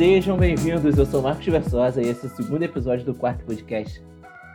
Sejam 0.00 0.38
bem-vindos, 0.38 0.96
eu 0.96 1.04
sou 1.04 1.20
Marcos 1.20 1.44
Versosa 1.44 2.00
e 2.00 2.08
esse 2.08 2.24
é 2.24 2.30
o 2.30 2.32
segundo 2.32 2.62
episódio 2.62 3.04
do 3.04 3.12
quarto 3.12 3.44
podcast. 3.44 4.02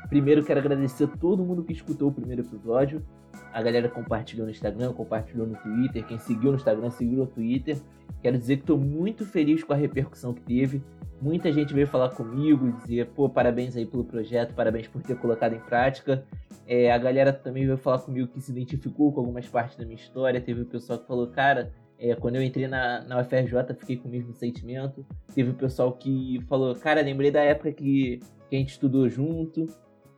Primeiro 0.09 0.43
quero 0.43 0.59
agradecer 0.59 1.03
a 1.03 1.07
todo 1.07 1.45
mundo 1.45 1.63
que 1.63 1.71
escutou 1.71 2.09
o 2.09 2.11
primeiro 2.11 2.41
episódio, 2.41 3.05
a 3.53 3.61
galera 3.61 3.87
compartilhou 3.87 4.47
no 4.47 4.51
Instagram, 4.51 4.91
compartilhou 4.93 5.45
no 5.45 5.55
Twitter, 5.57 6.03
quem 6.03 6.17
seguiu 6.17 6.49
no 6.49 6.57
Instagram, 6.57 6.89
seguiu 6.89 7.19
no 7.19 7.27
Twitter. 7.27 7.77
Quero 8.23 8.39
dizer 8.39 8.55
que 8.55 8.63
estou 8.63 8.79
muito 8.79 9.23
feliz 9.23 9.63
com 9.63 9.71
a 9.71 9.75
repercussão 9.75 10.33
que 10.33 10.41
teve. 10.41 10.81
Muita 11.21 11.51
gente 11.51 11.75
veio 11.75 11.85
falar 11.85 12.09
comigo, 12.09 12.71
dizer, 12.79 13.05
pô, 13.09 13.29
parabéns 13.29 13.77
aí 13.77 13.85
pelo 13.85 14.03
projeto, 14.03 14.55
parabéns 14.55 14.87
por 14.87 15.03
ter 15.03 15.15
colocado 15.15 15.53
em 15.53 15.59
prática. 15.59 16.25
É, 16.65 16.91
a 16.91 16.97
galera 16.97 17.31
também 17.31 17.67
veio 17.67 17.77
falar 17.77 17.99
comigo 17.99 18.29
que 18.29 18.41
se 18.41 18.51
identificou 18.51 19.13
com 19.13 19.19
algumas 19.19 19.47
partes 19.47 19.77
da 19.77 19.85
minha 19.85 19.95
história. 19.95 20.41
Teve 20.41 20.63
o 20.63 20.65
pessoal 20.65 20.97
que 20.97 21.07
falou, 21.07 21.27
cara, 21.27 21.71
é, 21.99 22.15
quando 22.15 22.35
eu 22.35 22.43
entrei 22.43 22.67
na, 22.67 23.01
na 23.01 23.21
UFRJ, 23.21 23.73
fiquei 23.79 23.97
com 23.97 24.07
o 24.07 24.11
mesmo 24.11 24.33
sentimento. 24.33 25.05
Teve 25.33 25.51
o 25.51 25.53
pessoal 25.53 25.93
que 25.93 26.41
falou, 26.47 26.75
cara, 26.75 27.01
lembrei 27.01 27.31
da 27.31 27.41
época 27.41 27.71
que, 27.71 28.19
que 28.49 28.55
a 28.55 28.59
gente 28.59 28.71
estudou 28.71 29.07
junto. 29.09 29.67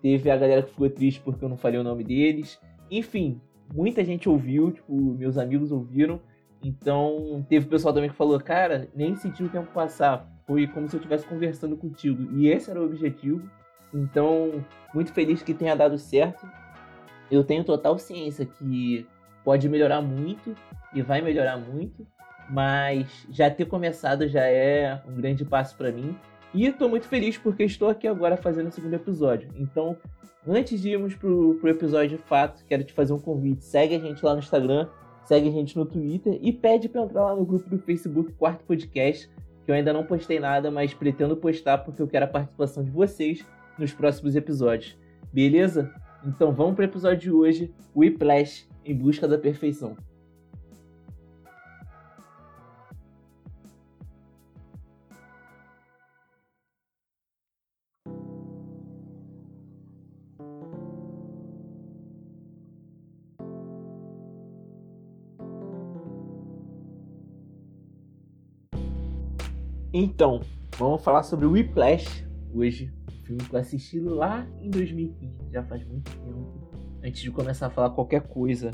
Teve 0.02 0.30
a 0.30 0.38
galera 0.38 0.64
que 0.64 0.72
ficou 0.72 0.90
triste 0.90 1.22
porque 1.22 1.44
eu 1.44 1.50
não 1.50 1.58
falei 1.58 1.80
o 1.80 1.84
nome 1.84 2.04
deles. 2.04 2.60
Enfim, 2.90 3.40
muita 3.74 4.04
gente 4.04 4.28
ouviu, 4.28 4.72
tipo, 4.72 4.94
meus 4.94 5.38
amigos 5.38 5.72
ouviram. 5.72 6.20
Então, 6.64 7.46
teve 7.48 7.68
pessoal 7.68 7.94
também 7.94 8.10
que 8.10 8.16
falou, 8.16 8.40
cara, 8.40 8.90
nem 8.96 9.16
senti 9.16 9.44
o 9.44 9.50
tempo 9.50 9.72
passar. 9.72 10.28
Foi 10.46 10.66
como 10.68 10.90
se 10.90 10.96
eu 10.96 11.00
estivesse 11.00 11.28
conversando 11.28 11.78
contigo. 11.78 12.36
E 12.36 12.48
esse 12.48 12.72
era 12.72 12.82
o 12.82 12.86
objetivo. 12.86 13.48
Então, 13.94 14.66
muito 14.94 15.14
feliz 15.14 15.44
que 15.44 15.54
tenha 15.54 15.76
dado 15.76 15.98
certo. 15.98 16.48
Eu 17.30 17.44
tenho 17.44 17.64
total 17.64 17.98
ciência 17.98 18.46
que 18.46 19.06
pode 19.44 19.70
melhorar 19.70 20.02
muito 20.02 20.56
e 20.98 21.02
vai 21.02 21.22
melhorar 21.22 21.58
muito, 21.58 22.08
mas 22.50 23.28
já 23.30 23.50
ter 23.52 23.66
começado 23.66 24.28
já 24.28 24.46
é 24.46 25.00
um 25.08 25.14
grande 25.14 25.46
passo 25.46 25.76
para 25.78 25.92
mim. 25.92 26.16
E 26.54 26.66
estou 26.66 26.90
muito 26.90 27.08
feliz 27.08 27.38
porque 27.38 27.64
estou 27.64 27.90
aqui 27.90 28.08
agora 28.08 28.36
fazendo 28.36 28.70
o 28.70 28.72
segundo 28.72 28.96
episódio. 28.96 29.50
Então, 29.56 29.96
antes 30.48 30.82
de 30.82 30.90
irmos 30.90 31.14
pro, 31.14 31.56
pro 31.56 31.70
episódio 31.70 32.18
de 32.18 32.24
fato, 32.24 32.64
quero 32.66 32.84
te 32.84 32.94
fazer 32.94 33.14
um 33.14 33.20
convite. 33.20 33.64
Segue 33.64 33.96
a 33.96 34.00
gente 34.00 34.26
lá 34.26 34.34
no 34.34 34.40
Instagram, 34.40 34.88
segue 35.24 35.50
a 35.50 35.52
gente 35.52 35.78
no 35.78 35.86
Twitter 35.86 36.40
e 36.42 36.52
pede 36.52 36.90
para 36.90 37.04
entrar 37.04 37.26
lá 37.26 37.36
no 37.36 37.46
grupo 37.46 37.70
do 37.70 37.78
Facebook 37.78 38.32
Quarto 38.34 38.64
Podcast, 38.66 39.30
que 39.64 39.70
eu 39.70 39.76
ainda 39.76 39.94
não 39.94 40.04
postei 40.04 40.40
nada, 40.40 40.72
mas 40.72 40.94
pretendo 40.94 41.38
postar 41.38 41.80
porque 41.80 42.02
eu 42.02 42.08
quero 42.08 42.26
a 42.26 42.30
participação 42.30 42.84
de 42.84 42.90
vocês 42.90 43.46
nos 43.78 43.94
próximos 43.94 44.36
episódios. 44.36 44.98
Beleza? 45.32 45.94
Então 46.26 46.52
vamos 46.54 46.76
para 46.76 46.84
o 46.84 46.86
episódio 46.86 47.20
de 47.20 47.32
hoje, 47.32 47.72
Whiplash 47.96 48.68
em 48.84 48.96
busca 48.96 49.28
da 49.28 49.38
perfeição. 49.38 49.96
Então, 70.00 70.42
vamos 70.78 71.04
falar 71.04 71.24
sobre 71.24 71.48
o 71.48 71.54
Whiplash 71.54 72.24
hoje. 72.54 72.94
Um 73.12 73.26
filme 73.26 73.44
que 73.44 73.56
eu 73.56 73.60
assisti 73.60 74.00
lá 74.00 74.48
em 74.62 74.70
2015, 74.70 75.52
já 75.52 75.64
faz 75.64 75.84
muito 75.88 76.12
tempo. 76.12 76.70
Antes 77.04 77.20
de 77.20 77.32
começar 77.32 77.66
a 77.66 77.70
falar 77.72 77.90
qualquer 77.90 78.22
coisa, 78.28 78.70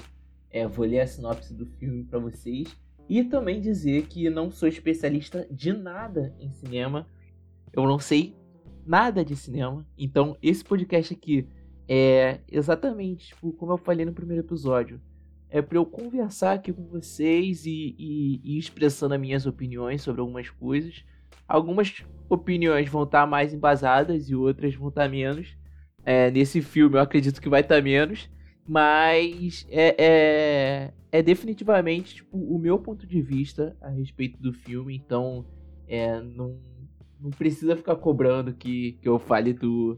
é, 0.50 0.68
vou 0.68 0.86
ler 0.86 1.00
a 1.00 1.08
sinopse 1.08 1.54
do 1.54 1.66
filme 1.66 2.04
para 2.04 2.20
vocês. 2.20 2.76
E 3.08 3.24
também 3.24 3.62
dizer 3.62 4.08
que 4.08 4.30
não 4.30 4.52
sou 4.52 4.68
especialista 4.68 5.48
de 5.50 5.72
nada 5.72 6.36
em 6.42 6.52
cinema. 6.52 7.08
Eu 7.72 7.88
não 7.88 8.00
sei 8.00 8.36
nada 8.86 9.24
de 9.24 9.38
cinema. 9.38 9.88
Então, 9.98 10.36
esse 10.44 10.62
podcast 10.62 11.14
aqui 11.14 11.48
é 11.88 12.42
exatamente 12.52 13.28
tipo, 13.28 13.54
como 13.54 13.72
eu 13.72 13.78
falei 13.78 14.06
no 14.06 14.12
primeiro 14.12 14.44
episódio 14.44 15.00
é 15.54 15.62
para 15.62 15.78
eu 15.78 15.86
conversar 15.86 16.54
aqui 16.54 16.74
com 16.74 16.84
vocês 16.88 17.68
e, 17.68 17.96
e, 18.00 18.42
e, 18.44 18.58
expressando 18.58 19.14
as 19.14 19.22
minhas 19.22 19.46
opiniões 19.46 20.02
sobre 20.02 20.20
algumas 20.20 20.50
coisas. 20.50 21.06
Algumas 21.48 22.04
opiniões 22.28 22.90
vão 22.90 23.04
estar 23.04 23.28
mais 23.28 23.54
embasadas 23.54 24.28
e 24.28 24.34
outras 24.36 24.74
vão 24.74 24.90
estar 24.90 25.08
menos. 25.08 25.56
É, 26.04 26.32
nesse 26.32 26.60
filme 26.60 26.96
eu 26.98 27.02
acredito 27.02 27.40
que 27.40 27.48
vai 27.48 27.62
estar 27.62 27.80
menos, 27.84 28.32
mas 28.68 29.68
é, 29.70 29.96
é, 30.00 30.94
é, 31.12 31.22
definitivamente 31.22 32.16
tipo, 32.16 32.36
o 32.36 32.58
meu 32.58 32.80
ponto 32.80 33.06
de 33.06 33.22
vista 33.22 33.78
a 33.80 33.90
respeito 33.90 34.42
do 34.42 34.54
filme, 34.54 34.96
então 34.96 35.46
é, 35.88 36.20
não, 36.20 36.60
não 37.22 37.30
precisa 37.30 37.76
ficar 37.76 37.96
cobrando 37.98 38.56
que, 38.56 38.94
que 38.94 39.08
eu 39.08 39.20
fale 39.20 39.54
do, 39.54 39.96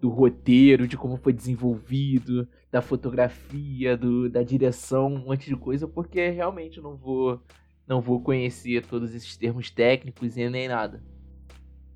do 0.00 0.08
roteiro, 0.08 0.88
de 0.88 0.96
como 0.96 1.18
foi 1.18 1.34
desenvolvido, 1.34 2.48
da 2.74 2.82
fotografia, 2.82 3.96
do, 3.96 4.28
da 4.28 4.42
direção, 4.42 5.06
um 5.06 5.26
monte 5.26 5.48
de 5.48 5.54
coisa, 5.54 5.86
porque 5.86 6.28
realmente 6.30 6.80
não 6.80 6.96
vou 6.96 7.40
não 7.86 8.00
vou 8.00 8.20
conhecer 8.20 8.84
todos 8.84 9.14
esses 9.14 9.36
termos 9.36 9.70
técnicos 9.70 10.36
e 10.36 10.50
nem 10.50 10.66
nada. 10.66 11.00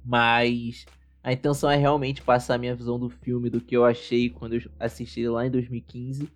Mas 0.05 0.87
a 1.21 1.33
intenção 1.33 1.69
é 1.69 1.75
realmente 1.75 2.23
passar 2.23 2.55
a 2.55 2.59
minha 2.59 2.77
visão 2.77 2.97
do 2.97 3.11
filme, 3.11 3.51
do 3.51 3.61
que 3.61 3.77
eu 3.77 3.85
achei 3.85 4.31
quando 4.31 4.55
eu 4.55 4.71
assisti 4.79 5.19
ele 5.19 5.31
lá 5.31 5.45
em 5.45 5.51
2015. 5.51 6.31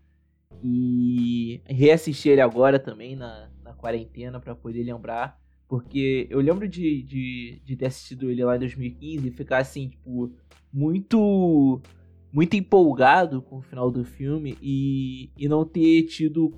E 0.61 1.61
reassistir 1.65 2.33
ele 2.33 2.41
agora 2.41 2.81
também 2.81 3.15
na, 3.15 3.49
na 3.63 3.73
quarentena 3.75 4.41
para 4.41 4.57
poder 4.57 4.83
lembrar. 4.83 5.41
Porque 5.69 6.27
eu 6.29 6.41
lembro 6.41 6.67
de, 6.67 7.05
de, 7.05 7.63
de 7.65 7.77
ter 7.77 7.87
assistido 7.87 8.29
ele 8.29 8.45
lá 8.45 8.57
em 8.57 8.61
2015 8.61 9.29
e 9.29 9.31
ficar 9.31 9.59
assim, 9.59 9.91
tipo, 9.91 10.35
muito 10.73 11.81
muito 12.33 12.57
empolgado 12.57 13.43
com 13.43 13.59
o 13.59 13.63
final 13.63 13.91
do 13.91 14.05
filme 14.05 14.57
e, 14.63 15.31
e 15.37 15.49
não 15.49 15.65
ter 15.65 16.05
tido 16.05 16.55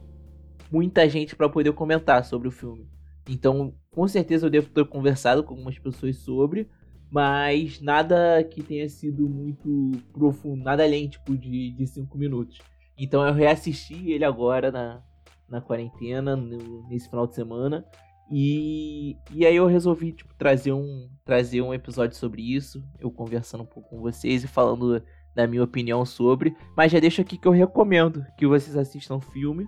muita 0.71 1.09
gente 1.09 1.35
para 1.35 1.49
poder 1.49 1.73
comentar 1.73 2.25
sobre 2.25 2.49
o 2.49 2.53
filme. 2.53 2.89
Então, 3.29 3.75
com 3.91 4.07
certeza 4.07 4.47
eu 4.47 4.51
devo 4.51 4.69
ter 4.69 4.85
conversado 4.85 5.43
com 5.43 5.55
algumas 5.55 5.79
pessoas 5.79 6.17
sobre, 6.19 6.69
mas 7.11 7.81
nada 7.81 8.43
que 8.45 8.63
tenha 8.63 8.89
sido 8.89 9.29
muito 9.29 9.93
profundo, 10.13 10.63
nada 10.63 10.85
além 10.85 11.09
tipo 11.09 11.37
de 11.37 11.87
5 11.87 12.17
minutos. 12.17 12.59
Então 12.97 13.27
eu 13.27 13.33
reassisti 13.33 14.13
ele 14.13 14.25
agora 14.25 14.71
na, 14.71 15.03
na 15.49 15.61
quarentena, 15.61 16.37
no, 16.37 16.87
nesse 16.89 17.09
final 17.09 17.27
de 17.27 17.35
semana, 17.35 17.85
e, 18.31 19.17
e 19.33 19.45
aí 19.45 19.57
eu 19.57 19.67
resolvi 19.67 20.13
tipo, 20.13 20.35
trazer, 20.35 20.73
um, 20.73 21.09
trazer 21.25 21.61
um 21.61 21.75
episódio 21.75 22.17
sobre 22.17 22.43
isso, 22.43 22.83
eu 22.99 23.11
conversando 23.11 23.63
um 23.63 23.67
pouco 23.67 23.91
com 23.91 24.01
vocês 24.01 24.45
e 24.45 24.49
falando 24.49 25.03
da 25.35 25.47
minha 25.47 25.63
opinião 25.63 26.05
sobre. 26.05 26.57
Mas 26.77 26.93
já 26.93 27.01
deixo 27.01 27.21
aqui 27.21 27.37
que 27.37 27.49
eu 27.49 27.53
recomendo 27.53 28.25
que 28.39 28.47
vocês 28.47 28.77
assistam 28.77 29.17
o 29.17 29.21
filme. 29.21 29.67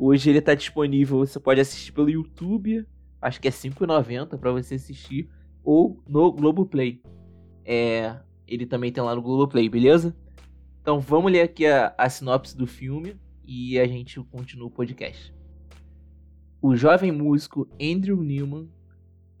Hoje 0.00 0.30
ele 0.30 0.38
está 0.38 0.54
disponível, 0.54 1.18
você 1.18 1.38
pode 1.38 1.60
assistir 1.60 1.92
pelo 1.92 2.10
YouTube, 2.10 2.86
acho 3.20 3.40
que 3.40 3.46
é 3.46 3.50
R$ 3.50 3.56
5,90 3.56 4.38
para 4.38 4.50
você 4.50 4.74
assistir, 4.74 5.28
ou 5.62 6.02
no 6.08 6.32
Globoplay. 6.32 7.00
É, 7.64 8.16
ele 8.48 8.66
também 8.66 8.90
tem 8.90 9.02
lá 9.02 9.14
no 9.14 9.22
Globoplay, 9.22 9.68
beleza? 9.68 10.16
Então 10.80 10.98
vamos 10.98 11.30
ler 11.30 11.42
aqui 11.42 11.66
a, 11.66 11.94
a 11.96 12.08
sinopse 12.08 12.56
do 12.56 12.66
filme 12.66 13.16
e 13.44 13.78
a 13.78 13.86
gente 13.86 14.20
continua 14.24 14.66
o 14.66 14.70
podcast. 14.70 15.32
O 16.60 16.74
jovem 16.74 17.12
músico 17.12 17.68
Andrew 17.80 18.22
Newman 18.22 18.68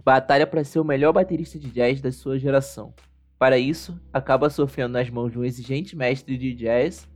batalha 0.04 0.46
para 0.46 0.64
ser 0.64 0.80
o 0.80 0.84
melhor 0.84 1.12
baterista 1.12 1.58
de 1.58 1.70
jazz 1.70 2.00
da 2.00 2.12
sua 2.12 2.38
geração. 2.38 2.94
Para 3.42 3.58
isso, 3.58 4.00
acaba 4.12 4.48
sofrendo 4.48 4.92
nas 4.92 5.10
mãos 5.10 5.32
de 5.32 5.36
um 5.40 5.42
exigente 5.42 5.96
mestre 5.96 6.38
de 6.38 6.54
jazz, 6.54 7.10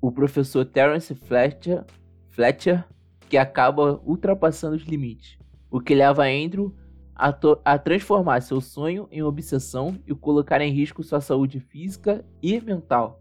o 0.00 0.12
professor 0.12 0.64
Terence 0.64 1.12
Fletcher, 1.12 1.84
Fletcher 2.28 2.84
que 3.28 3.36
acaba 3.36 4.00
ultrapassando 4.04 4.76
os 4.76 4.84
limites, 4.84 5.36
o 5.68 5.80
que 5.80 5.92
leva 5.92 6.22
Andrew 6.22 6.72
a, 7.12 7.36
a 7.64 7.78
transformar 7.80 8.42
seu 8.42 8.60
sonho 8.60 9.08
em 9.10 9.24
obsessão 9.24 9.98
e 10.06 10.14
colocar 10.14 10.60
em 10.60 10.70
risco 10.70 11.02
sua 11.02 11.20
saúde 11.20 11.58
física 11.58 12.24
e 12.40 12.60
mental. 12.60 13.20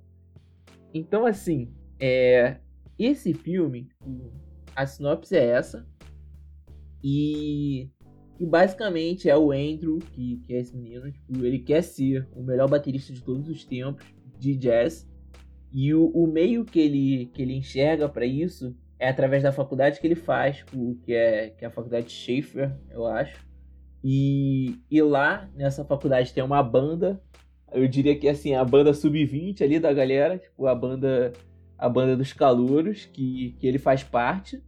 Então, 0.93 1.25
assim, 1.25 1.73
é, 1.99 2.59
esse 2.99 3.33
filme, 3.33 3.89
a 4.75 4.85
sinopse 4.85 5.35
é 5.35 5.47
essa. 5.47 5.83
E, 7.03 7.89
e 8.39 8.45
basicamente 8.45 9.29
é 9.29 9.37
o 9.37 9.51
Andrew, 9.51 9.99
que, 10.11 10.37
que 10.45 10.53
é 10.53 10.59
esse 10.59 10.75
menino, 10.75 11.11
tipo, 11.11 11.45
ele 11.45 11.59
quer 11.59 11.81
ser 11.81 12.27
o 12.33 12.43
melhor 12.43 12.69
baterista 12.69 13.13
de 13.13 13.21
todos 13.21 13.47
os 13.49 13.63
tempos 13.63 14.05
de 14.37 14.55
jazz. 14.55 15.07
E 15.71 15.93
o, 15.93 16.07
o 16.07 16.27
meio 16.27 16.65
que 16.65 16.79
ele, 16.79 17.25
que 17.33 17.41
ele 17.41 17.53
enxerga 17.53 18.07
para 18.09 18.25
isso 18.25 18.75
é 18.99 19.09
através 19.09 19.43
da 19.43 19.51
faculdade 19.51 19.99
que 19.99 20.07
ele 20.07 20.15
faz, 20.15 20.57
tipo, 20.57 20.97
que 21.03 21.13
é, 21.13 21.49
que 21.49 21.65
é 21.65 21.67
a 21.67 21.71
faculdade 21.71 22.11
Schaefer, 22.11 22.73
eu 22.89 23.05
acho. 23.05 23.45
E, 24.03 24.79
e 24.89 25.01
lá 25.01 25.49
nessa 25.55 25.83
faculdade 25.83 26.33
tem 26.33 26.43
uma 26.43 26.61
banda, 26.61 27.21
eu 27.73 27.87
diria 27.87 28.17
que 28.17 28.27
assim, 28.29 28.53
a 28.53 28.63
banda 28.63 28.93
sub-20 28.93 29.61
ali 29.61 29.79
da 29.79 29.91
galera, 29.91 30.37
tipo, 30.37 30.67
a 30.67 30.75
banda 30.75 31.33
a 31.77 31.89
banda 31.89 32.15
dos 32.15 32.33
calouros, 32.33 33.05
que, 33.05 33.55
que 33.59 33.67
ele 33.67 33.77
faz 33.77 34.03
parte. 34.03 34.61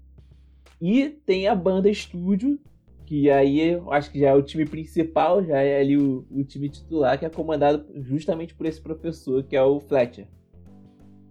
E 0.81 1.09
tem 1.09 1.47
a 1.47 1.55
banda 1.55 1.89
estúdio, 1.89 2.59
que 3.07 3.31
aí 3.31 3.71
eu 3.71 3.91
acho 3.93 4.11
que 4.11 4.19
já 4.19 4.27
é 4.27 4.33
o 4.33 4.43
time 4.43 4.65
principal, 4.65 5.41
já 5.41 5.61
é 5.61 5.79
ali 5.79 5.97
o, 5.97 6.27
o 6.29 6.43
time 6.43 6.67
titular, 6.67 7.17
que 7.17 7.25
é 7.25 7.29
comandado 7.29 7.85
justamente 8.03 8.53
por 8.53 8.65
esse 8.65 8.81
professor, 8.81 9.43
que 9.43 9.55
é 9.55 9.63
o 9.63 9.79
Fletcher. 9.79 10.27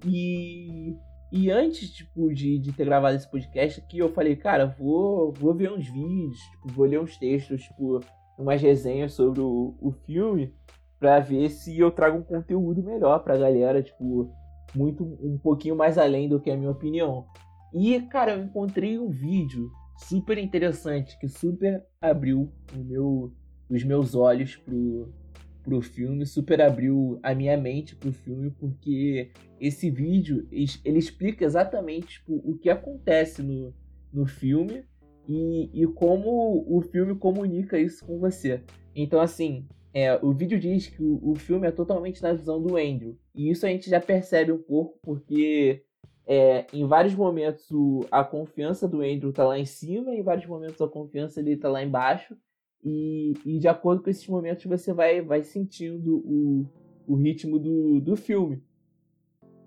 E, 0.07 0.97
e 1.31 1.51
antes, 1.51 1.91
tipo, 1.91 2.33
de, 2.33 2.59
de 2.59 2.73
ter 2.73 2.87
gravado 2.87 3.15
esse 3.15 3.31
podcast 3.31 3.79
aqui, 3.79 3.99
eu 3.99 4.09
falei, 4.09 4.35
cara, 4.35 4.75
vou, 4.79 5.33
vou 5.33 5.55
ver 5.55 5.71
uns 5.71 5.87
vídeos, 5.87 6.39
tipo, 6.39 6.73
vou 6.73 6.87
ler 6.87 6.99
uns 6.99 7.19
textos, 7.19 7.65
tipo, 7.65 8.01
umas 8.39 8.63
resenhas 8.63 9.13
sobre 9.13 9.43
o, 9.43 9.77
o 9.79 9.93
filme, 10.07 10.55
pra 10.99 11.21
ver 11.21 11.51
se 11.51 11.79
eu 11.79 11.91
trago 11.91 12.17
um 12.17 12.23
conteúdo 12.23 12.83
melhor 12.83 13.19
pra 13.19 13.37
galera, 13.37 13.83
tipo, 13.83 14.31
muito, 14.75 15.05
um 15.05 15.37
pouquinho 15.37 15.77
mais 15.77 15.99
além 15.99 16.27
do 16.27 16.41
que 16.41 16.51
a 16.51 16.57
minha 16.57 16.71
opinião. 16.71 17.27
E, 17.75 18.01
cara, 18.01 18.33
eu 18.33 18.45
encontrei 18.45 18.99
um 18.99 19.11
vídeo 19.11 19.71
super 19.97 20.39
interessante 20.39 21.19
que 21.19 21.29
super 21.29 21.85
abriu 22.01 22.53
meu, 22.75 23.33
os 23.69 23.83
meus 23.85 24.15
olhos 24.15 24.57
pro, 24.57 25.13
pro 25.63 25.81
filme, 25.81 26.25
super 26.25 26.61
abriu 26.61 27.19
a 27.23 27.35
minha 27.35 27.57
mente 27.57 27.97
pro 27.97 28.13
filme, 28.13 28.51
porque 28.51 29.31
esse 29.61 29.91
vídeo 29.91 30.47
ele 30.85 30.99
explica 30.99 31.45
exatamente 31.45 32.19
tipo, 32.19 32.35
o 32.45 32.57
que 32.57 32.71
acontece 32.71 33.43
no, 33.43 33.75
no 34.13 34.27
filme 34.27 34.85
e, 35.29 35.83
e 35.83 35.87
como 35.87 36.65
o 36.69 36.81
filme 36.81 37.17
comunica 37.17 37.79
isso 37.79 38.05
com 38.05 38.19
você. 38.19 38.63
Então, 38.95 39.21
assim, 39.21 39.67
é, 39.93 40.15
o 40.23 40.33
vídeo 40.33 40.61
diz 40.61 40.89
que 40.89 41.03
o, 41.03 41.19
o 41.23 41.35
filme 41.35 41.67
é 41.67 41.73
totalmente 41.73 42.23
na 42.23 42.33
visão 42.33 42.63
do 42.63 42.77
Andrew. 42.77 43.19
E 43.35 43.51
isso 43.51 43.67
a 43.67 43.69
gente 43.69 43.89
já 43.91 44.01
percebe 44.01 44.53
um 44.53 44.63
pouco, 44.63 44.99
porque 45.03 45.86
é, 46.27 46.67
em 46.73 46.85
vários 46.85 47.15
momentos 47.15 47.71
o, 47.71 48.05
a 48.11 48.25
confiança 48.25 48.89
do 48.89 49.01
Andrew 49.01 49.33
tá 49.33 49.47
lá 49.47 49.59
em 49.59 49.65
cima, 49.65 50.13
em 50.13 50.23
vários 50.23 50.47
momentos 50.47 50.81
a 50.81 50.89
confiança 50.89 51.41
dele 51.41 51.57
tá 51.57 51.69
lá 51.69 51.83
embaixo. 51.83 52.37
E, 52.85 53.35
e 53.45 53.59
de 53.59 53.69
acordo 53.69 54.03
com 54.03 54.11
esses 54.11 54.27
momentos 54.27 54.65
você 54.65 54.93
vai, 54.93 55.23
vai 55.23 55.43
sentindo 55.43 56.19
o, 56.19 56.67
o 57.07 57.15
ritmo 57.15 57.59
do, 57.59 58.01
do 58.01 58.17
filme. 58.17 58.63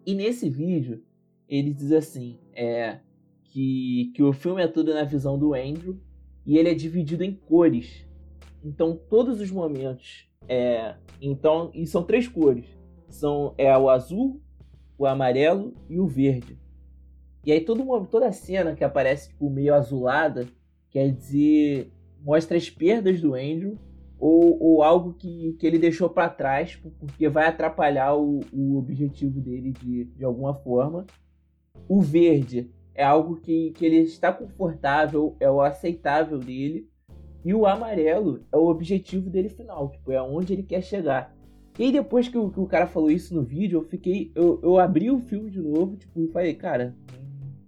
E 0.06 0.14
nesse 0.14 0.50
vídeo 0.50 1.02
ele 1.48 1.74
diz 1.74 1.92
assim 1.92 2.38
é, 2.54 3.00
que, 3.46 4.12
que 4.14 4.22
o 4.22 4.34
filme 4.34 4.62
é 4.62 4.68
tudo 4.68 4.94
na 4.94 5.04
visão 5.04 5.40
do 5.40 5.54
Andrew 5.54 5.98
e 6.46 6.58
ele 6.58 6.70
é 6.70 6.74
dividido 6.74 7.24
em 7.24 7.34
cores. 7.34 8.06
Então 8.64 9.00
todos 9.10 9.40
os 9.40 9.50
momentos 9.50 10.30
é, 10.48 10.96
então 11.22 11.72
e 11.74 11.88
são 11.88 12.04
três 12.04 12.28
cores. 12.28 12.66
São 13.08 13.56
é 13.58 13.76
o 13.78 13.90
azul, 13.90 14.42
o 15.00 15.06
amarelo 15.06 15.74
e 15.90 15.98
o 15.98 16.06
verde. 16.06 16.60
E 17.46 17.54
aí 17.54 17.62
todo, 17.62 18.06
toda 18.08 18.28
a 18.28 18.34
cena 18.34 18.76
que 18.76 18.84
aparece 18.84 19.30
tipo, 19.30 19.50
meio 19.50 19.74
azulada 19.74 20.46
quer 20.90 21.10
dizer 21.10 21.90
mostra 22.22 22.58
as 22.58 22.70
perdas 22.70 23.22
do 23.22 23.34
Andrew 23.34 23.78
ou, 24.20 24.62
ou 24.62 24.84
algo 24.84 25.14
que, 25.14 25.54
que 25.54 25.66
ele 25.66 25.80
deixou 25.80 26.10
para 26.10 26.28
trás 26.28 26.76
porque 26.76 27.30
vai 27.30 27.48
atrapalhar 27.48 28.14
o, 28.14 28.42
o 28.52 28.78
objetivo 28.78 29.40
dele 29.40 29.72
de, 29.72 30.04
de 30.04 30.26
alguma 30.26 30.54
forma. 30.54 31.08
O 31.88 32.02
verde 32.02 32.70
é 32.94 33.04
algo 33.04 33.38
que, 33.38 33.72
que 33.72 33.86
ele 33.86 34.00
está 34.00 34.34
confortável, 34.34 35.38
é 35.40 35.50
o 35.50 35.62
aceitável 35.62 36.38
dele. 36.38 36.90
E 37.46 37.54
o 37.54 37.66
amarelo 37.66 38.44
é 38.52 38.58
o 38.58 38.68
objetivo 38.68 39.30
dele 39.30 39.48
final, 39.48 39.90
tipo, 39.90 40.12
é 40.12 40.22
onde 40.22 40.52
ele 40.52 40.64
quer 40.64 40.84
chegar. 40.84 41.34
E 41.80 41.84
aí 41.86 41.92
depois 41.94 42.28
que 42.28 42.38
o, 42.38 42.50
que 42.52 42.60
o 42.60 42.68
cara 42.68 42.86
falou 42.86 43.10
isso 43.10 43.34
no 43.34 43.42
vídeo, 43.42 43.80
eu 43.80 43.86
fiquei. 43.86 44.34
Eu, 44.36 44.60
eu 44.62 44.78
abri 44.78 45.10
o 45.10 45.22
filme 45.22 45.50
de 45.50 45.62
novo, 45.62 45.96
tipo, 45.96 46.22
e 46.22 46.28
falei, 46.28 46.54
cara, 46.54 46.94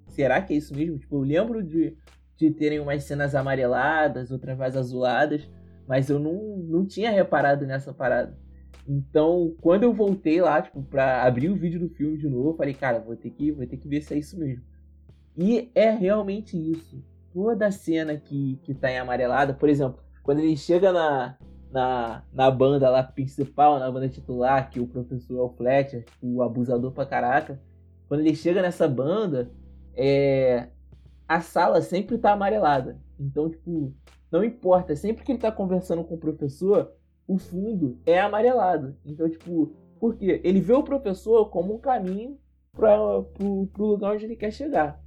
será 0.10 0.42
que 0.42 0.54
é 0.54 0.58
isso 0.58 0.76
mesmo? 0.76 1.00
Tipo, 1.00 1.16
eu 1.16 1.22
lembro 1.22 1.64
de, 1.64 1.96
de 2.36 2.52
terem 2.52 2.82
umas 2.82 3.06
cenas 3.06 3.34
amareladas, 3.34 4.30
outras 4.30 4.58
mais 4.58 4.76
azuladas, 4.76 5.50
mas 5.88 6.10
eu 6.10 6.20
não, 6.20 6.58
não 6.58 6.86
tinha 6.86 7.10
reparado 7.10 7.66
nessa 7.66 7.94
parada. 7.94 8.38
Então, 8.86 9.56
quando 9.62 9.84
eu 9.84 9.94
voltei 9.94 10.42
lá, 10.42 10.62
tipo, 10.62 10.84
pra 10.84 11.24
abrir 11.24 11.50
o 11.50 11.56
vídeo 11.56 11.80
do 11.80 11.88
filme 11.88 12.18
de 12.18 12.28
novo, 12.28 12.50
eu 12.50 12.58
falei, 12.58 12.74
cara, 12.74 13.00
vou 13.00 13.16
ter 13.16 13.30
que, 13.30 13.50
vou 13.54 13.66
ter 13.66 13.78
que 13.78 13.88
ver 13.88 14.02
se 14.02 14.14
é 14.14 14.18
isso 14.18 14.38
mesmo. 14.38 14.66
E 15.38 15.72
é 15.74 15.90
realmente 15.90 16.58
isso. 16.58 17.02
Toda 17.34 17.72
cena 17.72 18.18
que, 18.18 18.60
que 18.64 18.74
tá 18.74 18.92
em 18.92 19.00
amarelada, 19.00 19.54
por 19.54 19.70
exemplo, 19.70 20.04
quando 20.22 20.40
ele 20.40 20.58
chega 20.58 20.92
na, 20.92 21.38
na, 21.72 22.24
na 22.34 22.52
banda 22.52 22.90
lá 22.90 23.02
principal, 23.02 23.80
na 23.80 23.90
banda 23.90 24.10
titular, 24.10 24.70
que 24.70 24.80
o 24.80 24.88
professor 24.88 25.38
é 25.38 25.42
o 25.42 25.50
Fletcher, 25.50 26.06
o 26.22 26.42
abusador 26.42 26.92
pra 26.92 27.06
caraca. 27.06 27.60
Quando 28.08 28.22
ele 28.22 28.36
chega 28.36 28.62
nessa 28.62 28.88
banda, 28.88 29.50
é, 29.96 30.68
a 31.28 31.42
sala 31.42 31.82
sempre 31.82 32.18
tá 32.18 32.34
amarelada. 32.34 33.00
Então, 33.20 33.50
tipo, 33.50 33.94
não 34.32 34.44
importa, 34.44 34.96
sempre 34.96 35.24
que 35.24 35.32
ele 35.32 35.40
tá 35.40 35.52
conversando 35.52 36.04
com 36.04 36.16
o 36.16 36.20
professor, 36.20 36.92
o 37.28 37.38
fundo 37.38 37.98
é 38.06 38.20
amarelado. 38.20 38.98
Então, 39.06 39.30
tipo, 39.30 39.74
por 40.00 40.16
quê? 40.16 40.42
Ele 40.44 40.60
vê 40.60 40.74
o 40.74 40.84
professor 40.84 41.50
como 41.50 41.76
um 41.76 41.80
caminho 41.80 42.38
para 42.74 42.98
pro, 43.34 43.68
pro 43.68 43.86
lugar 43.86 44.14
onde 44.14 44.26
ele 44.26 44.36
quer 44.36 44.52
chegar. 44.52 45.02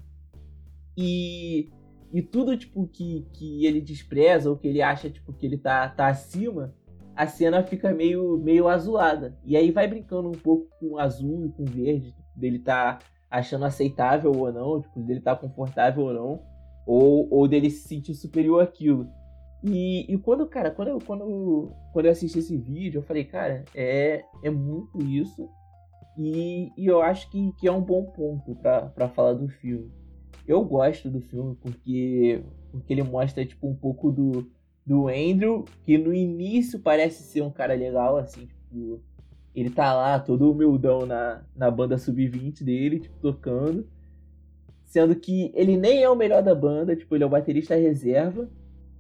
E 0.97 1.71
e 2.15 2.23
tudo, 2.23 2.57
tipo, 2.57 2.87
que, 2.87 3.27
que 3.33 3.67
ele 3.67 3.81
despreza 3.81 4.49
ou 4.49 4.57
que 4.57 4.69
ele 4.69 4.81
acha, 4.81 5.11
tipo, 5.11 5.33
que 5.33 5.45
ele 5.45 5.59
tá, 5.59 5.89
tá 5.89 6.07
acima, 6.07 6.73
a 7.17 7.27
cena 7.27 7.61
fica 7.65 7.93
meio, 7.93 8.39
meio 8.39 8.69
azulada. 8.69 9.37
E 9.45 9.57
aí 9.57 9.73
vai 9.73 9.89
brincando 9.89 10.29
um 10.29 10.39
pouco 10.39 10.69
com 10.79 10.97
azul 10.97 11.45
e 11.45 11.49
com 11.51 11.65
verde, 11.65 12.15
dele 12.37 12.61
tá 12.61 13.01
achando 13.29 13.65
aceitável 13.65 14.31
ou 14.31 14.53
não, 14.53 14.81
tipo, 14.81 15.03
dele 15.03 15.21
tá 15.21 15.35
confortável 15.35 16.05
ou 16.05 16.15
não, 16.15 16.43
ou, 16.87 17.29
ou 17.33 17.49
dele 17.49 17.69
se 17.69 17.89
sentir 17.89 18.15
superior 18.15 18.63
àquilo. 18.63 19.09
E, 19.65 20.07
e 20.09 20.17
quando, 20.17 20.47
cara, 20.47 20.71
quando 20.71 20.89
eu, 20.89 21.01
quando, 21.01 21.73
quando 21.93 22.07
eu 22.07 22.13
assisti 22.13 22.39
esse 22.39 22.57
vídeo, 22.57 22.99
eu 22.99 23.03
falei, 23.03 23.25
cara, 23.25 23.65
é, 23.75 24.23
é 24.45 24.51
muito 24.51 25.03
isso. 25.03 25.49
E, 26.17 26.71
e 26.77 26.87
eu 26.87 27.03
acho 27.03 27.29
que, 27.29 27.51
que 27.59 27.67
é 27.67 27.73
um 27.73 27.83
bom 27.83 28.05
ponto 28.05 28.55
para 28.55 29.09
falar 29.09 29.33
do 29.33 29.49
filme. 29.49 29.91
Eu 30.47 30.65
gosto 30.65 31.09
do 31.09 31.21
filme 31.21 31.57
porque, 31.61 32.43
porque 32.71 32.93
ele 32.93 33.03
mostra 33.03 33.45
tipo 33.47 33.67
um 33.67 33.75
pouco 33.75 34.11
do, 34.13 34.47
do 34.85 35.09
Andrew, 35.09 35.65
que 35.83 35.97
no 35.97 36.13
início 36.13 36.79
parece 36.79 37.23
ser 37.23 37.43
um 37.43 37.51
cara 37.51 37.75
legal, 37.75 38.19
assim, 38.19 38.47
tipo, 38.47 39.01
ele 39.55 39.71
tá 39.71 39.95
lá 39.95 40.19
todo 40.19 40.51
humildão 40.51 41.07
na, 41.07 41.43
na 41.57 41.71
banda 41.71 41.97
sub-20 41.97 42.63
dele, 42.63 43.01
tipo, 43.01 43.17
tocando. 43.21 43.89
Sendo 44.85 45.17
que 45.17 45.51
ele 45.55 45.77
nem 45.77 46.03
é 46.03 46.11
o 46.11 46.17
melhor 46.17 46.43
da 46.43 46.55
banda, 46.55 46.95
tipo, 46.95 47.15
ele 47.15 47.25
é 47.25 47.27
o 47.27 47.31
baterista 47.31 47.75
reserva, 47.75 48.49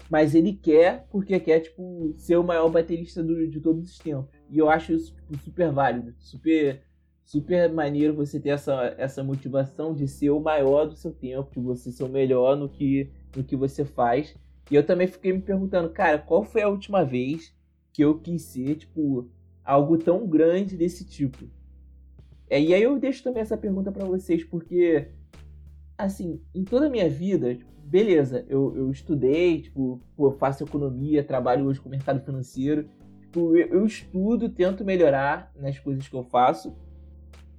mas 0.08 0.34
ele 0.34 0.52
quer 0.52 1.06
porque 1.10 1.38
quer, 1.38 1.60
tipo, 1.60 2.14
ser 2.16 2.36
o 2.36 2.44
maior 2.44 2.70
baterista 2.70 3.22
do, 3.22 3.46
de 3.46 3.60
todos 3.60 3.90
os 3.90 3.98
tempos. 3.98 4.30
E 4.50 4.58
eu 4.58 4.70
acho 4.70 4.92
isso, 4.92 5.14
tipo, 5.14 5.36
super 5.38 5.70
válido, 5.70 6.14
super 6.18 6.82
super 7.24 7.72
maneiro 7.72 8.14
você 8.14 8.38
ter 8.38 8.50
essa, 8.50 8.94
essa 8.98 9.24
motivação 9.24 9.94
de 9.94 10.06
ser 10.06 10.30
o 10.30 10.40
maior 10.40 10.86
do 10.86 10.94
seu 10.94 11.10
tempo, 11.10 11.50
de 11.52 11.60
você 11.60 11.90
ser 11.90 12.04
o 12.04 12.08
melhor 12.08 12.56
no 12.56 12.68
que, 12.68 13.10
no 13.34 13.42
que 13.42 13.56
você 13.56 13.84
faz. 13.84 14.36
E 14.70 14.74
eu 14.74 14.84
também 14.84 15.06
fiquei 15.06 15.32
me 15.32 15.40
perguntando, 15.40 15.90
cara, 15.90 16.18
qual 16.18 16.44
foi 16.44 16.62
a 16.62 16.68
última 16.68 17.04
vez 17.04 17.54
que 17.92 18.02
eu 18.02 18.18
quis 18.18 18.42
ser, 18.42 18.76
tipo, 18.76 19.28
algo 19.64 19.98
tão 19.98 20.26
grande 20.26 20.76
desse 20.76 21.04
tipo? 21.04 21.48
É, 22.48 22.60
e 22.60 22.74
aí 22.74 22.82
eu 22.82 22.98
deixo 22.98 23.22
também 23.22 23.42
essa 23.42 23.56
pergunta 23.56 23.90
para 23.90 24.04
vocês, 24.04 24.44
porque, 24.44 25.08
assim, 25.96 26.40
em 26.54 26.62
toda 26.62 26.86
a 26.86 26.90
minha 26.90 27.08
vida, 27.08 27.54
tipo, 27.54 27.72
beleza, 27.84 28.44
eu, 28.48 28.74
eu 28.76 28.90
estudei, 28.90 29.62
tipo, 29.62 30.00
pô, 30.16 30.30
faço 30.32 30.64
economia, 30.64 31.24
trabalho 31.24 31.66
hoje 31.66 31.80
com 31.80 31.88
o 31.88 31.90
mercado 31.90 32.20
financeiro, 32.20 32.88
tipo, 33.22 33.56
eu, 33.56 33.68
eu 33.68 33.86
estudo, 33.86 34.48
tento 34.48 34.84
melhorar 34.84 35.52
nas 35.56 35.78
coisas 35.78 36.06
que 36.06 36.14
eu 36.14 36.22
faço, 36.22 36.74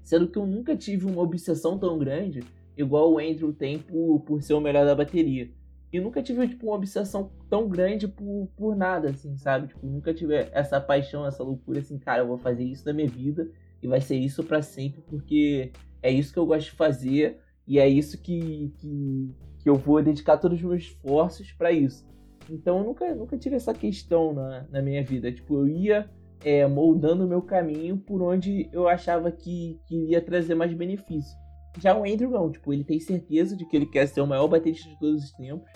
Sendo 0.05 0.27
que 0.27 0.37
eu 0.37 0.45
nunca 0.45 0.77
tive 0.77 1.07
uma 1.07 1.23
obsessão 1.23 1.79
tão 1.79 1.97
grande, 1.97 2.43
igual 2.77 3.11
o 3.11 3.17
Andrew 3.17 3.51
tem 3.51 3.79
por, 3.79 4.19
por 4.19 4.41
ser 4.43 4.53
o 4.53 4.61
melhor 4.61 4.85
da 4.85 4.93
bateria. 4.93 5.49
E 5.91 5.99
nunca 5.99 6.21
tive, 6.21 6.47
tipo, 6.47 6.67
uma 6.67 6.75
obsessão 6.75 7.31
tão 7.49 7.67
grande 7.67 8.07
por, 8.07 8.47
por 8.55 8.75
nada, 8.75 9.09
assim, 9.09 9.35
sabe? 9.35 9.67
Tipo, 9.67 9.87
nunca 9.87 10.13
tive 10.13 10.35
essa 10.51 10.79
paixão, 10.79 11.25
essa 11.25 11.41
loucura, 11.41 11.79
assim, 11.79 11.97
cara, 11.97 12.21
eu 12.21 12.27
vou 12.27 12.37
fazer 12.37 12.63
isso 12.63 12.85
na 12.85 12.93
minha 12.93 13.07
vida 13.07 13.49
e 13.81 13.87
vai 13.87 13.99
ser 13.99 14.15
isso 14.15 14.43
para 14.43 14.61
sempre, 14.61 15.01
porque 15.07 15.71
é 16.03 16.11
isso 16.11 16.31
que 16.31 16.37
eu 16.37 16.45
gosto 16.45 16.65
de 16.65 16.75
fazer 16.75 17.39
e 17.67 17.79
é 17.79 17.89
isso 17.89 18.21
que, 18.21 18.71
que, 18.77 19.31
que 19.57 19.67
eu 19.67 19.75
vou 19.75 20.03
dedicar 20.03 20.37
todos 20.37 20.59
os 20.59 20.63
meus 20.63 20.83
esforços 20.83 21.51
para 21.51 21.71
isso. 21.71 22.05
Então 22.47 22.77
eu 22.77 22.83
nunca, 22.83 23.15
nunca 23.15 23.37
tive 23.39 23.55
essa 23.55 23.73
questão 23.73 24.33
na, 24.33 24.67
na 24.69 24.81
minha 24.83 25.03
vida. 25.03 25.31
Tipo, 25.31 25.55
eu 25.55 25.67
ia 25.67 26.07
é, 26.45 26.67
moldando 26.67 27.25
o 27.25 27.27
meu 27.27 27.41
caminho 27.41 27.97
por 27.97 28.21
onde 28.21 28.69
eu 28.71 28.87
achava 28.87 29.31
que, 29.31 29.81
que 29.87 30.03
iria 30.03 30.21
trazer 30.21 30.53
mais 30.53 30.71
benefício. 30.71 31.35
Já 31.79 31.97
o 31.97 32.03
Andrew 32.05 32.29
não, 32.29 32.51
tipo, 32.51 32.71
ele 32.71 32.83
tem 32.83 32.99
certeza 32.99 33.57
de 33.57 33.65
que 33.65 33.75
ele 33.75 33.87
quer 33.87 34.05
ser 34.07 34.21
o 34.21 34.27
maior 34.27 34.47
baterista 34.47 34.87
de 34.87 34.99
todos 34.99 35.23
os 35.23 35.31
tempos. 35.31 35.67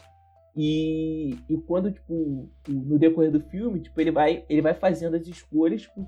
E, 0.55 1.31
e 1.49 1.57
quando, 1.65 1.91
tipo, 1.91 2.51
no 2.67 2.99
decorrer 2.99 3.31
do 3.31 3.39
filme, 3.39 3.79
tipo, 3.79 3.99
ele 3.99 4.11
vai, 4.11 4.45
ele 4.47 4.61
vai 4.61 4.75
fazendo 4.75 5.15
as 5.15 5.25
escolhas 5.25 5.81
tipo, 5.81 6.07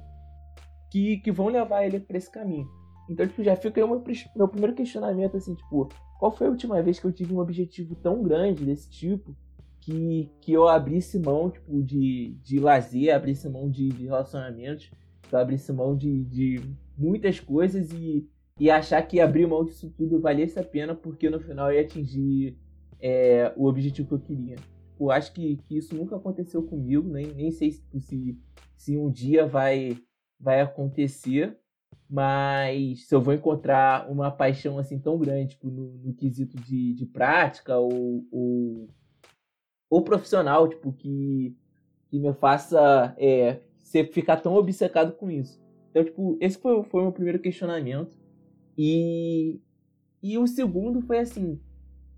que, 0.91 1.17
que 1.17 1.31
vão 1.31 1.47
levar 1.47 1.83
ele 1.83 1.99
para 1.99 2.17
esse 2.17 2.31
caminho. 2.31 2.67
Então, 3.09 3.27
tipo, 3.27 3.43
já 3.43 3.55
fica 3.55 3.81
aí 3.81 3.87
meu, 3.87 4.03
meu 4.35 4.47
primeiro 4.47 4.75
questionamento, 4.75 5.37
assim, 5.37 5.55
tipo, 5.55 5.89
qual 6.19 6.31
foi 6.31 6.45
a 6.45 6.51
última 6.51 6.79
vez 6.83 6.99
que 6.99 7.05
eu 7.05 7.11
tive 7.11 7.33
um 7.33 7.39
objetivo 7.39 7.95
tão 7.95 8.21
grande 8.21 8.63
desse 8.63 8.87
tipo 8.91 9.35
que, 9.81 10.29
que 10.41 10.53
eu 10.53 10.67
abrisse 10.67 11.19
mão, 11.19 11.49
tipo, 11.49 11.81
de, 11.83 12.37
de 12.43 12.59
lazer, 12.59 13.13
abrisse 13.13 13.49
mão 13.49 13.69
de, 13.69 13.89
de 13.89 14.05
relacionamentos, 14.05 14.91
eu 15.31 15.39
abrisse 15.39 15.73
mão 15.73 15.95
de, 15.95 16.23
de 16.25 16.61
muitas 16.97 17.39
coisas 17.39 17.91
e, 17.91 18.29
e 18.59 18.69
achar 18.69 19.01
que 19.01 19.19
abrir 19.19 19.47
mão 19.47 19.65
disso 19.65 19.91
tudo 19.97 20.21
valesse 20.21 20.59
a 20.59 20.63
pena, 20.63 20.93
porque 20.93 21.29
no 21.29 21.39
final 21.39 21.71
eu 21.71 21.79
ia 21.79 21.81
atingir 21.81 22.57
é, 22.99 23.51
o 23.57 23.65
objetivo 23.65 24.07
que 24.07 24.13
eu 24.13 24.19
queria. 24.19 24.55
Eu 24.99 25.09
acho 25.09 25.33
que, 25.33 25.57
que 25.65 25.77
isso 25.77 25.95
nunca 25.95 26.15
aconteceu 26.15 26.61
comigo, 26.61 27.09
nem, 27.09 27.33
nem 27.33 27.49
sei 27.49 27.71
se, 27.71 27.83
se, 27.99 28.37
se 28.77 28.97
um 28.97 29.09
dia 29.09 29.47
vai, 29.47 29.97
vai 30.39 30.61
acontecer, 30.61 31.57
mas 32.07 33.07
se 33.07 33.15
eu 33.15 33.21
vou 33.21 33.33
encontrar 33.33 34.11
uma 34.11 34.29
paixão 34.29 34.77
assim 34.77 34.99
tão 34.99 35.17
grande 35.17 35.55
tipo, 35.55 35.71
no, 35.71 35.93
no 35.97 36.13
quesito 36.13 36.55
de, 36.57 36.93
de 36.93 37.05
prática 37.05 37.77
ou, 37.77 38.27
ou, 38.31 38.89
ou, 39.91 40.01
profissional, 40.01 40.69
tipo, 40.69 40.93
que, 40.93 41.53
que 42.09 42.17
me 42.17 42.33
faça 42.33 43.13
é, 43.17 43.59
ser, 43.83 44.09
ficar 44.11 44.37
tão 44.37 44.55
obcecado 44.55 45.11
com 45.11 45.29
isso. 45.29 45.61
Então, 45.89 46.05
tipo, 46.05 46.37
esse 46.39 46.57
foi, 46.57 46.81
foi 46.83 47.01
o 47.01 47.03
meu 47.03 47.11
primeiro 47.11 47.39
questionamento. 47.39 48.17
E, 48.77 49.59
e 50.23 50.37
o 50.37 50.47
segundo 50.47 51.01
foi 51.01 51.19
assim, 51.19 51.59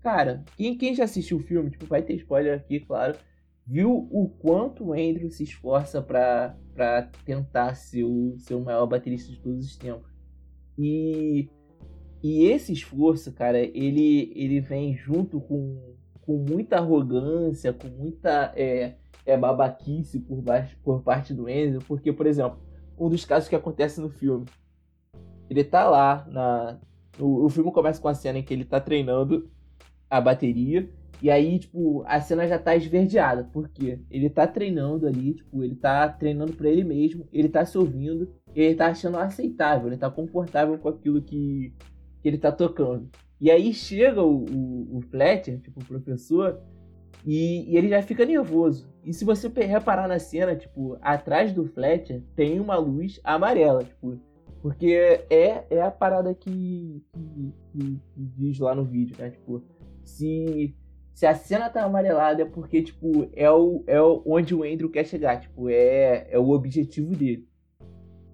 cara, 0.00 0.44
quem, 0.56 0.78
quem 0.78 0.94
já 0.94 1.02
assistiu 1.02 1.38
o 1.38 1.42
filme, 1.42 1.70
tipo, 1.70 1.84
vai 1.86 2.00
ter 2.00 2.14
spoiler 2.14 2.56
aqui, 2.56 2.78
claro, 2.78 3.18
viu 3.66 4.08
o 4.08 4.28
quanto 4.28 4.84
o 4.84 4.92
Andrew 4.92 5.28
se 5.28 5.42
esforça 5.42 6.00
para 6.00 7.10
tentar 7.24 7.74
ser 7.74 8.04
o, 8.04 8.36
ser 8.38 8.54
o 8.54 8.60
maior 8.60 8.86
baterista 8.86 9.32
de 9.32 9.40
todos 9.40 9.66
os 9.66 9.76
tempos. 9.76 10.08
E, 10.78 11.48
e 12.22 12.44
esse 12.44 12.72
esforço, 12.72 13.32
cara, 13.32 13.58
ele, 13.58 14.32
ele 14.36 14.60
vem 14.60 14.96
junto 14.96 15.40
com, 15.40 15.96
com 16.24 16.36
muita 16.38 16.76
arrogância, 16.76 17.72
com 17.72 17.88
muita 17.88 18.52
é, 18.56 18.94
é 19.26 19.36
babaquice 19.36 20.20
por, 20.20 20.40
baixo, 20.40 20.76
por 20.82 21.02
parte 21.02 21.34
do 21.34 21.42
Andrew, 21.42 21.80
porque, 21.86 22.12
por 22.12 22.26
exemplo, 22.26 22.58
um 22.98 23.08
dos 23.08 23.24
casos 23.24 23.48
que 23.48 23.56
acontece 23.56 24.00
no 24.00 24.08
filme, 24.08 24.46
ele 25.48 25.64
tá 25.64 25.88
lá 25.88 26.26
na... 26.30 26.78
O, 27.18 27.44
o 27.44 27.48
filme 27.48 27.70
começa 27.70 28.00
com 28.00 28.08
a 28.08 28.14
cena 28.14 28.38
em 28.38 28.42
que 28.42 28.52
ele 28.52 28.64
tá 28.64 28.80
treinando 28.80 29.48
a 30.10 30.20
bateria 30.20 30.88
e 31.22 31.30
aí, 31.30 31.58
tipo, 31.58 32.02
a 32.06 32.20
cena 32.20 32.46
já 32.46 32.58
tá 32.58 32.76
esverdeada, 32.76 33.48
porque 33.52 33.98
ele 34.10 34.28
tá 34.28 34.46
treinando 34.46 35.06
ali, 35.06 35.34
tipo, 35.34 35.62
ele 35.62 35.74
tá 35.74 36.08
treinando 36.08 36.52
para 36.52 36.68
ele 36.68 36.84
mesmo, 36.84 37.26
ele 37.32 37.48
tá 37.48 37.64
se 37.64 37.78
ouvindo, 37.78 38.30
ele 38.54 38.74
tá 38.74 38.88
achando 38.88 39.16
aceitável, 39.16 39.88
ele 39.88 39.96
tá 39.96 40.10
confortável 40.10 40.76
com 40.78 40.88
aquilo 40.88 41.22
que, 41.22 41.72
que 42.20 42.28
ele 42.28 42.38
tá 42.38 42.52
tocando. 42.52 43.08
E 43.40 43.50
aí 43.50 43.72
chega 43.72 44.22
o, 44.22 44.44
o, 44.44 44.98
o 44.98 45.00
Fletcher, 45.02 45.60
tipo, 45.60 45.80
o 45.80 45.84
professor, 45.84 46.60
e, 47.26 47.70
e, 47.70 47.76
ele 47.76 47.88
já 47.88 48.02
fica 48.02 48.24
nervoso. 48.24 48.88
E 49.04 49.12
se 49.12 49.24
você 49.24 49.48
reparar 49.48 50.08
na 50.08 50.18
cena, 50.18 50.54
tipo, 50.54 50.96
atrás 51.00 51.52
do 51.52 51.64
Fletcher 51.64 52.22
tem 52.36 52.60
uma 52.60 52.76
luz 52.76 53.20
amarela, 53.24 53.84
tipo, 53.84 54.18
porque 54.62 55.24
é, 55.28 55.66
é 55.68 55.82
a 55.82 55.90
parada 55.90 56.34
que, 56.34 57.02
que, 57.12 57.52
que, 57.72 58.00
que 58.14 58.22
diz 58.36 58.58
lá 58.58 58.74
no 58.74 58.84
vídeo, 58.84 59.16
né? 59.18 59.30
Tipo, 59.30 59.62
se 60.02 60.74
se 61.14 61.26
a 61.26 61.34
cena 61.34 61.70
tá 61.70 61.84
amarelada 61.84 62.42
é 62.42 62.44
porque, 62.44 62.82
tipo, 62.82 63.28
é, 63.34 63.48
o, 63.48 63.84
é 63.86 64.02
onde 64.02 64.52
o 64.52 64.64
Andrew 64.64 64.90
quer 64.90 65.06
chegar. 65.06 65.40
Tipo, 65.40 65.70
é, 65.70 66.26
é 66.28 66.38
o 66.38 66.50
objetivo 66.50 67.14
dele. 67.14 67.48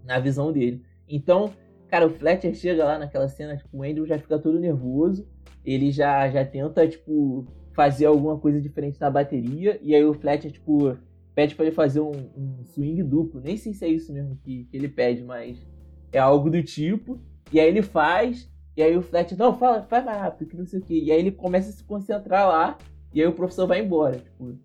Na 0.02 0.18
visão 0.18 0.50
dele. 0.50 0.82
Então, 1.06 1.52
cara, 1.90 2.06
o 2.06 2.10
Fletcher 2.10 2.54
chega 2.54 2.84
lá 2.84 2.98
naquela 2.98 3.28
cena, 3.28 3.56
tipo, 3.56 3.76
o 3.76 3.82
Andrew 3.82 4.06
já 4.06 4.18
fica 4.18 4.38
todo 4.38 4.60
nervoso. 4.60 5.28
Ele 5.64 5.90
já, 5.90 6.30
já 6.30 6.44
tenta, 6.44 6.86
tipo, 6.86 7.46
fazer 7.74 8.06
alguma 8.06 8.38
coisa 8.38 8.60
diferente 8.60 9.00
na 9.00 9.10
bateria. 9.10 9.78
E 9.82 9.94
aí 9.94 10.04
o 10.04 10.14
Fletcher, 10.14 10.52
tipo, 10.52 10.96
pede 11.34 11.54
para 11.54 11.66
ele 11.66 11.74
fazer 11.74 12.00
um, 12.00 12.12
um, 12.36 12.64
swing 12.64 13.02
duplo. 13.02 13.40
Nem 13.40 13.56
sei 13.56 13.74
se 13.74 13.84
é 13.84 13.88
isso 13.88 14.12
mesmo 14.12 14.36
que, 14.36 14.64
que 14.64 14.76
ele 14.76 14.88
pede, 14.88 15.22
mas 15.24 15.66
é 16.12 16.18
algo 16.18 16.48
do 16.48 16.62
tipo. 16.62 17.20
E 17.52 17.58
aí 17.58 17.68
ele 17.68 17.82
faz. 17.82 18.48
E 18.76 18.82
aí 18.82 18.96
o 18.96 19.02
Fletcher, 19.02 19.36
não, 19.36 19.58
fala, 19.58 19.82
faz 19.82 20.04
mais 20.04 20.18
rápido, 20.18 20.48
que 20.48 20.56
não 20.56 20.64
sei 20.64 20.78
o 20.78 20.82
quê. 20.82 20.94
E 20.94 21.10
aí 21.10 21.18
ele 21.18 21.32
começa 21.32 21.70
a 21.70 21.72
se 21.72 21.82
concentrar 21.82 22.46
lá, 22.48 22.78
e 23.12 23.20
aí 23.20 23.26
o 23.26 23.32
professor 23.32 23.66
vai 23.66 23.80
embora, 23.80 24.16
tipo. 24.16 24.56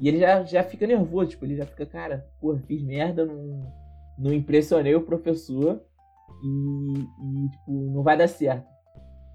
E 0.00 0.08
ele 0.08 0.18
já, 0.18 0.42
já 0.42 0.64
fica 0.64 0.86
nervoso, 0.86 1.30
tipo, 1.30 1.44
ele 1.44 1.56
já 1.56 1.66
fica, 1.66 1.86
cara, 1.86 2.26
pô, 2.40 2.56
fiz 2.66 2.82
merda, 2.82 3.24
não, 3.24 3.72
não 4.18 4.32
impressionei 4.32 4.94
o 4.96 5.02
professor 5.02 5.80
e, 6.42 6.98
e, 6.98 7.48
tipo, 7.50 7.72
não 7.92 8.02
vai 8.02 8.16
dar 8.16 8.28
certo. 8.28 8.66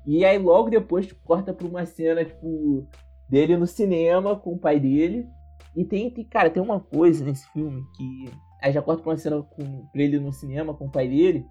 E 0.05 0.23
aí 0.23 0.37
logo 0.37 0.69
depois, 0.69 1.05
tipo, 1.07 1.21
corta 1.23 1.53
pra 1.53 1.67
uma 1.67 1.85
cena, 1.85 2.23
tipo, 2.23 2.87
dele 3.29 3.57
no 3.57 3.67
cinema 3.67 4.35
com 4.35 4.53
o 4.53 4.59
pai 4.59 4.79
dele. 4.79 5.27
E 5.75 5.83
tem, 5.83 6.09
tem 6.09 6.23
cara, 6.23 6.49
tem 6.49 6.61
uma 6.61 6.79
coisa 6.79 7.23
nesse 7.25 7.47
filme 7.51 7.83
que. 7.95 8.31
Aí 8.61 8.71
já 8.71 8.81
corta 8.81 9.03
pra 9.03 9.11
uma 9.11 9.17
cena 9.17 9.41
com, 9.41 9.85
pra 9.91 10.01
ele 10.01 10.19
no 10.19 10.31
cinema 10.31 10.73
com 10.73 10.85
o 10.85 10.91
pai 10.91 11.07
dele 11.07 11.45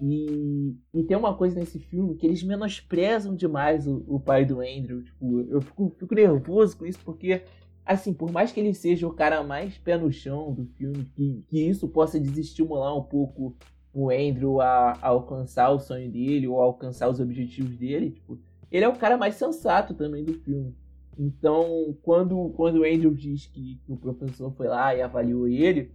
e, 0.00 0.76
e 0.94 1.02
tem 1.02 1.16
uma 1.16 1.34
coisa 1.34 1.58
nesse 1.58 1.78
filme 1.78 2.14
que 2.14 2.26
eles 2.26 2.42
menosprezam 2.42 3.34
demais 3.34 3.86
o, 3.86 4.04
o 4.06 4.20
pai 4.20 4.44
do 4.44 4.60
Andrew. 4.60 5.02
Tipo, 5.02 5.40
eu 5.40 5.60
fico, 5.60 5.94
fico, 5.98 6.14
nervoso 6.14 6.76
com 6.76 6.86
isso, 6.86 7.00
porque, 7.04 7.42
assim, 7.84 8.12
por 8.12 8.30
mais 8.30 8.52
que 8.52 8.60
ele 8.60 8.74
seja 8.74 9.06
o 9.06 9.12
cara 9.12 9.42
mais 9.42 9.76
pé 9.78 9.98
no 9.98 10.12
chão 10.12 10.52
do 10.52 10.66
filme, 10.76 11.04
que, 11.16 11.44
que 11.48 11.60
isso 11.60 11.88
possa 11.88 12.20
desestimular 12.20 12.96
um 12.96 13.02
pouco 13.02 13.56
o 13.92 14.10
Andrew 14.10 14.60
a, 14.60 14.92
a, 14.92 15.08
alcançar 15.08 15.70
o 15.70 15.78
sonho 15.78 16.10
dele 16.10 16.46
ou 16.46 16.60
alcançar 16.60 17.08
os 17.08 17.20
objetivos 17.20 17.76
dele, 17.76 18.10
tipo, 18.10 18.38
ele 18.70 18.84
é 18.84 18.88
o 18.88 18.96
cara 18.96 19.16
mais 19.16 19.34
sensato 19.34 19.94
também 19.94 20.24
do 20.24 20.34
filme. 20.34 20.74
Então, 21.18 21.96
quando, 22.02 22.50
quando 22.50 22.80
o 22.80 22.84
Andrew 22.84 23.12
diz 23.12 23.46
que, 23.46 23.80
que 23.84 23.92
o 23.92 23.96
professor 23.96 24.52
foi 24.52 24.68
lá 24.68 24.94
e 24.94 25.02
avaliou 25.02 25.48
ele, 25.48 25.90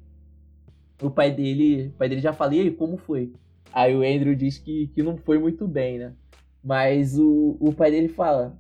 o 1.02 1.10
pai 1.10 1.32
dele, 1.32 1.88
o 1.88 1.92
pai 1.92 2.10
dele 2.10 2.22
já 2.22 2.34
falei 2.34 2.70
como 2.72 2.98
foi? 2.98 3.32
Aí 3.72 3.96
o 3.96 4.02
Andrew 4.02 4.36
diz 4.36 4.58
que, 4.58 4.88
que 4.88 5.02
não 5.02 5.18
foi 5.18 5.40
muito 5.40 5.68
bem, 5.68 5.98
né? 5.98 6.14
Mas 6.64 7.18
o, 7.18 7.58
o 7.60 7.74
pai 7.74 7.90
dele 7.92 8.08
fala: 8.08 8.58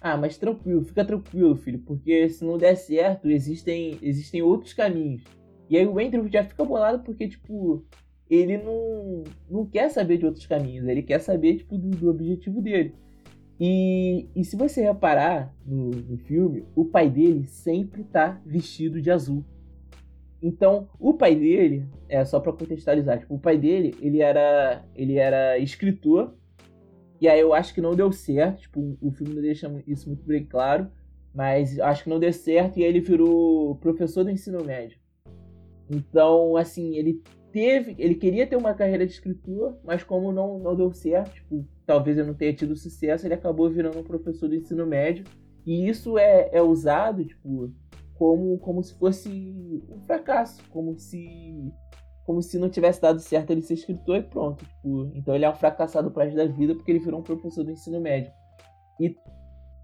Ah, 0.00 0.16
mas 0.16 0.36
tranquilo, 0.36 0.82
fica 0.82 1.04
tranquilo, 1.04 1.54
filho, 1.54 1.78
porque 1.80 2.28
se 2.28 2.44
não 2.44 2.58
der 2.58 2.76
certo, 2.76 3.30
existem, 3.30 3.98
existem 4.02 4.42
outros 4.42 4.72
caminhos. 4.72 5.22
E 5.68 5.76
aí 5.76 5.86
o 5.86 5.98
Andrew 5.98 6.28
já 6.28 6.44
fica 6.44 6.64
bolado 6.64 7.02
porque, 7.02 7.28
tipo, 7.28 7.84
ele 8.28 8.58
não, 8.58 9.24
não 9.48 9.66
quer 9.66 9.88
saber 9.90 10.18
de 10.18 10.26
outros 10.26 10.46
caminhos, 10.46 10.86
ele 10.86 11.02
quer 11.02 11.20
saber, 11.20 11.56
tipo, 11.56 11.78
do, 11.78 11.90
do 11.90 12.10
objetivo 12.10 12.60
dele. 12.60 12.94
E, 13.58 14.28
e 14.34 14.44
se 14.44 14.56
você 14.56 14.82
reparar 14.82 15.54
no, 15.64 15.90
no 15.90 16.18
filme, 16.18 16.64
o 16.74 16.84
pai 16.84 17.08
dele 17.08 17.46
sempre 17.46 18.04
tá 18.04 18.40
vestido 18.44 19.00
de 19.00 19.10
azul. 19.10 19.44
Então, 20.42 20.88
o 21.00 21.14
pai 21.14 21.34
dele, 21.34 21.86
é 22.08 22.24
só 22.24 22.38
para 22.38 22.52
contextualizar, 22.52 23.18
tipo, 23.18 23.34
o 23.34 23.38
pai 23.38 23.56
dele, 23.56 23.94
ele 24.00 24.20
era, 24.20 24.84
ele 24.94 25.16
era 25.16 25.58
escritor, 25.58 26.34
e 27.20 27.26
aí 27.26 27.40
eu 27.40 27.54
acho 27.54 27.72
que 27.72 27.80
não 27.80 27.94
deu 27.94 28.12
certo, 28.12 28.60
tipo, 28.60 28.98
o 29.00 29.10
filme 29.10 29.34
não 29.34 29.40
deixa 29.40 29.72
isso 29.86 30.08
muito 30.08 30.24
bem 30.24 30.44
claro, 30.44 30.90
mas 31.34 31.78
acho 31.80 32.04
que 32.04 32.10
não 32.10 32.20
deu 32.20 32.32
certo 32.32 32.78
e 32.78 32.82
aí 32.82 32.88
ele 32.88 33.00
virou 33.00 33.76
professor 33.76 34.24
do 34.24 34.30
ensino 34.30 34.62
médio. 34.64 34.98
Então, 35.88 36.56
assim, 36.56 36.96
ele 36.96 37.22
teve, 37.56 37.96
ele 37.98 38.14
queria 38.14 38.46
ter 38.46 38.54
uma 38.54 38.74
carreira 38.74 39.06
de 39.06 39.14
escritor, 39.14 39.78
mas 39.82 40.04
como 40.04 40.30
não, 40.30 40.58
não 40.58 40.76
deu 40.76 40.92
certo, 40.92 41.32
tipo, 41.32 41.66
talvez 41.86 42.18
ele 42.18 42.26
não 42.26 42.34
tenha 42.34 42.52
tido 42.52 42.76
sucesso, 42.76 43.26
ele 43.26 43.32
acabou 43.32 43.70
virando 43.70 43.98
um 43.98 44.04
professor 44.04 44.46
do 44.46 44.54
ensino 44.54 44.86
médio. 44.86 45.24
E 45.64 45.88
isso 45.88 46.18
é, 46.18 46.50
é 46.52 46.60
usado, 46.60 47.24
tipo, 47.24 47.72
como, 48.12 48.58
como 48.58 48.82
se 48.82 48.92
fosse 48.98 49.30
um 49.88 49.98
fracasso, 50.02 50.62
como 50.68 50.98
se 50.98 51.72
como 52.26 52.42
se 52.42 52.58
não 52.58 52.68
tivesse 52.68 53.00
dado 53.00 53.20
certo 53.20 53.52
ele 53.52 53.62
ser 53.62 53.74
escritor 53.74 54.16
e 54.16 54.22
pronto. 54.22 54.62
Tipo, 54.62 55.12
então 55.14 55.34
ele 55.34 55.46
é 55.46 55.50
um 55.50 55.54
fracassado 55.54 56.10
para 56.10 56.28
da 56.34 56.44
vida 56.44 56.74
porque 56.74 56.90
ele 56.90 56.98
virou 56.98 57.20
um 57.20 57.22
professor 57.22 57.64
do 57.64 57.70
ensino 57.70 58.00
médio. 58.00 58.32
E 59.00 59.16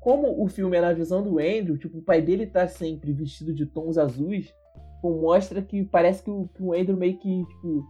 como 0.00 0.44
o 0.44 0.46
filme 0.46 0.76
é 0.76 0.80
na 0.82 0.92
visão 0.92 1.22
do 1.22 1.38
Andrew, 1.38 1.78
tipo, 1.78 1.98
o 1.98 2.02
pai 2.02 2.20
dele 2.20 2.46
tá 2.46 2.68
sempre 2.68 3.12
vestido 3.12 3.54
de 3.54 3.64
tons 3.64 3.96
azuis, 3.96 4.52
tipo, 5.02 5.20
mostra 5.20 5.60
que 5.60 5.84
parece 5.84 6.22
que 6.22 6.30
o, 6.30 6.48
que 6.54 6.62
o 6.62 6.72
Andrew 6.72 6.96
meio 6.96 7.18
que, 7.18 7.44
tipo, 7.46 7.84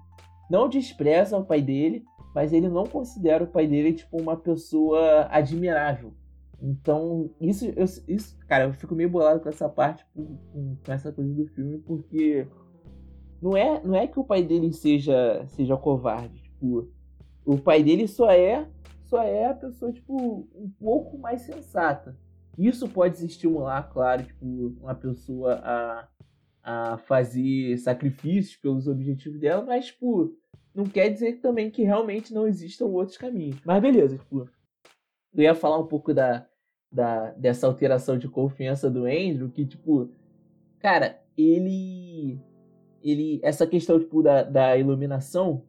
não 0.51 0.69
despreza 0.69 1.37
o 1.37 1.45
pai 1.45 1.61
dele, 1.61 2.05
mas 2.35 2.53
ele 2.53 2.69
não 2.69 2.85
considera 2.85 3.45
o 3.45 3.47
pai 3.47 3.67
dele, 3.67 3.93
tipo, 3.93 4.19
uma 4.21 4.37
pessoa 4.37 5.29
admirável. 5.31 6.15
Então, 6.61 7.31
isso, 7.41 7.67
eu, 7.67 7.85
isso, 8.09 8.39
cara, 8.49 8.65
eu 8.65 8.73
fico 8.73 8.95
meio 8.95 9.11
bolado 9.11 9.41
com 9.41 9.49
essa 9.49 9.69
parte, 9.69 10.07
com, 10.15 10.39
com, 10.53 10.93
essa 10.93 11.13
coisa 11.13 11.33
do 11.35 11.47
filme, 11.49 11.79
porque 11.79 12.47
não 13.43 13.57
é, 13.57 13.83
não 13.85 13.95
é 13.95 14.07
que 14.07 14.19
o 14.19 14.25
pai 14.25 14.43
dele 14.43 14.73
seja, 14.73 15.45
seja 15.49 15.77
covarde, 15.77 16.41
tipo, 16.41 16.89
o 17.45 17.59
pai 17.59 17.83
dele 17.83 18.07
só 18.07 18.31
é, 18.31 18.67
só 19.03 19.23
é 19.23 19.47
a 19.47 19.55
pessoa, 19.55 19.93
tipo, 19.93 20.47
um 20.55 20.71
pouco 20.81 21.19
mais 21.19 21.43
sensata. 21.43 22.17
Isso 22.57 22.89
pode 22.89 23.25
estimular, 23.25 23.83
claro, 23.91 24.23
tipo, 24.23 24.47
uma 24.81 24.95
pessoa 24.95 25.55
a, 25.65 26.09
a 26.63 26.97
fazer 26.99 27.77
sacrifícios 27.79 28.57
pelos 28.57 28.87
objetivos 28.87 29.41
dela, 29.41 29.65
mas, 29.65 29.87
tipo, 29.87 30.35
não 30.75 30.85
quer 30.85 31.09
dizer 31.09 31.41
também 31.41 31.71
que 31.71 31.83
realmente 31.83 32.33
não 32.33 32.47
existam 32.47 32.87
outros 32.87 33.17
caminhos. 33.17 33.61
Mas 33.65 33.83
beleza, 33.83 34.17
tipo, 34.17 34.49
eu 35.35 35.43
ia 35.43 35.55
falar 35.55 35.79
um 35.79 35.87
pouco 35.87 36.15
da, 36.15 36.47
da, 36.91 37.31
dessa 37.33 37.67
alteração 37.67 38.19
de 38.19 38.29
confiança 38.29 38.91
do 38.91 39.05
Andrew, 39.05 39.51
que, 39.51 39.67
tipo, 39.67 40.11
cara, 40.79 41.21
ele. 41.37 42.39
ele 43.03 43.41
essa 43.43 43.67
questão, 43.67 43.99
tipo, 43.99 44.23
da, 44.23 44.43
da 44.43 44.77
iluminação, 44.77 45.65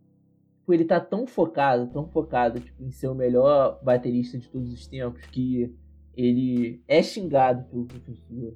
tipo, 0.59 0.73
ele 0.73 0.85
tá 0.85 0.99
tão 0.99 1.25
focado, 1.25 1.87
tão 1.87 2.07
focado, 2.07 2.59
tipo, 2.59 2.83
em 2.83 2.91
ser 2.91 3.07
o 3.07 3.15
melhor 3.15 3.81
baterista 3.83 4.37
de 4.37 4.49
todos 4.49 4.71
os 4.71 4.85
tempos, 4.85 5.25
que 5.27 5.73
ele 6.15 6.83
é 6.87 7.01
xingado 7.01 7.63
pelo 7.69 7.85
professor. 7.85 8.55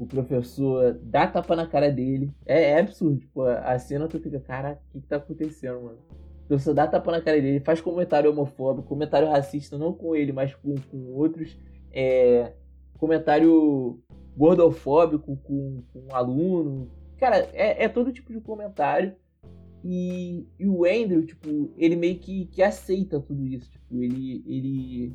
O 0.00 0.06
professor 0.06 0.98
dá 1.02 1.26
tapa 1.26 1.54
na 1.54 1.66
cara 1.66 1.92
dele. 1.92 2.32
É, 2.46 2.70
é 2.70 2.80
absurdo. 2.80 3.18
Tipo, 3.18 3.42
a 3.42 3.78
cena 3.78 4.08
tu 4.08 4.18
fica, 4.18 4.40
cara, 4.40 4.80
o 4.88 4.92
que, 4.92 5.00
que 5.02 5.06
tá 5.06 5.16
acontecendo, 5.16 5.82
mano? 5.82 5.98
O 6.44 6.48
professor 6.48 6.72
dá 6.72 6.86
tapa 6.86 7.12
na 7.12 7.20
cara 7.20 7.38
dele, 7.38 7.60
faz 7.60 7.82
comentário 7.82 8.30
homofóbico, 8.30 8.88
comentário 8.88 9.28
racista, 9.28 9.76
não 9.76 9.92
com 9.92 10.16
ele, 10.16 10.32
mas 10.32 10.54
com, 10.54 10.74
com 10.90 11.12
outros. 11.12 11.54
É, 11.92 12.54
comentário 12.96 14.00
gordofóbico 14.34 15.36
com, 15.36 15.82
com 15.92 15.98
um 16.10 16.16
aluno. 16.16 16.90
Cara, 17.18 17.50
é, 17.52 17.84
é 17.84 17.86
todo 17.86 18.10
tipo 18.10 18.32
de 18.32 18.40
comentário. 18.40 19.14
E, 19.84 20.46
e, 20.58 20.66
o 20.66 20.86
Andrew, 20.86 21.26
tipo, 21.26 21.74
ele 21.76 21.94
meio 21.94 22.18
que, 22.18 22.46
que 22.46 22.62
aceita 22.62 23.20
tudo 23.20 23.46
isso. 23.46 23.70
Tipo, 23.70 24.02
ele, 24.02 24.42
ele 24.46 25.14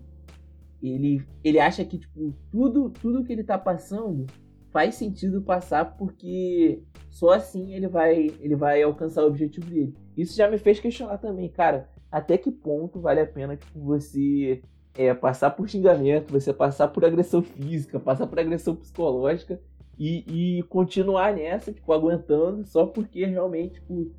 ele, 0.84 1.26
ele 1.44 1.60
acha 1.60 1.84
que, 1.84 1.98
tipo, 1.98 2.36
tudo, 2.52 2.92
tudo 2.92 3.24
que 3.24 3.34
ele 3.34 3.44
tá 3.44 3.58
passando 3.58 4.28
faz 4.76 4.96
sentido 4.96 5.42
passar 5.42 5.96
porque 5.96 6.84
só 7.10 7.30
assim 7.30 7.74
ele 7.74 7.88
vai, 7.88 8.30
ele 8.42 8.58
vai 8.58 8.84
alcançar 8.84 9.24
o 9.24 9.28
objetivo 9.28 9.70
dele. 9.70 9.96
Isso 10.18 10.36
já 10.36 10.50
me 10.50 10.58
fez 10.58 10.82
questionar 10.82 11.18
também, 11.18 11.48
cara, 11.48 11.90
até 12.12 12.38
que 12.38 12.52
ponto 12.52 13.00
vale 13.00 13.22
a 13.22 13.26
pena, 13.26 13.56
tipo, 13.56 13.80
você 13.80 14.62
é, 14.94 15.14
passar 15.14 15.52
por 15.52 15.70
xingamento, 15.70 16.30
você 16.30 16.52
passar 16.52 16.90
por 16.90 17.06
agressão 17.06 17.42
física, 17.42 18.02
passar 18.02 18.28
por 18.28 18.38
agressão 18.38 18.76
psicológica 18.76 19.62
e, 19.98 20.58
e 20.58 20.64
continuar 20.64 21.34
nessa, 21.34 21.72
tipo, 21.72 21.94
aguentando 21.94 22.66
só 22.66 22.86
porque 22.86 23.26
realmente, 23.26 23.76
tipo, 23.76 24.12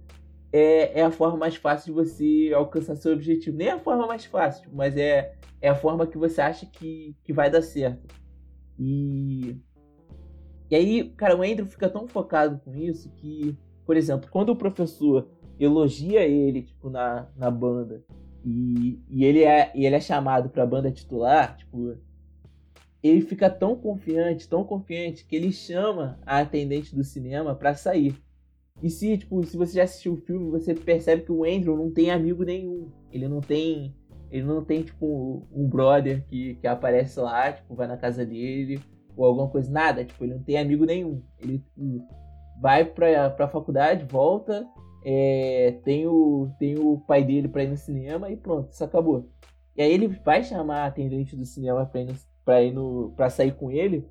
é, 0.51 1.01
é 1.01 1.05
a 1.05 1.11
forma 1.11 1.37
mais 1.37 1.57
fácil 1.57 1.93
de 1.93 2.01
você 2.01 2.55
alcançar 2.55 2.97
seu 2.97 3.13
objetivo. 3.13 3.59
Nem 3.59 3.69
a 3.69 3.79
forma 3.79 4.07
mais 4.07 4.25
fácil, 4.25 4.71
mas 4.73 4.97
é, 4.97 5.35
é 5.61 5.69
a 5.69 5.75
forma 5.75 6.07
que 6.07 6.17
você 6.17 6.41
acha 6.41 6.65
que, 6.65 7.15
que 7.23 7.33
vai 7.35 7.51
dar 7.51 7.61
certo. 7.61 8.07
E. 8.79 9.61
E 10.71 10.75
aí, 10.77 11.11
cara, 11.11 11.37
o 11.37 11.43
Andrew 11.43 11.67
fica 11.67 11.89
tão 11.89 12.09
focado 12.09 12.61
com 12.65 12.75
isso 12.75 13.11
que, 13.17 13.57
por 13.85 13.97
exemplo, 13.97 14.29
quando 14.31 14.51
o 14.51 14.57
professor 14.57 15.29
elogia 15.59 16.27
ele, 16.27 16.63
tipo, 16.63 16.91
na, 16.91 17.29
na 17.37 17.51
banda, 17.51 18.05
e, 18.45 19.01
e, 19.09 19.25
ele 19.25 19.43
é, 19.43 19.73
e 19.75 19.87
ele 19.87 19.97
é 19.97 20.01
chamado 20.01 20.49
pra 20.49 20.67
banda 20.67 20.91
titular, 20.91 21.57
tipo, 21.57 21.97
ele 23.03 23.21
fica 23.21 23.49
tão 23.49 23.77
confiante, 23.77 24.49
tão 24.49 24.65
confiante, 24.65 25.25
que 25.25 25.37
ele 25.37 25.53
chama 25.53 26.19
a 26.25 26.39
atendente 26.39 26.95
do 26.95 27.05
cinema 27.05 27.55
para 27.55 27.75
sair. 27.75 28.15
E 28.83 28.91
se, 28.91 29.17
tipo, 29.17 29.43
se 29.45 29.57
você 29.57 29.75
já 29.75 29.85
assistiu 29.85 30.15
o 30.15 30.17
filme, 30.17 30.51
você 30.51 30.75
percebe 30.75 31.23
que 31.23 31.33
o 31.33 31.45
Andrew 31.45 31.77
não 31.77 31.91
tem 31.91 32.11
amigo 32.11 32.45
nenhum. 32.45 32.91
Ele 33.11 33.27
não 33.27 33.41
tem. 33.41 33.95
Ele 34.31 34.45
não 34.45 34.63
tem, 34.65 34.83
tipo, 34.83 35.47
um 35.53 35.69
brother 35.69 36.25
que, 36.27 36.57
que 36.57 36.67
aparece 36.67 37.19
lá, 37.21 37.53
tipo, 37.53 37.75
vai 37.75 37.87
na 37.87 37.97
casa 37.97 38.27
dele, 38.27 38.81
ou 39.17 39.25
alguma 39.25 39.49
coisa. 39.49 39.71
Nada, 39.71 40.05
tipo, 40.05 40.25
ele 40.25 40.35
não 40.35 40.43
tem 40.43 40.59
amigo 40.59 40.85
nenhum. 40.85 41.23
Ele 41.41 41.59
tipo, 41.59 42.07
vai 42.61 42.85
pra, 42.85 43.31
pra 43.31 43.49
faculdade, 43.49 44.05
volta, 44.05 44.67
é, 45.05 45.79
tem, 45.85 46.07
o, 46.07 46.51
tem 46.59 46.79
o 46.79 46.99
pai 47.07 47.25
dele 47.25 47.49
pra 47.49 47.63
ir 47.63 47.69
no 47.69 47.77
cinema 47.77 48.31
e 48.31 48.37
pronto, 48.37 48.73
isso 48.73 48.85
acabou. 48.85 49.29
E 49.77 49.83
aí 49.83 49.93
ele 49.93 50.09
vai 50.09 50.43
chamar 50.43 50.83
a 50.83 50.87
atendente 50.87 51.37
do 51.37 51.45
cinema 51.45 51.85
pra 51.87 52.01
ir, 52.01 52.07
no, 52.07 52.15
pra, 52.45 52.63
ir 52.63 52.73
no, 52.73 53.13
pra 53.15 53.31
sair 53.31 53.55
com 53.55 53.71
ele. 53.71 54.09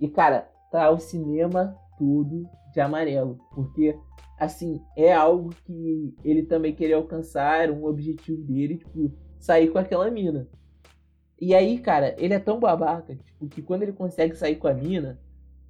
E, 0.00 0.08
cara, 0.08 0.48
tá 0.70 0.90
o 0.90 0.98
cinema 0.98 1.76
tudo 1.98 2.48
de 2.72 2.80
amarelo. 2.80 3.38
Porque 3.52 3.98
assim, 4.38 4.80
é 4.96 5.12
algo 5.12 5.50
que 5.64 6.14
ele 6.24 6.44
também 6.44 6.72
queria 6.72 6.96
alcançar, 6.96 7.70
um 7.70 7.84
objetivo 7.84 8.40
dele, 8.42 8.78
tipo, 8.78 9.12
sair 9.38 9.68
com 9.70 9.78
aquela 9.78 10.10
mina. 10.10 10.48
E 11.40 11.54
aí, 11.54 11.78
cara, 11.78 12.14
ele 12.18 12.34
é 12.34 12.38
tão 12.38 12.58
babaca, 12.58 13.14
tipo, 13.14 13.48
que 13.48 13.62
quando 13.62 13.82
ele 13.82 13.92
consegue 13.92 14.34
sair 14.34 14.56
com 14.56 14.66
a 14.66 14.74
mina, 14.74 15.18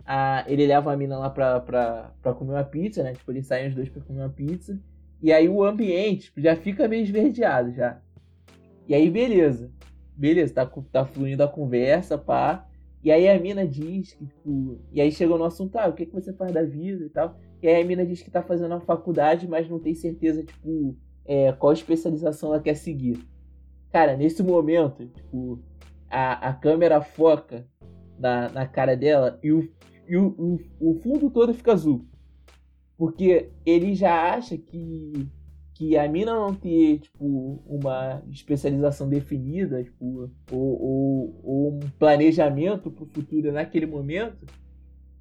a, 0.05 0.43
ele 0.49 0.67
leva 0.67 0.91
a 0.93 0.97
mina 0.97 1.19
lá 1.19 1.29
pra, 1.29 1.61
pra, 1.61 2.15
pra 2.23 2.33
comer 2.33 2.53
uma 2.53 2.65
pizza, 2.65 3.03
né? 3.03 3.13
Tipo, 3.13 3.31
eles 3.31 3.47
saem 3.47 3.69
os 3.69 3.75
dois 3.75 3.91
pra 3.91 4.03
comer 4.03 4.21
uma 4.21 4.31
pizza. 4.31 4.81
E 5.21 5.31
aí 5.31 5.49
o 5.49 5.63
ambiente 5.63 6.27
tipo, 6.27 6.41
já 6.41 6.57
fica 6.57 6.89
meio 6.89 7.03
esverdeado 7.03 7.73
já. 7.73 8.01
E 8.87 8.95
aí, 8.95 9.11
beleza. 9.11 9.71
Beleza, 10.17 10.55
tá, 10.55 10.67
tá 10.91 11.05
fluindo 11.05 11.43
a 11.43 11.49
conversa, 11.49 12.17
pá. 12.17 12.67
E 13.05 13.13
aí 13.13 13.29
a 13.29 13.39
mina 13.39 13.67
diz 13.67 14.15
que, 14.15 14.27
tipo. 14.27 14.81
E 14.93 15.01
aí 15.01 15.13
chegou 15.13 15.37
no 15.37 15.45
assunto, 15.45 15.77
ah, 15.77 15.89
o 15.89 15.93
que, 15.93 16.07
que 16.07 16.15
você 16.15 16.33
faz 16.33 16.53
da 16.53 16.63
vida 16.63 17.05
e 17.05 17.11
tal. 17.11 17.39
E 17.63 17.69
aí 17.69 17.83
a 17.83 17.85
mina 17.85 18.07
diz 18.07 18.23
que 18.23 18.31
tá 18.31 18.43
fazendo 18.43 18.75
a 18.75 18.81
faculdade, 18.81 19.47
mas 19.47 19.69
não 19.69 19.79
tem 19.79 19.95
certeza, 19.95 20.43
tipo, 20.43 20.97
é, 21.27 21.53
qual 21.53 21.73
especialização 21.73 22.55
ela 22.55 22.63
quer 22.63 22.75
seguir. 22.75 23.19
Cara, 23.93 24.17
nesse 24.17 24.43
momento, 24.43 25.07
tipo, 25.07 25.59
a, 26.11 26.49
a 26.51 26.53
câmera 26.53 27.01
foca 27.01 27.67
na, 28.19 28.49
na 28.51 28.67
cara 28.67 28.97
dela 28.97 29.39
e, 29.43 29.53
o, 29.53 29.71
e 30.07 30.17
o, 30.17 30.29
o, 30.81 30.91
o 30.91 30.95
fundo 31.01 31.31
todo 31.31 31.55
fica 31.55 31.73
azul. 31.73 32.05
Porque 32.97 33.51
ele 33.65 33.95
já 33.95 34.35
acha 34.35 34.59
que, 34.59 35.29
que 35.75 35.97
a 35.97 36.09
mina 36.09 36.35
não 36.35 36.55
ter, 36.55 36.99
tipo, 36.99 37.63
uma 37.67 38.23
especialização 38.31 39.09
definida, 39.09 39.85
tipo, 39.85 40.31
ou, 40.51 40.83
ou, 40.83 41.41
ou 41.45 41.75
um 41.75 41.81
planejamento 41.99 42.91
pro 42.91 43.07
futuro 43.07 43.53
naquele 43.53 43.87
momento, 43.87 44.47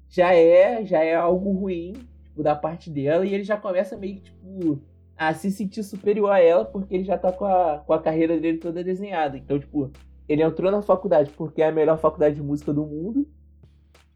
já 0.08 0.34
é, 0.34 0.84
já 0.84 1.02
é 1.04 1.14
algo 1.14 1.52
ruim 1.52 1.94
tipo, 2.38 2.42
da 2.42 2.54
parte 2.54 2.90
dela, 2.90 3.26
e 3.26 3.34
ele 3.34 3.44
já 3.44 3.56
começa 3.56 3.96
meio 3.96 4.16
que, 4.16 4.22
tipo, 4.22 4.80
a 5.18 5.34
se 5.34 5.50
sentir 5.50 5.82
superior 5.82 6.30
a 6.30 6.40
ela, 6.40 6.64
porque 6.64 6.94
ele 6.94 7.04
já 7.04 7.18
tá 7.18 7.32
com 7.32 7.44
a, 7.44 7.78
com 7.78 7.92
a 7.92 8.00
carreira 8.00 8.38
dele 8.38 8.58
toda 8.58 8.84
desenhada. 8.84 9.36
Então, 9.36 9.58
tipo, 9.58 9.90
ele 10.28 10.42
entrou 10.42 10.70
na 10.70 10.80
faculdade 10.80 11.30
porque 11.36 11.60
é 11.60 11.66
a 11.66 11.72
melhor 11.72 11.98
faculdade 11.98 12.36
de 12.36 12.42
música 12.42 12.72
do 12.72 12.86
mundo, 12.86 13.26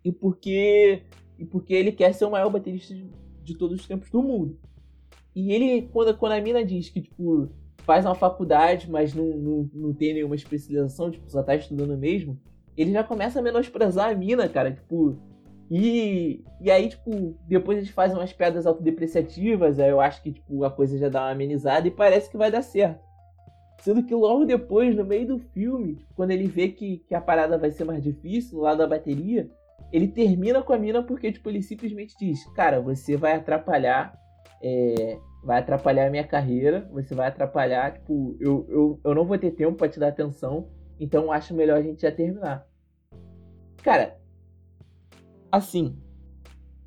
e 0.04 0.12
porque, 0.12 1.02
e 1.38 1.44
porque 1.44 1.74
ele 1.74 1.90
quer 1.90 2.14
ser 2.14 2.24
o 2.24 2.30
maior 2.30 2.50
baterista 2.50 2.94
de, 2.94 3.10
de 3.42 3.56
todos 3.56 3.80
os 3.80 3.86
tempos 3.86 4.10
do 4.10 4.22
mundo. 4.22 4.56
E 5.34 5.52
ele, 5.52 5.88
quando, 5.92 6.16
quando 6.16 6.32
a 6.32 6.40
mina 6.40 6.64
diz 6.64 6.88
que, 6.88 7.00
tipo, 7.00 7.48
faz 7.78 8.04
uma 8.04 8.14
faculdade, 8.14 8.88
mas 8.90 9.12
não, 9.12 9.24
não, 9.24 9.70
não 9.72 9.92
tem 9.92 10.14
nenhuma 10.14 10.36
especialização, 10.36 11.10
tipo, 11.10 11.28
só 11.28 11.42
tá 11.42 11.56
estudando 11.56 11.96
mesmo, 11.96 12.38
ele 12.76 12.92
já 12.92 13.02
começa 13.02 13.40
a 13.40 13.42
menosprezar 13.42 14.10
a 14.10 14.14
mina, 14.14 14.48
cara. 14.48 14.72
Tipo, 14.72 15.16
e, 15.74 16.44
e 16.60 16.70
aí, 16.70 16.90
tipo, 16.90 17.34
depois 17.48 17.78
eles 17.78 17.88
fazem 17.88 18.14
umas 18.14 18.30
pedras 18.30 18.66
autodepreciativas, 18.66 19.80
aí 19.80 19.88
eu 19.88 20.02
acho 20.02 20.22
que, 20.22 20.30
tipo, 20.30 20.64
a 20.64 20.70
coisa 20.70 20.98
já 20.98 21.08
dá 21.08 21.22
uma 21.22 21.30
amenizada 21.30 21.88
e 21.88 21.90
parece 21.90 22.28
que 22.28 22.36
vai 22.36 22.50
dar 22.50 22.60
certo. 22.60 23.00
Sendo 23.80 24.02
que 24.02 24.14
logo 24.14 24.44
depois, 24.44 24.94
no 24.94 25.02
meio 25.02 25.26
do 25.26 25.38
filme, 25.38 25.94
tipo, 25.94 26.12
quando 26.12 26.30
ele 26.30 26.46
vê 26.46 26.68
que, 26.68 26.98
que 26.98 27.14
a 27.14 27.22
parada 27.22 27.56
vai 27.56 27.70
ser 27.70 27.84
mais 27.84 28.02
difícil, 28.02 28.60
lado 28.60 28.78
da 28.78 28.86
bateria, 28.86 29.50
ele 29.90 30.08
termina 30.08 30.62
com 30.62 30.74
a 30.74 30.78
mina 30.78 31.02
porque, 31.02 31.32
tipo, 31.32 31.48
ele 31.48 31.62
simplesmente 31.62 32.14
diz, 32.18 32.44
cara, 32.52 32.78
você 32.78 33.16
vai 33.16 33.32
atrapalhar, 33.32 34.14
é, 34.62 35.18
vai 35.42 35.60
atrapalhar 35.60 36.06
a 36.06 36.10
minha 36.10 36.26
carreira, 36.26 36.86
você 36.92 37.14
vai 37.14 37.28
atrapalhar, 37.28 37.94
tipo, 37.94 38.36
eu, 38.38 38.66
eu, 38.68 39.00
eu 39.02 39.14
não 39.14 39.24
vou 39.24 39.38
ter 39.38 39.52
tempo 39.52 39.78
para 39.78 39.88
te 39.88 39.98
dar 39.98 40.08
atenção, 40.08 40.68
então 41.00 41.32
acho 41.32 41.54
melhor 41.54 41.78
a 41.78 41.82
gente 41.82 42.02
já 42.02 42.12
terminar. 42.12 42.66
Cara, 43.82 44.20
assim, 45.52 45.96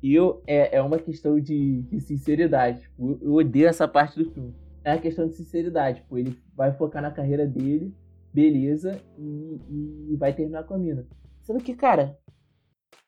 eu 0.02 0.42
é, 0.46 0.76
é 0.76 0.82
uma 0.82 0.98
questão 0.98 1.40
de, 1.40 1.82
de 1.82 2.00
sinceridade. 2.00 2.80
Tipo, 2.80 3.18
eu 3.22 3.34
odeio 3.34 3.68
essa 3.68 3.88
parte 3.88 4.22
do 4.22 4.30
filme. 4.30 4.54
É 4.84 4.92
uma 4.92 5.00
questão 5.00 5.26
de 5.26 5.34
sinceridade. 5.34 6.00
Tipo, 6.00 6.18
ele 6.18 6.36
vai 6.54 6.72
focar 6.72 7.00
na 7.00 7.10
carreira 7.10 7.46
dele, 7.46 7.94
beleza, 8.32 9.00
e, 9.16 9.60
e 10.10 10.16
vai 10.16 10.32
terminar 10.32 10.64
com 10.64 10.74
a 10.74 10.78
mina. 10.78 11.06
Sendo 11.40 11.62
que, 11.62 11.74
cara, 11.74 12.18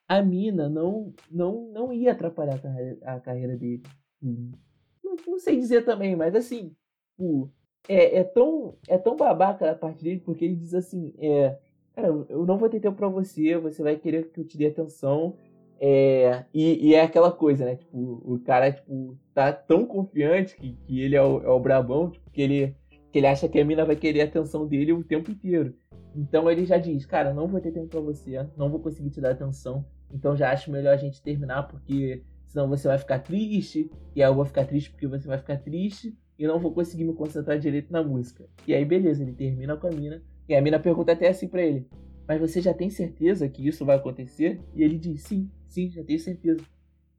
a 0.08 0.22
mina 0.22 0.68
não, 0.68 1.12
não, 1.30 1.70
não 1.72 1.92
ia 1.92 2.12
atrapalhar 2.12 2.54
a 2.54 2.58
carreira, 2.58 2.98
a 3.02 3.20
carreira 3.20 3.56
dele. 3.56 3.82
Não, 4.22 5.16
não, 5.26 5.38
sei 5.38 5.56
dizer 5.56 5.84
também, 5.84 6.16
mas 6.16 6.34
assim, 6.34 6.74
tipo, 7.10 7.50
é, 7.88 8.18
é, 8.18 8.24
tão, 8.24 8.76
é 8.88 8.96
tão 8.96 9.16
babaca 9.16 9.70
a 9.70 9.74
parte 9.74 10.02
dele, 10.02 10.20
porque 10.20 10.44
ele 10.44 10.56
diz 10.56 10.74
assim, 10.74 11.14
é, 11.18 11.58
cara, 11.94 12.08
eu 12.28 12.46
não 12.46 12.58
vou 12.58 12.68
ter 12.68 12.80
tempo 12.80 12.96
pra 12.96 13.08
você, 13.08 13.56
você 13.58 13.82
vai 13.82 13.96
querer 13.96 14.30
que 14.30 14.40
eu 14.40 14.46
te 14.46 14.56
dê 14.56 14.66
atenção, 14.66 15.36
é, 15.80 16.44
e, 16.52 16.88
e, 16.88 16.94
é 16.94 17.02
aquela 17.02 17.30
coisa, 17.30 17.64
né? 17.64 17.76
Tipo, 17.76 17.96
o 18.24 18.38
cara, 18.40 18.72
tipo, 18.72 19.16
tá 19.32 19.52
tão 19.52 19.86
confiante 19.86 20.56
que, 20.56 20.72
que 20.72 21.00
ele 21.00 21.14
é 21.14 21.22
o, 21.22 21.42
é 21.42 21.48
o 21.48 21.60
brabão, 21.60 22.10
tipo, 22.10 22.30
que 22.30 22.42
ele, 22.42 22.76
que 23.12 23.18
ele 23.18 23.26
acha 23.26 23.48
que 23.48 23.60
a 23.60 23.64
mina 23.64 23.84
vai 23.84 23.96
querer 23.96 24.22
a 24.22 24.24
atenção 24.24 24.66
dele 24.66 24.92
o 24.92 25.04
tempo 25.04 25.30
inteiro. 25.30 25.74
Então 26.14 26.50
ele 26.50 26.64
já 26.64 26.78
diz, 26.78 27.06
cara, 27.06 27.32
não 27.32 27.46
vou 27.46 27.60
ter 27.60 27.70
tempo 27.70 27.88
pra 27.88 28.00
você, 28.00 28.44
não 28.56 28.68
vou 28.68 28.80
conseguir 28.80 29.10
te 29.10 29.20
dar 29.20 29.30
atenção, 29.30 29.84
então 30.12 30.36
já 30.36 30.50
acho 30.50 30.70
melhor 30.70 30.94
a 30.94 30.96
gente 30.96 31.22
terminar, 31.22 31.68
porque 31.68 32.24
senão 32.46 32.68
você 32.68 32.88
vai 32.88 32.98
ficar 32.98 33.20
triste, 33.20 33.90
e 34.16 34.22
aí 34.22 34.28
eu 34.28 34.34
vou 34.34 34.44
ficar 34.44 34.64
triste 34.64 34.90
porque 34.90 35.06
você 35.06 35.28
vai 35.28 35.38
ficar 35.38 35.58
triste, 35.58 36.16
e 36.38 36.46
não 36.46 36.58
vou 36.58 36.72
conseguir 36.72 37.04
me 37.04 37.14
concentrar 37.14 37.58
direito 37.58 37.92
na 37.92 38.02
música. 38.02 38.46
E 38.66 38.74
aí, 38.74 38.84
beleza, 38.84 39.22
ele 39.22 39.32
termina 39.32 39.76
com 39.76 39.86
a 39.86 39.90
mina, 39.90 40.22
e 40.48 40.54
a 40.54 40.62
mina 40.62 40.78
pergunta 40.78 41.12
até 41.12 41.28
assim 41.28 41.46
pra 41.46 41.62
ele, 41.62 41.86
mas 42.26 42.40
você 42.40 42.60
já 42.60 42.74
tem 42.74 42.90
certeza 42.90 43.48
que 43.48 43.66
isso 43.66 43.84
vai 43.84 43.96
acontecer? 43.96 44.60
E 44.74 44.82
ele 44.82 44.98
diz: 44.98 45.22
sim, 45.22 45.50
sim, 45.68 45.90
já 45.90 46.02
tenho 46.02 46.18
certeza. 46.18 46.60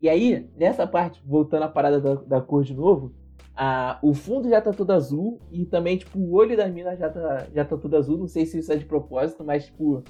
E 0.01 0.07
aí, 0.07 0.49
nessa 0.55 0.87
parte, 0.87 1.21
voltando 1.25 1.63
à 1.63 1.67
parada 1.67 1.99
da, 1.99 2.15
da 2.15 2.41
cor 2.41 2.63
de 2.63 2.73
novo, 2.73 3.13
a, 3.55 3.99
o 4.01 4.13
fundo 4.13 4.49
já 4.49 4.61
tá 4.61 4.71
todo 4.71 4.91
azul 4.91 5.39
e 5.51 5.65
também, 5.65 5.97
tipo, 5.97 6.17
o 6.17 6.31
olho 6.31 6.55
da 6.55 6.67
mina 6.69 6.95
já 6.95 7.09
tá, 7.09 7.47
já 7.53 7.65
tá 7.65 7.77
todo 7.77 7.97
azul. 7.97 8.17
Não 8.17 8.27
sei 8.27 8.45
se 8.45 8.57
isso 8.59 8.71
é 8.71 8.77
de 8.77 8.85
propósito, 8.85 9.43
mas, 9.43 9.65
tipo, 9.65 10.01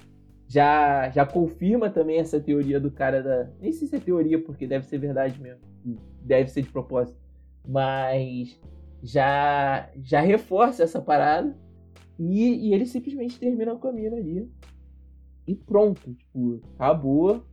já, 0.47 1.10
já 1.10 1.25
confirma 1.25 1.89
também 1.89 2.19
essa 2.19 2.39
teoria 2.39 2.80
do 2.80 2.91
cara 2.91 3.23
da. 3.23 3.49
Nem 3.60 3.71
sei 3.71 3.88
se 3.88 3.95
é 3.95 3.99
teoria, 3.99 4.39
porque 4.39 4.67
deve 4.67 4.86
ser 4.86 4.99
verdade 4.99 5.41
mesmo. 5.41 5.62
Deve 6.21 6.49
ser 6.49 6.62
de 6.62 6.69
propósito. 6.69 7.19
Mas 7.67 8.60
já, 9.02 9.89
já 10.04 10.21
reforça 10.21 10.84
essa 10.84 11.02
parada. 11.02 11.56
E, 12.19 12.67
e 12.67 12.73
ele 12.73 12.86
simplesmente 12.86 13.39
termina 13.39 13.75
com 13.75 13.88
a 13.88 13.91
mina 13.91 14.17
ali. 14.17 14.47
E 15.47 15.56
pronto, 15.56 16.13
tipo, 16.13 16.62
acabou. 16.75 17.43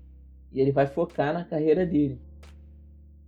E 0.57 0.61
ele 0.61 0.73
vai 0.73 0.87
focar 0.87 1.35
na 1.35 1.45
carreira 1.45 1.85
dele. 1.85 2.19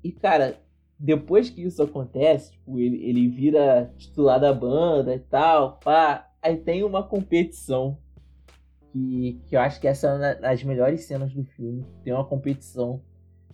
E, 0.03 0.11
cara, 0.11 0.59
depois 0.99 1.51
que 1.51 1.63
isso 1.63 1.83
acontece, 1.83 2.53
tipo, 2.53 2.81
ele, 2.81 3.05
ele 3.05 3.29
vira 3.29 3.93
titular 3.99 4.41
da 4.41 4.51
banda 4.51 5.15
e 5.15 5.19
tal, 5.19 5.79
pá, 5.79 6.27
aí 6.41 6.57
tem 6.57 6.83
uma 6.83 7.03
competição 7.03 7.99
que, 8.91 9.43
que 9.47 9.55
eu 9.55 9.61
acho 9.61 9.79
que 9.79 9.87
essa 9.87 10.09
é 10.09 10.15
uma 10.15 10.35
das 10.37 10.65
melhores 10.65 11.05
cenas 11.05 11.35
do 11.35 11.45
filme. 11.45 11.85
Tem 12.03 12.15
uma 12.15 12.25
competição 12.25 13.03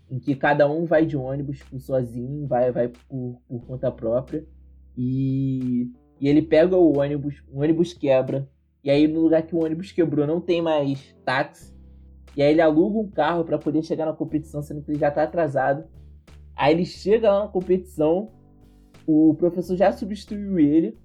em 0.08 0.20
que 0.20 0.36
cada 0.36 0.70
um 0.70 0.84
vai 0.84 1.04
de 1.04 1.16
ônibus 1.16 1.58
tipo, 1.58 1.80
sozinho, 1.80 2.46
vai, 2.46 2.70
vai 2.70 2.86
por, 2.86 3.42
por 3.48 3.66
conta 3.66 3.90
própria. 3.90 4.46
E, 4.96 5.90
e 6.20 6.28
ele 6.28 6.42
pega 6.42 6.76
o 6.76 6.98
ônibus, 6.98 7.42
o 7.50 7.60
ônibus 7.60 7.92
quebra. 7.92 8.48
E 8.84 8.90
aí, 8.90 9.08
no 9.08 9.22
lugar 9.22 9.42
que 9.42 9.56
o 9.56 9.64
ônibus 9.64 9.90
quebrou, 9.90 10.28
não 10.28 10.40
tem 10.40 10.62
mais 10.62 11.12
táxi. 11.24 11.73
E 12.36 12.42
aí, 12.42 12.52
ele 12.52 12.60
aluga 12.60 12.98
um 12.98 13.10
carro 13.10 13.44
para 13.44 13.58
poder 13.58 13.82
chegar 13.82 14.06
na 14.06 14.12
competição, 14.12 14.62
sendo 14.62 14.82
que 14.82 14.90
ele 14.90 14.98
já 14.98 15.10
tá 15.10 15.22
atrasado. 15.22 15.84
Aí 16.56 16.72
ele 16.72 16.84
chega 16.84 17.32
lá 17.32 17.44
na 17.44 17.48
competição, 17.48 18.30
o 19.06 19.34
professor 19.34 19.76
já 19.76 19.92
substituiu 19.92 20.58
ele. 20.58 20.98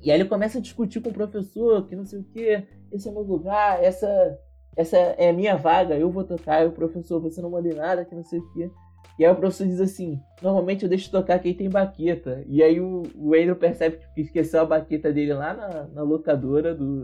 E 0.00 0.10
aí 0.10 0.20
ele 0.20 0.28
começa 0.28 0.58
a 0.58 0.60
discutir 0.60 1.00
com 1.00 1.10
o 1.10 1.14
professor 1.14 1.86
que 1.86 1.96
não 1.96 2.04
sei 2.04 2.20
o 2.20 2.24
que, 2.24 2.66
esse 2.92 3.08
é 3.08 3.12
meu 3.12 3.22
lugar, 3.22 3.82
essa, 3.82 4.38
essa 4.76 4.96
é 4.96 5.30
a 5.30 5.32
minha 5.32 5.56
vaga, 5.56 5.96
eu 5.96 6.10
vou 6.10 6.24
tocar. 6.24 6.62
E 6.62 6.68
o 6.68 6.72
professor, 6.72 7.20
você 7.20 7.40
não 7.40 7.50
manda 7.50 7.74
nada, 7.74 8.04
que 8.04 8.14
não 8.14 8.22
sei 8.22 8.38
o 8.38 8.52
que. 8.52 8.70
E 9.18 9.24
aí 9.24 9.32
o 9.32 9.36
professor 9.36 9.66
diz 9.66 9.80
assim: 9.80 10.20
normalmente 10.42 10.82
eu 10.82 10.88
deixo 10.88 11.10
tocar 11.10 11.38
quem 11.38 11.54
tem 11.54 11.70
baqueta. 11.70 12.44
E 12.46 12.62
aí 12.62 12.80
o, 12.80 13.02
o 13.14 13.34
Andrew 13.34 13.56
percebe 13.56 13.98
que 14.14 14.20
esqueceu 14.20 14.60
a 14.60 14.66
baqueta 14.66 15.12
dele 15.12 15.34
lá 15.34 15.54
na, 15.54 15.84
na 15.88 16.02
locadora 16.02 16.74
do, 16.74 17.02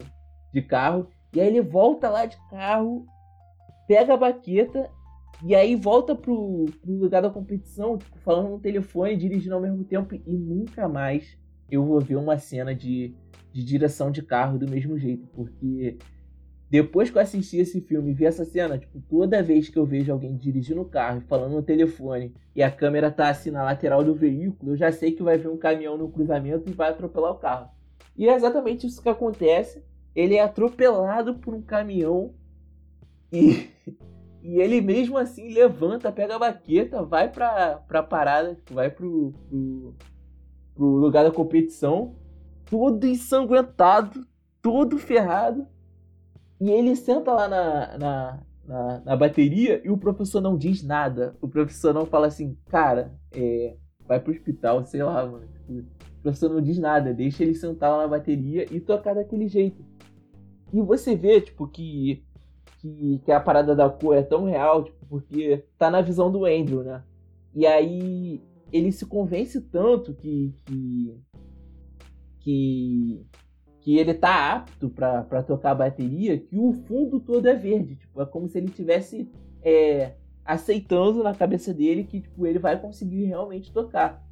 de 0.53 0.63
carro. 0.63 1.09
E 1.33 1.41
aí 1.41 1.47
ele 1.47 1.61
volta 1.61 2.09
lá 2.09 2.27
de 2.27 2.37
carro, 2.51 3.07
pega 3.91 4.15
a 4.15 4.17
baqueta 4.17 4.89
e 5.45 5.53
aí 5.53 5.75
volta 5.75 6.15
pro, 6.15 6.67
pro 6.81 6.93
lugar 6.93 7.23
da 7.23 7.29
competição, 7.29 7.99
tipo, 7.99 8.17
falando 8.21 8.51
no 8.51 8.61
telefone, 8.61 9.17
dirigindo 9.17 9.57
ao 9.57 9.61
mesmo 9.61 9.83
tempo, 9.83 10.15
e 10.15 10.33
nunca 10.33 10.89
mais 10.89 11.37
eu 11.69 11.85
vou 11.85 12.01
ver 12.01 12.15
uma 12.15 12.39
cena 12.39 12.73
de, 12.73 13.13
de 13.53 13.65
direção 13.65 14.13
de 14.13 14.23
carro 14.23 14.61
do 14.61 14.71
mesmo 14.71 14.97
jeito, 14.97 15.27
porque 15.35 15.99
depois 16.71 17.11
que 17.11 17.19
eu 17.19 17.23
assisti 17.23 17.57
esse 17.57 17.81
filme 17.81 18.13
e 18.13 18.15
vi 18.15 18.27
essa 18.27 18.45
cena, 18.45 18.79
tipo, 18.79 19.01
toda 19.11 19.43
vez 19.43 19.69
que 19.69 19.77
eu 19.77 19.85
vejo 19.85 20.13
alguém 20.13 20.37
dirigindo 20.37 20.83
o 20.83 20.89
carro 20.89 21.23
falando 21.23 21.55
no 21.57 21.63
telefone 21.63 22.33
e 22.55 22.63
a 22.63 22.71
câmera 22.71 23.11
tá 23.11 23.29
assim 23.29 23.51
na 23.51 23.65
lateral 23.65 24.05
do 24.05 24.15
veículo, 24.15 24.71
eu 24.71 24.77
já 24.77 24.93
sei 24.93 25.11
que 25.11 25.23
vai 25.25 25.37
vir 25.37 25.49
um 25.49 25.59
caminhão 25.59 25.99
no 25.99 26.09
cruzamento 26.09 26.71
e 26.71 26.75
vai 26.75 26.91
atropelar 26.91 27.33
o 27.33 27.39
carro. 27.41 27.71
E 28.17 28.29
é 28.29 28.37
exatamente 28.37 28.87
isso 28.87 29.03
que 29.03 29.09
acontece. 29.09 29.83
Ele 30.15 30.37
é 30.37 30.43
atropelado 30.43 31.35
por 31.37 31.55
um 31.55 31.63
caminhão 31.63 32.35
e 33.33 33.69
E 34.43 34.59
ele 34.59 34.81
mesmo 34.81 35.19
assim 35.19 35.53
levanta, 35.53 36.11
pega 36.11 36.37
a 36.37 36.39
baqueta, 36.39 37.03
vai 37.03 37.31
pra, 37.31 37.77
pra 37.87 38.03
parada, 38.03 38.59
vai 38.71 38.91
pro, 38.91 39.33
pro, 39.49 39.95
pro 40.75 40.87
lugar 40.87 41.25
da 41.25 41.31
competição, 41.31 42.15
todo 42.65 43.07
ensanguentado, 43.07 44.27
todo 44.63 44.99
ferrado. 44.99 45.67
E 46.59 46.71
ele 46.71 46.97
senta 46.97 47.33
lá 47.33 47.49
na, 47.49 47.99
na, 47.99 48.43
na, 48.67 49.03
na, 49.05 49.17
bateria 49.17 49.81
e 49.85 49.91
o 49.91 49.97
professor 49.97 50.41
não 50.41 50.57
diz 50.57 50.83
nada. 50.83 51.37
O 51.41 51.49
professor 51.49 51.93
não 51.93 52.07
fala 52.07 52.27
assim, 52.27 52.57
cara, 52.69 53.13
é, 53.33 53.77
vai 54.07 54.21
pro 54.21 54.33
hospital, 54.33 54.85
sei 54.85 55.03
lá, 55.03 55.25
mano. 55.27 55.47
Tipo, 55.49 55.73
o 55.73 56.23
professor 56.23 56.51
não 56.51 56.61
diz 56.63 56.79
nada, 56.79 57.13
deixa 57.13 57.43
ele 57.43 57.55
sentar 57.55 57.91
lá 57.91 58.03
na 58.03 58.09
bateria 58.09 58.67
e 58.71 58.81
tocar 58.81 59.15
daquele 59.15 59.49
jeito. 59.49 59.85
E 60.73 60.81
você 60.81 61.15
vê, 61.17 61.41
tipo, 61.41 61.67
que 61.67 62.23
que, 62.81 63.21
que 63.25 63.33
a 63.33 63.39
parada 63.39 63.77
da 63.77 63.89
cor 63.89 64.17
é 64.17 64.23
tão 64.23 64.45
real, 64.45 64.85
tipo, 64.85 65.07
porque 65.07 65.65
tá 65.77 65.91
na 65.91 66.01
visão 66.01 66.33
do 66.33 66.47
Andrew, 66.47 66.83
né? 66.83 67.03
E 67.55 67.67
aí 67.67 68.43
ele 68.73 68.91
se 68.91 69.05
convence 69.05 69.61
tanto 69.61 70.15
que 70.15 70.55
que, 70.65 71.21
que, 72.41 73.27
que 73.81 73.99
ele 73.99 74.15
tá 74.15 74.55
apto 74.55 74.89
para 74.89 75.43
tocar 75.43 75.73
a 75.73 75.75
bateria 75.75 76.39
que 76.39 76.57
o 76.57 76.73
fundo 76.73 77.21
todo 77.21 77.47
é 77.47 77.55
verde. 77.55 77.97
Tipo, 77.97 78.23
é 78.23 78.27
como 78.27 78.49
se 78.49 78.59
ele 78.59 78.69
tivesse 78.69 79.31
é, 79.63 80.13
aceitando 80.45 81.23
na 81.23 81.35
cabeça 81.35 81.75
dele 81.75 82.05
que 82.05 82.21
tipo, 82.21 82.47
ele 82.47 82.59
vai 82.59 82.81
conseguir 82.81 83.25
realmente 83.25 83.73
tocar. 83.73 84.25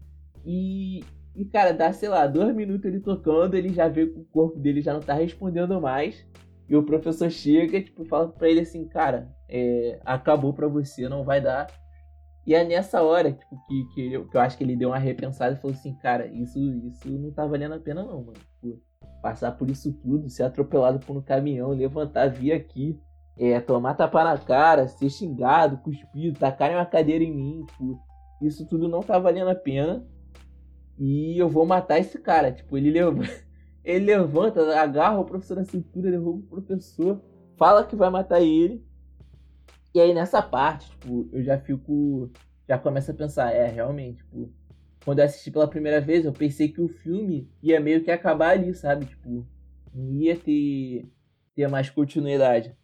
E, 0.44 1.04
e, 1.34 1.44
cara, 1.44 1.72
dá, 1.72 1.92
sei 1.92 2.08
lá, 2.08 2.26
dois 2.26 2.54
minutos 2.54 2.86
ele 2.86 3.00
tocando, 3.00 3.54
ele 3.54 3.68
já 3.68 3.88
vê 3.88 4.06
que 4.06 4.18
o 4.18 4.24
corpo 4.24 4.58
dele 4.58 4.80
já 4.80 4.94
não 4.94 5.00
tá 5.00 5.12
respondendo 5.12 5.80
mais. 5.80 6.24
E 6.68 6.76
o 6.76 6.82
professor 6.82 7.30
chega 7.30 7.80
tipo, 7.80 8.04
fala 8.04 8.28
pra 8.28 8.48
ele 8.48 8.60
assim, 8.60 8.86
cara, 8.86 9.34
é, 9.48 9.98
acabou 10.04 10.52
pra 10.52 10.68
você, 10.68 11.08
não 11.08 11.24
vai 11.24 11.40
dar. 11.40 11.66
E 12.46 12.54
é 12.54 12.64
nessa 12.64 13.02
hora 13.02 13.32
tipo, 13.32 13.56
que, 13.66 13.84
que, 13.94 14.12
eu, 14.12 14.28
que 14.28 14.36
eu 14.36 14.40
acho 14.40 14.56
que 14.56 14.64
ele 14.64 14.76
deu 14.76 14.90
uma 14.90 14.98
repensada 14.98 15.54
e 15.54 15.58
falou 15.58 15.74
assim, 15.74 15.94
cara, 15.94 16.26
isso, 16.26 16.58
isso 16.58 17.08
não 17.08 17.32
tá 17.32 17.46
valendo 17.46 17.74
a 17.74 17.78
pena 17.78 18.02
não, 18.02 18.22
mano. 18.22 18.34
Tipo, 18.34 18.82
passar 19.22 19.52
por 19.52 19.70
isso 19.70 19.92
tudo, 19.92 20.28
ser 20.28 20.44
atropelado 20.44 20.98
por 20.98 21.16
um 21.16 21.22
caminhão, 21.22 21.70
levantar, 21.70 22.28
vir 22.28 22.52
aqui, 22.52 23.00
é, 23.36 23.60
tomar 23.60 23.94
tapa 23.94 24.24
na 24.24 24.36
cara, 24.36 24.88
ser 24.88 25.08
xingado, 25.10 25.78
cuspido, 25.78 26.38
tacarem 26.38 26.76
uma 26.76 26.86
cadeira 26.86 27.24
em 27.24 27.34
mim, 27.34 27.64
tipo, 27.66 27.98
isso 28.42 28.66
tudo 28.66 28.88
não 28.88 29.00
tá 29.00 29.18
valendo 29.18 29.50
a 29.50 29.54
pena. 29.54 30.06
E 30.98 31.38
eu 31.38 31.48
vou 31.48 31.64
matar 31.64 31.98
esse 31.98 32.18
cara. 32.18 32.52
Tipo, 32.52 32.76
ele 32.76 32.90
levanta. 32.90 33.47
Ele 33.88 34.04
levanta, 34.04 34.78
agarra 34.78 35.18
o 35.18 35.24
professor 35.24 35.56
na 35.56 35.64
cintura, 35.64 36.10
derruba 36.10 36.44
o 36.44 36.62
professor, 36.62 37.22
fala 37.56 37.86
que 37.86 37.96
vai 37.96 38.10
matar 38.10 38.42
ele. 38.42 38.84
E 39.94 39.98
aí 39.98 40.12
nessa 40.12 40.42
parte, 40.42 40.90
tipo, 40.90 41.26
eu 41.32 41.42
já 41.42 41.58
fico. 41.58 42.30
Já 42.68 42.78
começo 42.78 43.10
a 43.10 43.14
pensar, 43.14 43.50
é, 43.50 43.66
realmente, 43.66 44.18
tipo, 44.18 44.52
quando 45.02 45.20
eu 45.20 45.24
assisti 45.24 45.50
pela 45.50 45.66
primeira 45.66 46.02
vez, 46.02 46.26
eu 46.26 46.34
pensei 46.34 46.68
que 46.68 46.82
o 46.82 46.88
filme 46.88 47.50
ia 47.62 47.80
meio 47.80 48.04
que 48.04 48.10
acabar 48.10 48.50
ali, 48.50 48.74
sabe? 48.74 49.06
Tipo, 49.06 49.48
não 49.94 50.12
ia 50.12 50.36
ter, 50.36 51.10
ter 51.54 51.66
mais 51.66 51.88
continuidade. 51.88 52.76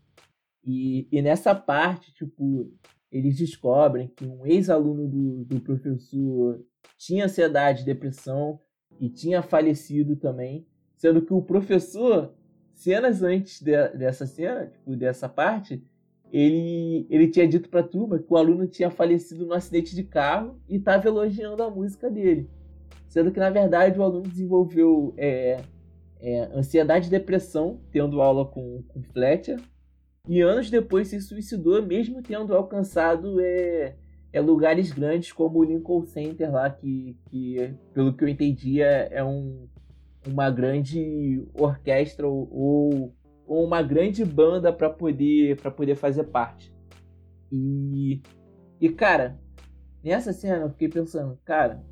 E, 0.65 1.07
e 1.13 1.21
nessa 1.21 1.55
parte, 1.55 2.15
tipo, 2.15 2.73
eles 3.13 3.37
descobrem 3.37 4.09
que 4.09 4.25
um 4.25 4.47
ex-aluno 4.47 5.07
do, 5.07 5.45
do 5.45 5.61
professor 5.61 6.65
tinha 6.97 7.27
ansiedade, 7.27 7.85
depressão 7.85 8.59
e 8.99 9.11
tinha 9.11 9.43
falecido 9.43 10.17
também. 10.17 10.67
Sendo 11.05 11.21
que 11.21 11.35
o 11.35 11.43
professor, 11.43 12.33
cenas 12.73 13.23
antes 13.23 13.61
de, 13.61 13.89
dessa 13.89 14.25
cena, 14.25 14.69
tipo, 14.69 14.97
dessa 14.97 15.29
parte, 15.29 15.85
ele, 16.33 17.07
ele 17.11 17.29
tinha 17.29 17.47
dito 17.47 17.69
pra 17.69 17.83
turma 17.83 18.19
que 18.19 18.33
o 18.33 18.39
aluno 18.39 18.67
tinha 18.67 18.91
falecido 18.91 19.45
no 19.45 19.53
acidente 19.53 19.95
de 19.95 20.03
carro 20.03 20.59
e 20.67 20.77
estava 20.77 21.07
elogiando 21.07 21.63
a 21.63 21.69
música 21.69 22.11
dele. 22.11 22.49
Sendo 23.07 23.31
que, 23.31 23.39
na 23.39 23.51
verdade, 23.51 23.99
o 23.99 24.03
aluno 24.03 24.27
desenvolveu 24.27 25.13
é, 25.19 25.61
é, 26.21 26.41
ansiedade 26.55 27.09
e 27.09 27.11
depressão, 27.11 27.83
tendo 27.93 28.23
aula 28.23 28.47
com, 28.47 28.83
com 28.89 29.03
Fletcher, 29.03 29.61
e 30.27 30.41
anos 30.41 30.71
depois 30.71 31.09
se 31.09 31.21
suicidou, 31.21 31.83
mesmo 31.83 32.23
tendo 32.23 32.57
alcançado 32.57 33.43
é, 33.43 33.95
é, 34.33 34.41
lugares 34.41 34.91
grandes 34.91 35.33
como 35.33 35.59
o 35.59 35.65
Lincoln 35.65 36.07
Center 36.07 36.51
lá, 36.51 36.71
que, 36.71 37.15
que 37.27 37.75
pelo 37.93 38.17
que 38.17 38.25
eu 38.25 38.29
entendi 38.29 38.81
é, 38.81 39.11
é 39.13 39.23
um, 39.23 39.69
uma 40.27 40.51
grande 40.51 41.47
orquestra 41.55 42.27
ou, 42.27 43.15
ou 43.47 43.65
uma 43.65 43.83
grande 43.83 44.25
banda 44.25 44.73
para 44.73 44.91
poder 44.91 45.57
para 45.57 45.71
poder 45.71 45.97
fazer 45.97 46.25
parte. 46.25 46.73
E 47.51 48.21
e 48.81 48.89
cara, 48.89 49.39
nessa 50.03 50.33
cena 50.33 50.65
eu 50.65 50.71
fiquei 50.71 50.89
pensando, 50.89 51.39
cara, 51.45 51.83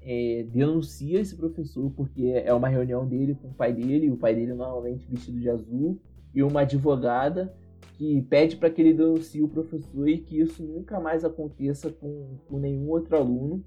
é, 0.00 0.46
denuncia 0.50 1.20
esse 1.20 1.36
professor 1.36 1.90
porque 1.92 2.26
é 2.26 2.52
uma 2.52 2.68
reunião 2.68 3.06
dele 3.06 3.34
com 3.34 3.48
o 3.48 3.54
pai 3.54 3.72
dele, 3.72 4.10
o 4.10 4.16
pai 4.16 4.34
dele 4.34 4.54
normalmente 4.54 5.06
vestido 5.08 5.38
de 5.38 5.48
azul 5.48 6.00
e 6.34 6.42
uma 6.42 6.62
advogada 6.62 7.54
que 7.94 8.22
pede 8.22 8.56
para 8.56 8.70
que 8.70 8.80
ele 8.80 8.94
denuncie 8.94 9.42
o 9.42 9.48
professor 9.48 10.08
e 10.08 10.18
que 10.18 10.40
isso 10.40 10.62
nunca 10.62 10.98
mais 10.98 11.24
aconteça 11.24 11.90
com, 11.90 12.38
com 12.48 12.58
nenhum 12.58 12.88
outro 12.88 13.16
aluno. 13.16 13.64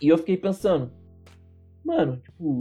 E 0.00 0.08
eu 0.08 0.18
fiquei 0.18 0.36
pensando, 0.36 0.90
mano, 1.84 2.16
tipo, 2.16 2.58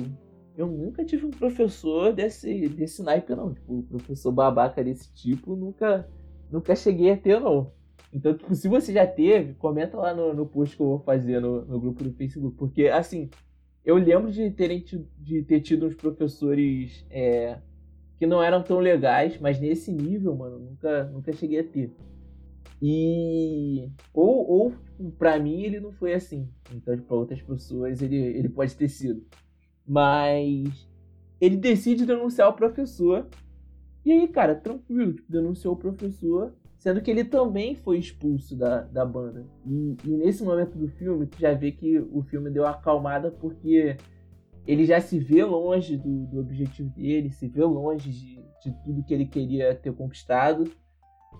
eu 0.58 0.68
nunca 0.68 1.04
tive 1.04 1.26
um 1.26 1.32
professor 1.32 2.14
desse, 2.14 2.70
desse 2.70 3.04
naipe, 3.04 3.36
não. 3.36 3.54
Tipo, 3.54 3.84
professor 3.84 4.32
babaca 4.32 4.84
desse 4.84 5.14
tipo, 5.14 5.56
nunca, 5.56 6.08
nunca 6.52 6.76
cheguei 6.76 7.12
a 7.12 7.18
ter, 7.18 7.40
não. 7.40 7.72
Então, 8.14 8.34
tipo, 8.34 8.56
se 8.56 8.68
você 8.68 8.94
já 8.94 9.06
teve, 9.06 9.54
comenta 9.56 9.98
lá 9.98 10.14
no, 10.14 10.34
no 10.34 10.46
post 10.46 10.76
que 10.76 10.82
eu 10.82 10.88
vou 10.88 11.00
fazer 11.00 11.42
no, 11.42 11.66
no 11.66 11.80
grupo 11.80 12.04
do 12.04 12.14
Facebook. 12.14 12.56
Porque, 12.56 12.88
assim, 12.88 13.30
eu 13.84 13.98
lembro 13.98 14.32
de, 14.32 14.50
terem, 14.52 14.84
de 15.18 15.44
ter 15.44 15.60
tido 15.60 15.86
uns 15.86 15.96
professores 15.96 17.06
é, 17.10 17.60
que 18.18 18.26
não 18.26 18.42
eram 18.42 18.64
tão 18.64 18.80
legais, 18.80 19.38
mas 19.40 19.60
nesse 19.60 19.92
nível, 19.92 20.36
mano, 20.36 20.60
nunca, 20.60 21.04
nunca 21.06 21.34
cheguei 21.34 21.60
a 21.60 21.64
ter. 21.64 21.94
E. 22.82 23.90
Ou, 24.14 24.50
ou 24.50 24.72
tipo, 24.72 25.12
pra 25.12 25.40
mim, 25.40 25.62
ele 25.64 25.80
não 25.80 25.92
foi 25.92 26.14
assim. 26.14 26.50
Então, 26.74 26.98
para 26.98 27.16
outras 27.16 27.42
pessoas, 27.42 28.02
ele, 28.02 28.16
ele 28.16 28.50
pode 28.50 28.76
ter 28.76 28.88
sido. 28.88 29.26
Mas 29.88 30.88
ele 31.40 31.58
decide 31.58 32.06
denunciar 32.06 32.50
o 32.50 32.54
professor. 32.54 33.28
E 34.04 34.12
aí, 34.12 34.28
cara, 34.28 34.56
tranquilo, 34.56 35.14
tipo, 35.14 35.32
denunciou 35.32 35.74
o 35.74 35.78
professor, 35.78 36.54
sendo 36.78 37.02
que 37.02 37.10
ele 37.10 37.24
também 37.24 37.76
foi 37.76 37.98
expulso 37.98 38.56
da, 38.56 38.82
da 38.82 39.06
banda. 39.06 39.46
E, 39.66 39.98
e 40.06 40.10
nesse 40.10 40.44
momento 40.44 40.78
do 40.78 40.88
filme, 40.88 41.26
tu 41.26 41.40
já 41.40 41.54
vê 41.54 41.72
que 41.72 42.00
o 42.12 42.22
filme 42.22 42.50
deu 42.50 42.64
uma 42.64 42.72
acalmada 42.72 43.32
porque 43.32 43.98
ele 44.68 44.86
já 44.86 45.00
se 45.00 45.20
vê 45.20 45.44
longe 45.44 45.98
do, 45.98 46.26
do 46.28 46.40
objetivo 46.40 46.90
dele, 46.90 47.32
se 47.32 47.48
vê 47.48 47.64
longe 47.64 48.12
de, 48.12 48.36
de 48.64 48.84
tudo 48.84 49.04
que 49.04 49.14
ele 49.14 49.26
queria 49.26 49.76
ter 49.76 49.94
conquistado. 49.94 50.70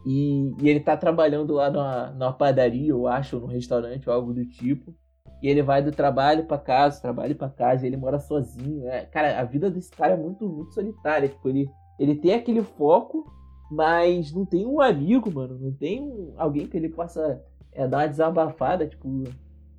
E, 0.06 0.54
e 0.62 0.70
ele 0.70 0.80
tá 0.80 0.96
trabalhando 0.96 1.54
lá 1.54 1.70
numa, 1.70 2.12
numa 2.12 2.34
padaria, 2.34 2.90
eu 2.90 3.08
acho, 3.08 3.38
ou 3.38 3.44
num 3.44 3.48
restaurante, 3.48 4.08
ou 4.08 4.16
algo 4.16 4.34
do 4.34 4.46
tipo. 4.46 4.94
E 5.42 5.48
ele 5.48 5.62
vai 5.62 5.82
do 5.82 5.92
trabalho 5.92 6.46
para 6.46 6.58
casa, 6.58 7.02
trabalho 7.02 7.36
para 7.36 7.50
casa, 7.50 7.86
ele 7.86 7.98
mora 7.98 8.20
sozinho. 8.20 8.88
É, 8.88 9.06
cara, 9.06 9.40
a 9.40 9.44
vida 9.44 9.70
desse 9.70 9.92
cara 9.92 10.14
é 10.14 10.18
muito, 10.18 10.48
muito 10.48 10.74
solitária. 10.74 11.30
Tipo, 11.30 11.50
ele, 11.50 11.70
ele 12.00 12.16
tem 12.16 12.34
aquele 12.34 12.64
foco, 12.64 13.32
mas 13.70 14.32
não 14.32 14.46
tem 14.46 14.66
um 14.66 14.82
amigo, 14.82 15.32
mano. 15.32 15.58
Não 15.60 15.72
tem 15.72 16.02
um, 16.02 16.34
alguém 16.38 16.68
que 16.68 16.78
ele 16.78 16.90
possa 16.90 17.44
é, 17.72 17.88
dar 17.88 18.00
uma 18.00 18.08
desabafada. 18.08 18.88
Tipo, 18.88 19.24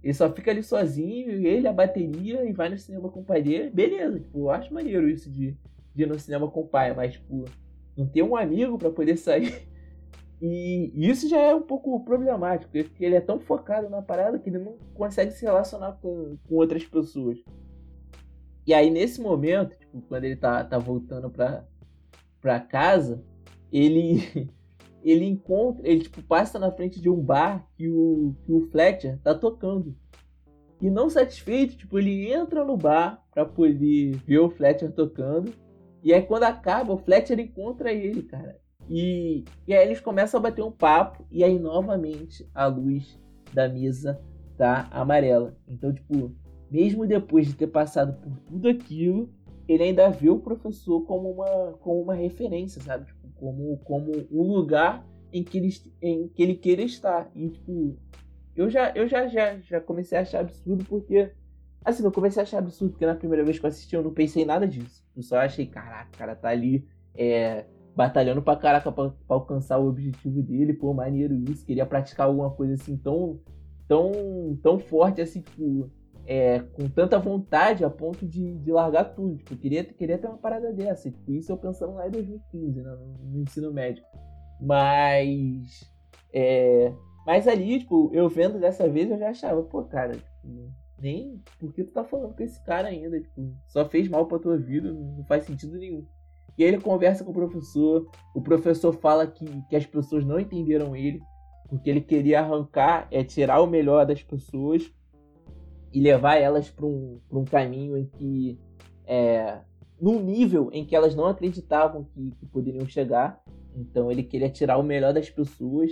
ele 0.03 0.15
só 0.15 0.31
fica 0.33 0.51
ali 0.51 0.63
sozinho, 0.63 1.31
ele, 1.31 1.67
a 1.67 1.73
bateria, 1.73 2.45
e 2.45 2.53
vai 2.53 2.69
no 2.69 2.79
cinema 2.79 3.09
com 3.09 3.21
o 3.21 3.25
pai 3.25 3.43
dele. 3.43 3.71
Beleza, 3.71 4.21
tipo, 4.21 4.39
eu 4.39 4.51
acho 4.51 4.73
maneiro 4.73 5.09
isso 5.09 5.31
de, 5.31 5.57
de 5.95 6.03
ir 6.03 6.07
no 6.07 6.19
cinema 6.19 6.49
com 6.49 6.61
o 6.61 6.69
pai, 6.69 6.95
mas, 6.95 7.15
tipo, 7.15 7.45
não 7.97 8.07
ter 8.07 8.23
um 8.23 8.37
amigo 8.37 8.79
para 8.79 8.91
poder 8.91 9.17
sair 9.17 9.67
e 10.41 10.93
isso 10.95 11.29
já 11.29 11.39
é 11.39 11.55
um 11.55 11.63
pouco 11.63 12.05
problemático, 12.05 12.71
porque 12.71 13.05
ele 13.05 13.15
é 13.15 13.21
tão 13.21 13.41
focado 13.41 13.89
na 13.89 14.03
parada 14.03 14.39
que 14.39 14.51
ele 14.51 14.59
não 14.59 14.77
consegue 14.95 15.33
se 15.33 15.45
relacionar 15.45 15.93
com, 16.03 16.37
com 16.47 16.55
outras 16.55 16.85
pessoas. 16.85 17.39
E 18.67 18.75
aí, 18.75 18.91
nesse 18.91 19.21
momento, 19.21 19.77
tipo, 19.79 20.03
quando 20.03 20.25
ele 20.25 20.37
tá, 20.37 20.63
tá 20.65 20.77
voltando 20.77 21.31
pra, 21.31 21.65
pra 22.41 22.61
casa, 22.61 23.25
ele 23.73 24.51
ele 25.03 25.25
encontra, 25.25 25.89
ele 25.89 26.01
tipo, 26.01 26.21
passa 26.23 26.59
na 26.59 26.73
frente 26.73 27.01
de 27.01 27.09
um 27.09 27.21
bar 27.21 27.65
que 27.77 27.89
o, 27.89 28.35
que 28.45 28.53
o 28.53 28.69
Fletcher 28.71 29.19
tá 29.23 29.35
tocando. 29.35 29.97
E 30.81 30.91
não 30.91 31.09
satisfeito, 31.09 31.77
tipo, 31.77 31.99
ele 31.99 32.31
entra 32.31 32.65
no 32.65 32.77
bar 32.77 33.25
pra 33.33 33.47
poder 33.47 34.17
ver 34.27 34.41
o 34.41 34.51
Fletcher 34.51 34.93
tocando. 34.93 35.55
E 36.03 36.13
aí 36.13 36.23
quando 36.23 36.43
acaba, 36.43 36.93
o 36.93 36.99
Fletcher 36.99 37.39
encontra 37.39 37.93
ele, 37.93 38.23
cara. 38.25 38.59
E, 38.89 39.45
e 39.67 39.75
aí 39.75 39.87
eles 39.87 40.01
começam 40.01 40.39
a 40.39 40.43
bater 40.43 40.63
um 40.63 40.71
papo, 40.71 41.27
e 41.31 41.43
aí 41.43 41.59
novamente 41.59 42.49
a 42.55 42.67
luz 42.67 43.19
da 43.53 43.69
mesa 43.69 44.21
tá 44.57 44.89
amarela. 44.91 45.57
Então, 45.69 45.93
tipo, 45.93 46.35
mesmo 46.71 47.07
depois 47.07 47.47
de 47.47 47.55
ter 47.55 47.67
passado 47.67 48.15
por 48.21 48.39
tudo 48.41 48.69
aquilo, 48.69 49.29
ele 49.69 49.83
ainda 49.83 50.09
vê 50.11 50.31
o 50.31 50.39
professor 50.39 51.03
como 51.03 51.31
uma, 51.31 51.73
como 51.81 52.03
uma 52.03 52.15
referência, 52.15 52.81
sabe? 52.81 53.07
Tipo, 53.07 53.29
como, 53.35 53.77
como 53.79 54.13
um 54.31 54.53
lugar 54.55 55.05
em 55.33 55.43
que 55.43 55.59
ele, 55.59 55.69
em 56.01 56.29
que 56.29 56.43
ele 56.43 56.55
queira 56.55 56.83
estar. 56.83 57.31
E, 57.35 57.49
tipo, 57.49 57.97
eu 58.55 58.71
já, 58.71 58.91
eu 58.95 59.07
já, 59.09 59.27
já, 59.27 59.59
já 59.59 59.81
comecei 59.81 60.17
a 60.19 60.23
achar 60.23 60.41
absurdo 60.41 60.85
porque. 60.85 61.31
Assim, 61.85 62.03
eu 62.03 62.11
comecei 62.11 62.41
a 62.41 62.43
achar 62.43 62.59
absurdo 62.59 62.93
porque 62.93 63.07
na 63.07 63.15
primeira 63.15 63.45
vez 63.45 63.61
que 63.61 63.65
eu 63.65 63.69
assisti 63.69 63.95
eu 63.95 64.03
não 64.03 64.13
pensei 64.13 64.45
nada 64.45 64.67
disso. 64.67 65.05
Eu 65.17 65.23
só 65.23 65.37
achei, 65.39 65.67
caraca, 65.67 66.11
o 66.13 66.19
cara 66.19 66.35
tá 66.35 66.49
ali 66.49 66.85
é, 67.15 67.65
batalhando 67.97 68.43
pra 68.43 68.55
caraca 68.55 68.93
pra, 68.93 69.09
pra, 69.09 69.37
alcançar 69.37 69.79
o 69.79 69.89
objetivo 69.89 70.43
dele, 70.43 70.75
pô, 70.75 70.93
maneiro 70.93 71.35
isso, 71.35 71.65
queria 71.65 71.87
praticar 71.87 72.27
alguma 72.27 72.51
coisa 72.51 72.75
assim 72.75 72.97
tão, 72.99 73.41
tão, 73.89 74.13
tão 74.63 74.79
forte, 74.79 75.23
assim, 75.23 75.41
tipo, 75.41 75.91
é, 76.27 76.61
com 76.61 76.89
tanta 76.91 77.19
vontade 77.19 77.85
a 77.85 77.91
ponto 77.91 78.27
de, 78.27 78.59
de 78.59 78.71
largar 78.71 79.15
tudo, 79.15 79.39
tipo, 79.39 79.57
queria, 79.57 79.83
queria 79.83 80.19
ter 80.19 80.29
uma 80.29 80.37
parada 80.37 80.73
dessa, 80.75 81.11
tipo, 81.11 81.33
isso 81.33 81.51
eu 81.51 81.57
pensando 81.57 81.95
lá 81.95 82.07
em 82.07 82.11
2015, 82.11 82.83
né, 82.83 82.91
no, 82.91 83.31
no 83.31 83.41
ensino 83.41 83.73
médio, 83.73 84.05
mas, 84.61 85.91
é, 86.35 86.93
mas 87.25 87.49
ali, 87.49 87.79
tipo, 87.79 88.11
eu 88.13 88.29
vendo 88.29 88.61
dessa 88.61 88.87
vez, 88.87 89.11
eu 89.11 89.19
já 89.19 89.31
achava, 89.31 89.63
pô, 89.63 89.83
cara, 89.85 90.13
tipo, 90.13 90.71
nem, 90.99 91.43
por 91.59 91.73
que 91.73 91.83
tu 91.83 91.93
tá 91.93 92.05
falando 92.05 92.37
com 92.37 92.43
esse 92.43 92.63
cara 92.63 92.89
ainda, 92.89 93.19
tipo, 93.19 93.55
só 93.67 93.89
fez 93.89 94.07
mal 94.07 94.27
pra 94.27 94.39
tua 94.39 94.59
vida, 94.59 94.93
não 94.93 95.25
faz 95.25 95.45
sentido 95.45 95.79
nenhum. 95.79 96.07
E 96.59 96.65
aí 96.65 96.69
ele 96.69 96.81
conversa 96.81 97.25
com 97.25 97.31
o 97.31 97.35
professor. 97.35 98.09
O 98.35 98.41
professor 98.41 98.93
fala 98.93 99.27
que, 99.27 99.45
que 99.69 99.77
as 99.77 99.85
pessoas 99.85 100.25
não 100.25 100.41
entenderam 100.41 100.97
ele, 100.97 101.21
porque 101.69 101.91
ele 101.91 102.01
queria 102.01 102.41
arrancar, 102.41 103.07
é 103.11 103.23
tirar 103.23 103.61
o 103.61 103.67
melhor 103.67 104.07
das 104.07 104.23
pessoas 104.23 104.91
e 105.93 106.01
levar 106.01 106.37
elas 106.37 106.71
para 106.71 106.87
um, 106.87 107.21
um 107.31 107.45
caminho 107.45 107.97
em 107.97 108.07
que. 108.07 108.59
É, 109.07 109.61
num 110.01 110.21
nível 110.23 110.69
em 110.73 110.85
que 110.85 110.95
elas 110.95 111.15
não 111.15 111.27
acreditavam 111.27 112.05
que, 112.05 112.31
que, 112.33 112.47
poderiam 112.47 112.87
chegar. 112.87 113.43
Então 113.75 114.11
ele 114.11 114.23
queria 114.23 114.51
tirar 114.51 114.79
o 114.79 114.83
melhor 114.83 115.13
das 115.13 115.31
pessoas 115.31 115.91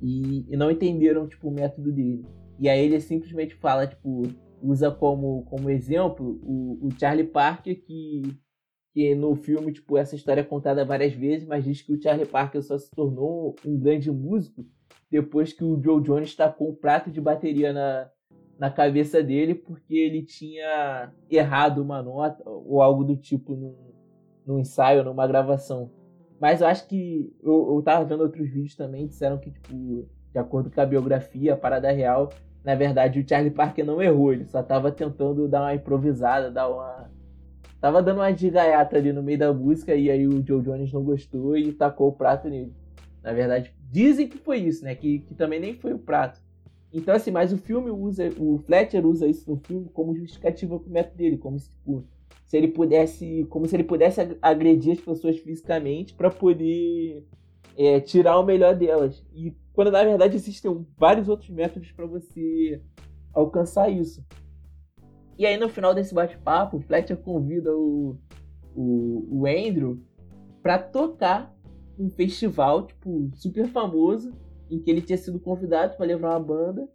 e, 0.00 0.44
e 0.48 0.56
não 0.56 0.70
entenderam 0.70 1.26
tipo, 1.26 1.48
o 1.48 1.52
método 1.52 1.92
dele. 1.92 2.26
E 2.58 2.68
aí 2.68 2.84
ele 2.84 3.00
simplesmente 3.00 3.54
fala, 3.54 3.86
tipo, 3.86 4.24
usa 4.62 4.90
como, 4.90 5.42
como 5.44 5.70
exemplo 5.70 6.38
o, 6.42 6.86
o 6.86 6.88
Charlie 6.98 7.26
Parker 7.26 7.82
que 7.82 8.22
no 9.14 9.34
filme, 9.34 9.72
tipo, 9.72 9.96
essa 9.96 10.14
história 10.14 10.40
é 10.40 10.44
contada 10.44 10.84
várias 10.84 11.12
vezes, 11.12 11.46
mas 11.46 11.64
diz 11.64 11.82
que 11.82 11.92
o 11.92 12.00
Charlie 12.00 12.26
Parker 12.26 12.62
só 12.62 12.76
se 12.78 12.90
tornou 12.90 13.54
um 13.64 13.78
grande 13.78 14.10
músico 14.10 14.64
depois 15.10 15.52
que 15.52 15.64
o 15.64 15.80
Joe 15.82 16.00
Jones 16.02 16.34
tacou 16.34 16.70
um 16.70 16.74
prato 16.74 17.10
de 17.10 17.20
bateria 17.20 17.72
na, 17.72 18.08
na 18.58 18.70
cabeça 18.70 19.22
dele 19.22 19.54
porque 19.54 19.94
ele 19.94 20.22
tinha 20.22 21.12
errado 21.28 21.82
uma 21.82 22.02
nota 22.02 22.42
ou 22.48 22.80
algo 22.80 23.02
do 23.02 23.16
tipo 23.16 23.54
num, 23.56 23.76
num 24.46 24.58
ensaio, 24.60 25.02
numa 25.02 25.26
gravação. 25.26 25.90
Mas 26.40 26.60
eu 26.60 26.66
acho 26.66 26.86
que 26.86 27.32
eu, 27.42 27.74
eu 27.74 27.82
tava 27.82 28.04
vendo 28.04 28.22
outros 28.22 28.48
vídeos 28.48 28.76
também, 28.76 29.06
disseram 29.06 29.38
que, 29.38 29.50
tipo, 29.50 30.08
de 30.32 30.38
acordo 30.38 30.70
com 30.70 30.80
a 30.80 30.86
biografia, 30.86 31.54
a 31.54 31.56
parada 31.56 31.90
real, 31.90 32.30
na 32.64 32.74
verdade 32.74 33.20
o 33.20 33.28
Charlie 33.28 33.50
Parker 33.50 33.84
não 33.84 34.00
errou, 34.00 34.32
ele 34.32 34.44
só 34.44 34.62
tava 34.62 34.92
tentando 34.92 35.48
dar 35.48 35.62
uma 35.62 35.74
improvisada, 35.74 36.50
dar 36.50 36.68
uma 36.68 37.10
Tava 37.80 38.02
dando 38.02 38.18
uma 38.18 38.30
de 38.30 38.50
gaiata 38.50 38.96
ali 38.96 39.12
no 39.12 39.22
meio 39.22 39.38
da 39.38 39.52
música 39.52 39.94
e 39.94 40.10
aí 40.10 40.26
o 40.26 40.44
Joe 40.46 40.62
Jones 40.62 40.92
não 40.92 41.02
gostou 41.02 41.56
e 41.56 41.72
tacou 41.72 42.08
o 42.08 42.12
prato 42.12 42.48
nele. 42.48 42.72
Na 43.22 43.32
verdade, 43.32 43.74
dizem 43.90 44.28
que 44.28 44.38
foi 44.38 44.58
isso, 44.58 44.84
né? 44.84 44.94
Que, 44.94 45.20
que 45.20 45.34
também 45.34 45.58
nem 45.58 45.74
foi 45.74 45.94
o 45.94 45.98
prato. 45.98 46.40
Então, 46.92 47.14
assim, 47.14 47.30
mas 47.30 47.52
o 47.52 47.58
filme 47.58 47.90
usa, 47.90 48.28
o 48.38 48.58
Fletcher 48.58 49.06
usa 49.06 49.26
isso 49.26 49.50
no 49.50 49.56
filme 49.56 49.88
como 49.94 50.14
justificativa 50.14 50.78
pro 50.78 50.90
método 50.90 51.16
dele, 51.16 51.38
como 51.38 51.58
se, 51.58 51.70
tipo, 51.70 52.04
se 52.44 52.56
ele 52.56 52.68
pudesse, 52.68 53.46
como 53.48 53.66
se 53.66 53.76
ele 53.76 53.84
pudesse 53.84 54.20
agredir 54.42 54.92
as 54.92 55.00
pessoas 55.00 55.38
fisicamente 55.38 56.14
para 56.14 56.30
poder 56.30 57.24
é, 57.76 58.00
tirar 58.00 58.38
o 58.38 58.44
melhor 58.44 58.74
delas. 58.74 59.24
E 59.32 59.54
quando 59.72 59.92
na 59.92 60.02
verdade 60.02 60.36
existem 60.36 60.84
vários 60.98 61.28
outros 61.28 61.48
métodos 61.48 61.92
para 61.92 62.06
você 62.06 62.82
alcançar 63.32 63.88
isso. 63.88 64.24
E 65.40 65.46
aí 65.46 65.56
no 65.56 65.70
final 65.70 65.94
desse 65.94 66.12
bate-papo, 66.12 66.76
o 66.76 66.80
Fletcher 66.82 67.16
convida 67.16 67.74
o, 67.74 68.14
o, 68.76 69.26
o 69.40 69.46
Andrew 69.46 69.98
para 70.62 70.78
tocar 70.78 71.56
um 71.98 72.10
festival, 72.10 72.86
tipo, 72.86 73.30
super 73.36 73.66
famoso, 73.68 74.34
em 74.70 74.78
que 74.78 74.90
ele 74.90 75.00
tinha 75.00 75.16
sido 75.16 75.40
convidado 75.40 75.96
para 75.96 76.04
levar 76.04 76.32
uma 76.32 76.40
banda. 76.40 76.86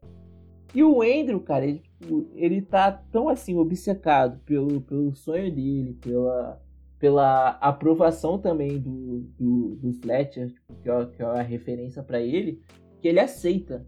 E 0.75 0.83
o 0.83 1.01
Andrew, 1.01 1.39
cara, 1.39 1.65
ele, 1.65 1.79
tipo, 1.79 2.27
ele 2.35 2.61
tá 2.61 2.91
tão 2.91 3.29
assim, 3.29 3.57
obcecado 3.57 4.39
pelo, 4.45 4.79
pelo 4.79 5.15
sonho 5.15 5.51
dele, 5.51 5.97
pela, 5.99 6.61
pela 6.99 7.49
aprovação 7.59 8.37
também 8.37 8.77
do, 8.77 9.21
do, 9.39 9.75
do 9.77 9.93
Fletcher, 9.93 10.51
tipo, 10.51 10.75
que, 10.83 10.89
é, 10.91 11.05
que 11.07 11.23
é 11.23 11.25
a 11.25 11.41
referência 11.41 12.03
para 12.03 12.21
ele, 12.21 12.61
que 13.01 13.07
ele 13.07 13.19
aceita 13.19 13.83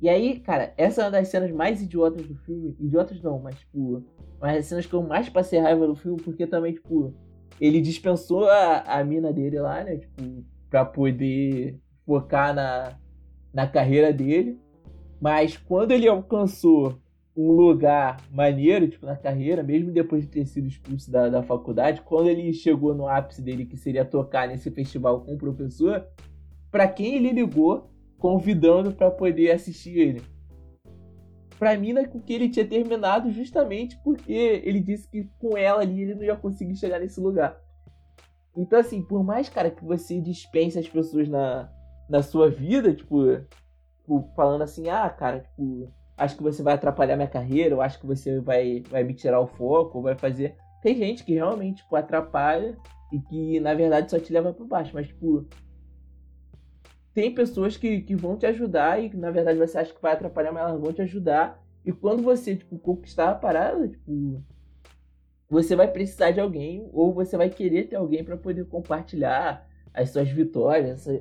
e 0.00 0.08
aí, 0.08 0.40
cara, 0.40 0.74
essa 0.76 1.00
é 1.00 1.04
uma 1.04 1.10
das 1.10 1.28
cenas 1.28 1.50
mais 1.50 1.82
idiotas 1.82 2.26
do 2.26 2.34
filme. 2.34 2.76
Idiotas 2.78 3.20
não, 3.22 3.38
mas, 3.38 3.58
tipo, 3.58 4.04
uma 4.38 4.52
das 4.52 4.66
cenas 4.66 4.86
que 4.86 4.94
eu 4.94 5.02
mais 5.02 5.28
passei 5.28 5.58
raiva 5.58 5.86
do 5.86 5.94
filme, 5.94 6.20
porque 6.20 6.46
também, 6.46 6.74
tipo, 6.74 7.14
ele 7.60 7.80
dispensou 7.80 8.48
a, 8.48 8.80
a 8.80 9.04
mina 9.04 9.32
dele 9.32 9.58
lá, 9.60 9.82
né? 9.82 9.96
Tipo, 9.96 10.44
pra 10.68 10.84
poder 10.84 11.80
focar 12.04 12.54
na, 12.54 12.98
na 13.52 13.66
carreira 13.66 14.12
dele. 14.12 14.60
Mas 15.20 15.56
quando 15.56 15.92
ele 15.92 16.08
alcançou 16.08 17.00
um 17.36 17.50
lugar 17.50 18.18
maneiro, 18.30 18.88
tipo, 18.88 19.06
na 19.06 19.16
carreira, 19.16 19.62
mesmo 19.62 19.90
depois 19.90 20.22
de 20.22 20.28
ter 20.28 20.46
sido 20.46 20.68
expulso 20.68 21.10
da, 21.10 21.28
da 21.28 21.42
faculdade, 21.42 22.02
quando 22.02 22.28
ele 22.28 22.52
chegou 22.52 22.94
no 22.94 23.08
ápice 23.08 23.42
dele, 23.42 23.64
que 23.64 23.76
seria 23.76 24.04
tocar 24.04 24.46
nesse 24.46 24.70
festival 24.70 25.22
com 25.22 25.34
o 25.34 25.38
professor, 25.38 26.06
para 26.70 26.86
quem 26.86 27.16
ele 27.16 27.32
ligou, 27.32 27.90
convidando 28.18 28.92
para 28.92 29.10
poder 29.10 29.50
assistir 29.50 29.98
ele. 29.98 30.22
Pra 31.58 31.76
mina 31.76 32.06
com 32.06 32.20
que 32.20 32.32
ele 32.32 32.48
tinha 32.48 32.66
terminado 32.66 33.30
justamente 33.30 33.96
porque 34.02 34.62
ele 34.64 34.80
disse 34.80 35.08
que 35.08 35.24
com 35.38 35.56
ela 35.56 35.82
ali 35.82 36.02
ele 36.02 36.14
não 36.14 36.24
ia 36.24 36.36
conseguir 36.36 36.76
chegar 36.76 36.98
nesse 36.98 37.20
lugar. 37.20 37.60
Então, 38.56 38.78
assim, 38.78 39.02
por 39.02 39.24
mais, 39.24 39.48
cara, 39.48 39.70
que 39.70 39.84
você 39.84 40.20
dispense 40.20 40.78
as 40.78 40.88
pessoas 40.88 41.28
na, 41.28 41.68
na 42.08 42.22
sua 42.22 42.48
vida, 42.48 42.94
tipo, 42.94 43.24
tipo, 43.98 44.30
falando 44.36 44.62
assim, 44.62 44.88
ah, 44.88 45.08
cara, 45.10 45.40
tipo, 45.40 45.92
acho 46.16 46.36
que 46.36 46.42
você 46.42 46.62
vai 46.62 46.74
atrapalhar 46.74 47.16
minha 47.16 47.28
carreira, 47.28 47.74
ou 47.74 47.82
acho 47.82 47.98
que 47.98 48.06
você 48.06 48.40
vai, 48.40 48.82
vai 48.88 49.02
me 49.02 49.14
tirar 49.14 49.40
o 49.40 49.46
foco, 49.46 49.98
ou 49.98 50.04
vai 50.04 50.14
fazer. 50.14 50.56
Tem 50.82 50.94
gente 50.94 51.24
que 51.24 51.34
realmente, 51.34 51.82
tipo, 51.82 51.96
atrapalha 51.96 52.76
e 53.12 53.18
que, 53.18 53.58
na 53.60 53.74
verdade, 53.74 54.10
só 54.10 54.18
te 54.18 54.32
leva 54.32 54.52
para 54.52 54.66
baixo, 54.66 54.92
mas, 54.94 55.08
tipo, 55.08 55.46
tem 57.14 57.32
pessoas 57.32 57.76
que, 57.76 58.00
que 58.00 58.16
vão 58.16 58.36
te 58.36 58.44
ajudar 58.44 59.02
e, 59.02 59.16
na 59.16 59.30
verdade, 59.30 59.58
você 59.58 59.78
acha 59.78 59.94
que 59.94 60.02
vai 60.02 60.12
atrapalhar, 60.12 60.52
mas 60.52 60.64
elas 60.68 60.80
vão 60.80 60.92
te 60.92 61.00
ajudar. 61.02 61.64
E 61.84 61.92
quando 61.92 62.22
você, 62.22 62.56
tipo, 62.56 62.76
conquistar 62.78 63.30
a 63.30 63.34
parada, 63.34 63.86
tipo, 63.88 64.42
você 65.48 65.76
vai 65.76 65.86
precisar 65.86 66.32
de 66.32 66.40
alguém 66.40 66.88
ou 66.92 67.14
você 67.14 67.36
vai 67.36 67.48
querer 67.48 67.84
ter 67.84 67.96
alguém 67.96 68.24
para 68.24 68.36
poder 68.36 68.66
compartilhar 68.66 69.70
as 69.92 70.10
suas 70.10 70.28
vitórias, 70.28 71.06
essas, 71.06 71.20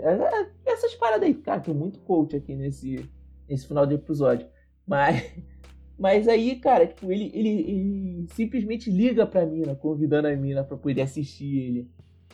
essas 0.66 0.96
paradas 0.96 1.28
aí. 1.28 1.36
Cara, 1.36 1.62
tô 1.62 1.76
muito 1.76 2.00
coach 2.00 2.36
aqui 2.36 2.56
nesse, 2.56 3.08
nesse 3.48 3.68
final 3.68 3.86
do 3.86 3.94
episódio. 3.94 4.48
Mas, 4.88 5.32
mas 5.98 6.28
aí, 6.28 6.56
cara, 6.56 6.88
tipo, 6.88 7.12
ele, 7.12 7.30
ele, 7.36 7.50
ele 7.50 8.28
simplesmente 8.32 8.90
liga 8.90 9.28
pra 9.28 9.46
mina, 9.46 9.76
convidando 9.76 10.28
a 10.28 10.36
mina 10.36 10.64
pra 10.64 10.76
poder 10.76 11.02
assistir 11.02 11.56
ele. 11.56 11.92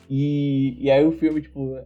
E, 0.08 0.78
e 0.80 0.90
aí 0.90 1.04
o 1.04 1.12
filme, 1.12 1.42
tipo, 1.42 1.76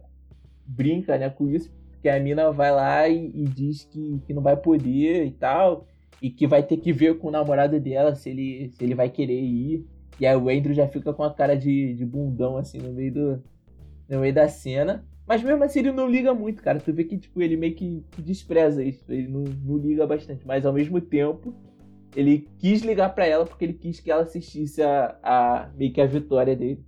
brinca, 0.65 1.17
né, 1.17 1.29
com 1.29 1.47
isso, 1.49 1.71
porque 1.91 2.09
a 2.09 2.19
mina 2.19 2.51
vai 2.51 2.71
lá 2.71 3.07
e, 3.07 3.31
e 3.33 3.43
diz 3.45 3.85
que, 3.85 4.19
que 4.25 4.33
não 4.33 4.41
vai 4.41 4.57
poder 4.57 5.25
e 5.25 5.31
tal, 5.31 5.87
e 6.21 6.29
que 6.29 6.47
vai 6.47 6.63
ter 6.63 6.77
que 6.77 6.93
ver 6.93 7.17
com 7.17 7.27
o 7.27 7.31
namorado 7.31 7.79
dela 7.79 8.15
se 8.15 8.29
ele, 8.29 8.69
se 8.71 8.83
ele 8.83 8.95
vai 8.95 9.09
querer 9.09 9.39
ir. 9.39 9.85
E 10.19 10.25
aí 10.25 10.35
o 10.35 10.49
Andrew 10.49 10.73
já 10.73 10.87
fica 10.87 11.13
com 11.13 11.23
a 11.23 11.33
cara 11.33 11.55
de, 11.55 11.93
de 11.93 12.05
bundão, 12.05 12.57
assim, 12.57 12.77
no 12.77 12.93
meio, 12.93 13.13
do, 13.13 13.43
no 14.09 14.19
meio 14.19 14.33
da 14.33 14.47
cena. 14.47 15.05
Mas 15.27 15.41
mesmo 15.41 15.63
assim 15.63 15.79
ele 15.79 15.91
não 15.91 16.09
liga 16.09 16.33
muito, 16.33 16.61
cara. 16.61 16.79
Tu 16.79 16.93
vê 16.93 17.03
que, 17.03 17.17
tipo, 17.17 17.41
ele 17.41 17.57
meio 17.57 17.75
que, 17.75 18.03
que 18.11 18.21
despreza 18.21 18.83
isso. 18.83 19.03
Ele 19.11 19.27
não, 19.27 19.43
não 19.43 19.77
liga 19.77 20.05
bastante. 20.05 20.45
Mas 20.45 20.65
ao 20.65 20.71
mesmo 20.71 21.01
tempo, 21.01 21.53
ele 22.15 22.47
quis 22.59 22.81
ligar 22.81 23.13
para 23.13 23.25
ela 23.25 23.45
porque 23.45 23.65
ele 23.65 23.73
quis 23.73 23.99
que 23.99 24.11
ela 24.11 24.23
assistisse 24.23 24.81
a, 24.81 25.17
a 25.21 25.69
meio 25.75 25.91
que 25.91 25.99
a 25.99 26.05
vitória 26.05 26.55
dele. 26.55 26.83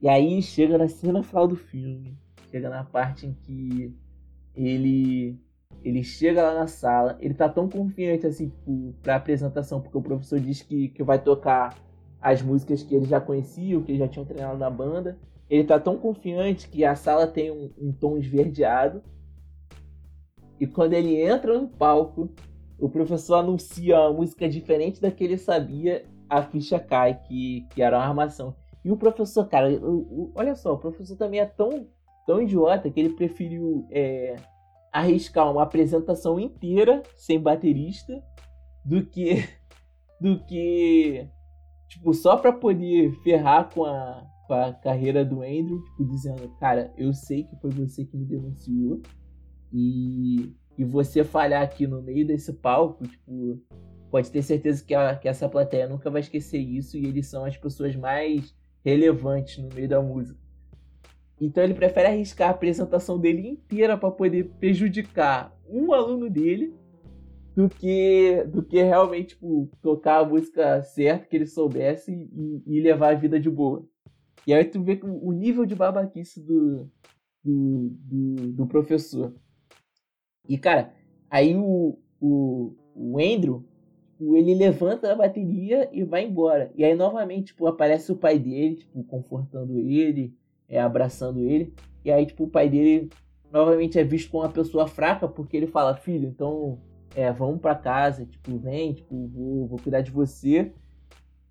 E 0.00 0.08
aí 0.08 0.40
chega 0.40 0.78
na 0.78 0.88
cena 0.88 1.22
final 1.22 1.46
do 1.46 1.56
filme. 1.56 2.16
Chega 2.50 2.68
na 2.68 2.84
parte 2.84 3.26
em 3.26 3.32
que 3.32 3.94
ele 4.54 5.38
ele 5.82 6.02
chega 6.02 6.42
lá 6.42 6.54
na 6.54 6.66
sala, 6.66 7.16
ele 7.20 7.32
tá 7.32 7.48
tão 7.48 7.68
confiante 7.68 8.26
assim, 8.26 8.48
tipo, 8.50 8.94
pra 9.02 9.16
apresentação, 9.16 9.80
porque 9.80 9.96
o 9.96 10.02
professor 10.02 10.38
diz 10.38 10.60
que, 10.60 10.88
que 10.88 11.02
vai 11.02 11.18
tocar 11.18 11.74
as 12.20 12.42
músicas 12.42 12.82
que 12.82 12.94
ele 12.94 13.06
já 13.06 13.20
conhecia, 13.20 13.80
que 13.80 13.92
ele 13.92 13.98
já 13.98 14.08
tinha 14.08 14.24
treinado 14.24 14.58
na 14.58 14.68
banda. 14.68 15.18
Ele 15.48 15.64
tá 15.64 15.80
tão 15.80 15.96
confiante 15.96 16.68
que 16.68 16.84
a 16.84 16.94
sala 16.94 17.26
tem 17.26 17.50
um, 17.50 17.72
um 17.78 17.92
tom 17.92 18.18
esverdeado. 18.18 19.02
E 20.60 20.66
quando 20.66 20.92
ele 20.92 21.16
entra 21.20 21.58
no 21.58 21.66
palco, 21.66 22.30
o 22.78 22.88
professor 22.88 23.36
anuncia 23.36 23.98
uma 23.98 24.12
música 24.12 24.48
diferente 24.48 25.00
da 25.00 25.10
que 25.10 25.24
ele 25.24 25.38
sabia, 25.38 26.04
a 26.28 26.42
ficha 26.42 26.78
cai, 26.78 27.18
que, 27.26 27.66
que 27.70 27.80
era 27.80 27.96
uma 27.96 28.06
armação. 28.06 28.54
E 28.84 28.92
o 28.92 28.96
professor, 28.96 29.48
cara, 29.48 29.70
o, 29.70 29.98
o, 29.98 30.32
olha 30.34 30.54
só, 30.54 30.74
o 30.74 30.78
professor 30.78 31.16
também 31.16 31.40
é 31.40 31.46
tão, 31.46 31.86
tão 32.30 32.40
idiota 32.40 32.88
que 32.88 33.00
ele 33.00 33.08
preferiu 33.10 33.88
é, 33.90 34.36
arriscar 34.92 35.50
uma 35.50 35.64
apresentação 35.64 36.38
inteira 36.38 37.02
sem 37.16 37.40
baterista 37.40 38.22
do 38.84 39.04
que 39.04 39.48
do 40.22 40.38
que 40.44 41.26
tipo, 41.88 42.14
só 42.14 42.36
pra 42.36 42.52
poder 42.52 43.10
ferrar 43.24 43.68
com 43.74 43.84
a, 43.84 44.24
com 44.46 44.54
a 44.54 44.72
carreira 44.72 45.24
do 45.24 45.42
Andrew, 45.42 45.82
tipo, 45.82 46.04
dizendo, 46.04 46.48
cara, 46.60 46.94
eu 46.96 47.12
sei 47.12 47.42
que 47.42 47.56
foi 47.56 47.70
você 47.70 48.04
que 48.04 48.16
me 48.16 48.24
denunciou 48.24 49.02
e, 49.72 50.54
e 50.78 50.84
você 50.84 51.24
falhar 51.24 51.62
aqui 51.62 51.84
no 51.84 52.00
meio 52.00 52.24
desse 52.24 52.52
palco, 52.52 53.08
tipo, 53.08 53.60
pode 54.08 54.30
ter 54.30 54.42
certeza 54.42 54.84
que, 54.84 54.94
a, 54.94 55.16
que 55.16 55.26
essa 55.26 55.48
plateia 55.48 55.88
nunca 55.88 56.08
vai 56.08 56.20
esquecer 56.20 56.58
isso 56.58 56.96
e 56.96 57.06
eles 57.06 57.26
são 57.26 57.44
as 57.44 57.56
pessoas 57.56 57.96
mais 57.96 58.54
relevantes 58.84 59.58
no 59.58 59.68
meio 59.74 59.88
da 59.88 60.00
música. 60.00 60.38
Então 61.40 61.64
ele 61.64 61.74
prefere 61.74 62.08
arriscar 62.08 62.48
a 62.48 62.52
apresentação 62.52 63.18
dele 63.18 63.48
inteira 63.48 63.96
para 63.96 64.10
poder 64.10 64.50
prejudicar 64.58 65.56
um 65.66 65.92
aluno 65.92 66.28
dele 66.28 66.74
do 67.56 67.68
que 67.68 68.44
do 68.44 68.62
que 68.62 68.82
realmente 68.82 69.30
tipo, 69.30 69.70
tocar 69.80 70.18
a 70.18 70.24
música 70.24 70.82
certa 70.82 71.26
que 71.26 71.36
ele 71.36 71.46
soubesse 71.46 72.12
e, 72.12 72.62
e, 72.66 72.80
levar 72.80 73.12
a 73.14 73.18
vida 73.18 73.40
de 73.40 73.48
boa. 73.48 73.86
E 74.46 74.52
aí 74.52 74.64
tu 74.64 74.82
vê 74.82 75.00
o 75.02 75.32
nível 75.32 75.64
de 75.64 75.74
babaquice 75.74 76.40
do, 76.40 76.90
do, 77.42 77.90
do, 78.00 78.34
do 78.52 78.66
professor. 78.66 79.34
E 80.48 80.58
cara, 80.58 80.92
aí 81.30 81.56
o, 81.56 81.98
o, 82.20 82.74
o 82.94 83.18
Andrew, 83.18 83.64
tipo, 84.10 84.36
ele 84.36 84.54
levanta 84.54 85.12
a 85.12 85.16
bateria 85.16 85.88
e 85.92 86.04
vai 86.04 86.24
embora. 86.24 86.70
E 86.74 86.84
aí 86.84 86.94
novamente 86.94 87.46
tipo, 87.46 87.66
aparece 87.66 88.12
o 88.12 88.16
pai 88.16 88.38
dele, 88.38 88.76
tipo, 88.76 89.02
confortando 89.04 89.78
ele, 89.78 90.34
é, 90.70 90.80
abraçando 90.80 91.40
ele. 91.40 91.74
E 92.02 92.10
aí 92.10 92.24
tipo, 92.24 92.44
o 92.44 92.48
pai 92.48 92.70
dele 92.70 93.10
novamente 93.52 93.98
é 93.98 94.04
visto 94.04 94.30
como 94.30 94.44
uma 94.44 94.50
pessoa 94.50 94.86
fraca 94.86 95.28
porque 95.28 95.56
ele 95.56 95.66
fala, 95.66 95.96
filho, 95.96 96.26
então 96.26 96.78
é, 97.14 97.30
vamos 97.32 97.60
para 97.60 97.74
casa, 97.74 98.24
tipo, 98.24 98.56
vem, 98.56 98.94
tipo, 98.94 99.26
vou, 99.26 99.66
vou 99.66 99.78
cuidar 99.78 100.00
de 100.00 100.10
você. 100.10 100.72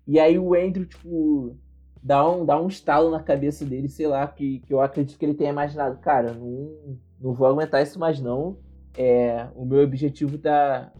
E 0.06 0.18
aí 0.18 0.38
o 0.38 0.54
Andrew, 0.54 0.86
tipo, 0.86 1.56
dá 2.02 2.28
um, 2.28 2.44
dá 2.44 2.60
um 2.60 2.68
estalo 2.68 3.10
na 3.10 3.22
cabeça 3.22 3.64
dele, 3.64 3.88
sei 3.88 4.06
lá, 4.06 4.26
que, 4.26 4.60
que 4.60 4.72
eu 4.72 4.80
acredito 4.80 5.18
que 5.18 5.24
ele 5.24 5.34
tenha 5.34 5.50
imaginado, 5.50 5.98
cara, 5.98 6.32
não, 6.32 6.98
não 7.20 7.34
vou 7.34 7.46
aguentar 7.46 7.82
isso 7.82 7.98
mais 7.98 8.20
não. 8.20 8.58
É, 8.96 9.46
o 9.54 9.64
meu 9.64 9.82
objetivo 9.82 10.38
tá. 10.38 10.92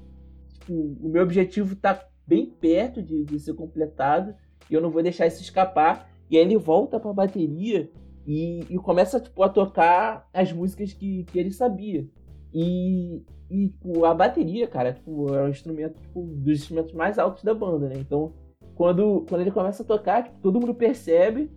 Tipo, 0.53 0.73
o 0.75 1.09
meu 1.09 1.23
objetivo 1.23 1.75
tá 1.75 2.07
bem 2.27 2.47
perto 2.47 3.03
de, 3.03 3.25
de 3.25 3.41
ser 3.41 3.55
completado 3.55 4.35
e 4.71 4.75
eu 4.75 4.81
não 4.81 4.91
vou 4.91 5.03
deixar 5.03 5.27
isso 5.27 5.43
escapar. 5.43 6.09
E 6.31 6.37
aí 6.37 6.45
ele 6.45 6.57
volta 6.57 7.01
pra 7.01 7.13
bateria 7.13 7.91
e, 8.27 8.61
e 8.69 8.77
começa 8.79 9.21
tipo, 9.21 9.43
a 9.43 9.49
tocar 9.49 10.29
as 10.33 10.53
músicas 10.53 10.93
que, 10.93 11.25
que 11.25 11.39
ele 11.39 11.51
sabia. 11.51 12.07
E, 12.53 13.23
e 13.51 13.69
tipo, 13.69 14.05
a 14.05 14.15
bateria, 14.15 14.67
cara, 14.67 14.93
tipo, 14.93 15.35
é 15.35 15.45
um 15.45 15.49
instrumento 15.49 16.01
tipo, 16.01 16.23
dos 16.23 16.61
instrumentos 16.61 16.93
mais 16.93 17.19
altos 17.19 17.43
da 17.43 17.55
banda, 17.55 17.89
né? 17.89 17.97
Então, 17.99 18.33
quando, 18.75 19.25
quando 19.29 19.41
ele 19.43 19.51
começa 19.51 19.83
a 19.83 19.87
tocar, 19.87 20.25
tipo, 20.25 20.39
todo 20.41 20.61
mundo 20.61 20.75
percebe 20.75 21.51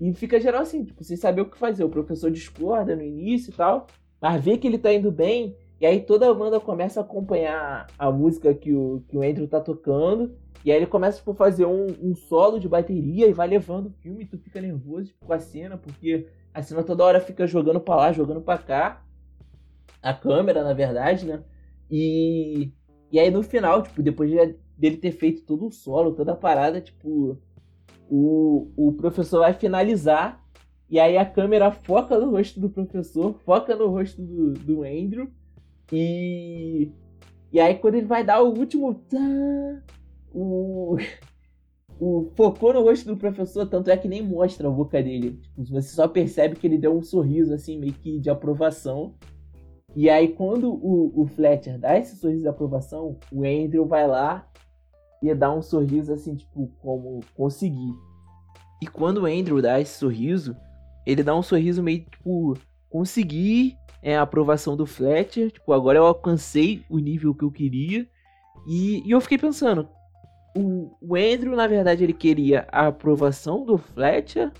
e 0.00 0.12
fica 0.12 0.40
geral 0.40 0.62
assim, 0.62 0.84
tipo, 0.84 1.02
sem 1.04 1.16
saber 1.16 1.42
o 1.42 1.50
que 1.50 1.56
fazer. 1.56 1.84
O 1.84 1.90
professor 1.90 2.30
discorda 2.30 2.96
no 2.96 3.02
início 3.02 3.50
e 3.50 3.54
tal, 3.54 3.86
mas 4.20 4.42
vê 4.42 4.58
que 4.58 4.66
ele 4.66 4.78
tá 4.78 4.92
indo 4.92 5.10
bem, 5.10 5.56
e 5.80 5.86
aí 5.86 6.00
toda 6.00 6.30
a 6.30 6.34
banda 6.34 6.58
começa 6.60 7.00
a 7.00 7.02
acompanhar 7.02 7.86
a 7.98 8.10
música 8.10 8.54
que 8.54 8.72
o, 8.72 9.02
que 9.08 9.16
o 9.16 9.22
Andrew 9.22 9.46
tá 9.46 9.60
tocando. 9.60 10.34
E 10.64 10.72
aí 10.72 10.78
ele 10.78 10.86
começa 10.86 11.18
tipo, 11.18 11.34
fazer 11.34 11.66
um, 11.66 11.86
um 12.02 12.14
solo 12.14 12.58
de 12.58 12.68
bateria 12.68 13.28
e 13.28 13.32
vai 13.34 13.46
levando 13.46 13.86
o 13.86 13.92
filme, 13.92 14.24
e 14.24 14.26
tu 14.26 14.38
fica 14.38 14.60
nervoso 14.60 15.08
tipo, 15.08 15.26
com 15.26 15.32
a 15.32 15.38
cena, 15.38 15.76
porque 15.76 16.26
a 16.54 16.62
cena 16.62 16.82
toda 16.82 17.04
hora 17.04 17.20
fica 17.20 17.46
jogando 17.46 17.80
pra 17.80 17.96
lá, 17.96 18.12
jogando 18.12 18.40
pra 18.40 18.56
cá 18.56 19.04
a 20.02 20.14
câmera, 20.14 20.64
na 20.64 20.72
verdade, 20.72 21.26
né? 21.26 21.42
E, 21.90 22.72
e 23.12 23.18
aí 23.18 23.30
no 23.30 23.42
final, 23.42 23.82
tipo, 23.82 24.02
depois 24.02 24.30
de, 24.30 24.56
dele 24.76 24.96
ter 24.96 25.12
feito 25.12 25.42
todo 25.42 25.66
o 25.66 25.72
solo, 25.72 26.14
toda 26.14 26.32
a 26.32 26.36
parada, 26.36 26.80
tipo, 26.80 27.38
o, 28.08 28.70
o 28.76 28.92
professor 28.92 29.40
vai 29.40 29.52
finalizar 29.52 30.42
e 30.88 30.98
aí 30.98 31.16
a 31.16 31.26
câmera 31.26 31.70
foca 31.70 32.18
no 32.18 32.30
rosto 32.30 32.60
do 32.60 32.70
professor, 32.70 33.34
foca 33.44 33.74
no 33.76 33.88
rosto 33.88 34.22
do, 34.22 34.52
do 34.52 34.82
Andrew 34.82 35.30
e 35.92 36.90
e 37.52 37.60
aí 37.60 37.76
quando 37.76 37.94
ele 37.94 38.06
vai 38.06 38.24
dar 38.24 38.42
o 38.42 38.52
último 38.52 38.94
o 40.34 40.96
o 41.98 42.30
focou 42.34 42.72
no 42.72 42.82
rosto 42.82 43.06
do 43.06 43.16
professor, 43.16 43.66
tanto 43.66 43.90
é 43.90 43.96
que 43.96 44.08
nem 44.08 44.22
mostra 44.22 44.68
a 44.68 44.70
boca 44.70 45.02
dele. 45.02 45.38
Tipo, 45.42 45.64
você 45.64 45.88
só 45.88 46.08
percebe 46.08 46.56
que 46.56 46.66
ele 46.66 46.78
deu 46.78 46.96
um 46.96 47.02
sorriso 47.02 47.54
assim 47.54 47.78
meio 47.78 47.92
que 47.92 48.18
de 48.18 48.28
aprovação. 48.30 49.14
E 49.94 50.10
aí, 50.10 50.28
quando 50.28 50.72
o, 50.72 51.12
o 51.22 51.26
Fletcher 51.26 51.78
dá 51.78 51.96
esse 51.96 52.16
sorriso 52.16 52.42
de 52.42 52.48
aprovação, 52.48 53.16
o 53.30 53.44
Andrew 53.44 53.86
vai 53.86 54.08
lá 54.08 54.48
e 55.22 55.32
dá 55.34 55.54
um 55.54 55.62
sorriso 55.62 56.12
assim, 56.12 56.34
tipo, 56.34 56.68
como 56.82 57.20
conseguir. 57.34 57.94
E 58.82 58.86
quando 58.86 59.18
o 59.18 59.26
Andrew 59.26 59.62
dá 59.62 59.80
esse 59.80 59.96
sorriso, 59.96 60.56
ele 61.06 61.22
dá 61.22 61.34
um 61.36 61.42
sorriso 61.42 61.80
meio 61.82 62.00
tipo, 62.00 62.54
conseguir 62.90 63.76
é, 64.02 64.16
a 64.16 64.22
aprovação 64.22 64.76
do 64.76 64.84
Fletcher. 64.84 65.52
Tipo, 65.52 65.72
agora 65.72 65.98
eu 65.98 66.06
alcancei 66.06 66.84
o 66.90 66.98
nível 66.98 67.32
que 67.34 67.44
eu 67.44 67.52
queria. 67.52 68.06
E, 68.66 69.00
e 69.06 69.10
eu 69.12 69.20
fiquei 69.20 69.38
pensando, 69.38 69.88
o, 70.54 70.96
o 71.00 71.16
Andrew, 71.16 71.56
na 71.56 71.66
verdade, 71.66 72.04
ele 72.04 72.12
queria 72.12 72.66
a 72.70 72.86
aprovação 72.86 73.64
do 73.64 73.76
Fletcher 73.76 74.52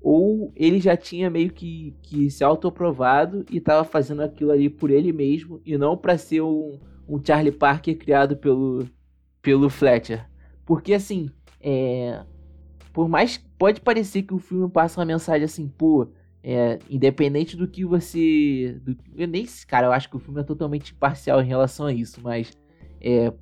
ou 0.00 0.52
ele 0.54 0.80
já 0.80 0.96
tinha 0.96 1.30
meio 1.30 1.52
que, 1.52 1.94
que 2.02 2.30
se 2.30 2.44
autoaprovado 2.44 3.44
e 3.50 3.58
estava 3.58 3.84
fazendo 3.84 4.22
aquilo 4.22 4.52
ali 4.52 4.68
por 4.68 4.90
ele 4.90 5.12
mesmo 5.12 5.60
e 5.64 5.76
não 5.76 5.96
para 5.96 6.18
ser 6.18 6.42
um, 6.42 6.78
um 7.08 7.20
Charlie 7.24 7.52
Parker 7.52 7.96
criado 7.96 8.36
pelo, 8.36 8.86
pelo 9.42 9.70
Fletcher. 9.70 10.28
Porque 10.64 10.94
assim, 10.94 11.30
é, 11.60 12.24
por 12.92 13.08
mais 13.08 13.38
pode 13.58 13.80
parecer 13.80 14.22
que 14.22 14.34
o 14.34 14.38
filme 14.38 14.70
passa 14.70 15.00
uma 15.00 15.06
mensagem 15.06 15.44
assim, 15.44 15.68
pô, 15.68 16.08
é, 16.42 16.78
independente 16.88 17.56
do 17.56 17.66
que 17.66 17.84
você. 17.84 18.78
Do, 18.82 18.96
eu 19.16 19.26
nem, 19.26 19.44
cara, 19.66 19.88
eu 19.88 19.92
acho 19.92 20.08
que 20.08 20.16
o 20.16 20.20
filme 20.20 20.40
é 20.40 20.44
totalmente 20.44 20.92
imparcial 20.92 21.42
em 21.42 21.46
relação 21.46 21.86
a 21.86 21.92
isso, 21.92 22.20
mas 22.22 22.52
é, 23.00 23.32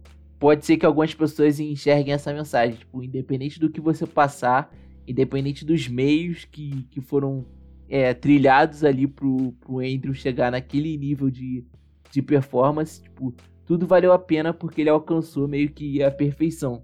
pode 0.45 0.67
ser 0.67 0.77
que 0.77 0.85
algumas 0.85 1.15
pessoas 1.15 1.59
enxerguem 1.59 2.13
essa 2.13 2.31
mensagem. 2.31 2.77
Tipo, 2.77 3.03
independente 3.03 3.59
do 3.59 3.71
que 3.71 3.81
você 3.81 4.07
passar, 4.07 4.71
independente 5.09 5.65
dos 5.65 5.89
meios 5.89 6.45
que, 6.45 6.83
que 6.91 7.01
foram 7.01 7.47
é, 7.89 8.13
trilhados 8.13 8.85
ali 8.85 9.07
pro, 9.07 9.53
pro 9.53 9.79
Andrew 9.79 10.13
chegar 10.13 10.53
naquele 10.53 10.99
nível 10.99 11.31
de, 11.31 11.65
de 12.11 12.21
performance, 12.21 13.03
tipo, 13.03 13.35
tudo 13.65 13.87
valeu 13.87 14.13
a 14.13 14.19
pena 14.19 14.53
porque 14.53 14.83
ele 14.83 14.91
alcançou 14.91 15.49
meio 15.49 15.71
que 15.71 16.03
a 16.03 16.11
perfeição. 16.11 16.83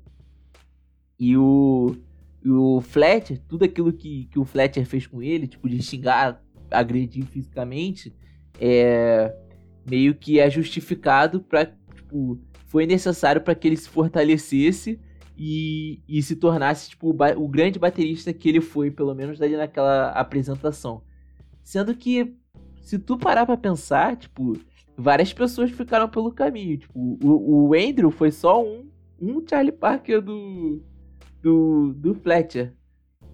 E 1.19 1.37
o, 1.37 1.95
o 2.43 2.81
Fletcher, 2.81 3.43
tudo 3.47 3.67
aquilo 3.67 3.93
que, 3.93 4.25
que 4.31 4.39
o 4.39 4.45
Fletcher 4.47 4.87
fez 4.87 5.07
com 5.07 5.23
ele, 5.23 5.47
tipo, 5.47 5.69
de 5.69 5.83
xingar, 5.83 6.43
agredir 6.71 7.27
fisicamente, 7.27 8.11
é 8.59 9.37
meio 9.87 10.15
que 10.15 10.41
é 10.41 10.49
justificado 10.49 11.43
para 11.43 11.67
tipo, 11.95 12.41
foi 12.71 12.87
necessário 12.87 13.41
para 13.41 13.53
que 13.53 13.67
ele 13.67 13.77
se 13.77 13.89
fortalecesse 13.89 15.01
e, 15.37 16.01
e 16.09 16.23
se 16.23 16.37
tornasse 16.37 16.91
tipo, 16.91 17.09
o, 17.11 17.43
o, 17.43 17.49
grande 17.49 17.81
baterista 17.81 18.33
que 18.33 18.49
ele 18.49 18.61
foi, 18.61 18.93
pelo 18.93 19.13
menos 19.13 19.43
ali 19.43 19.57
naquela 19.57 20.11
apresentação. 20.13 21.03
Sendo 21.65 21.93
que, 21.97 22.33
se 22.81 22.97
tu 22.97 23.19
parar 23.19 23.45
pra 23.45 23.57
pensar, 23.57 24.17
tipo, 24.17 24.57
várias 24.97 25.33
pessoas 25.33 25.73
ficaram 25.73 26.09
pelo 26.09 26.31
caminho. 26.31 26.79
Tipo, 26.79 27.19
o, 27.21 27.71
o 27.71 27.75
Andrew 27.75 28.09
foi 28.13 28.31
só 28.31 28.65
um, 28.65 28.89
um 29.21 29.45
Charlie 29.45 29.73
Parker 29.73 30.23
do, 30.23 30.81
do, 31.43 31.93
do 31.93 32.15
Fletcher. 32.15 32.73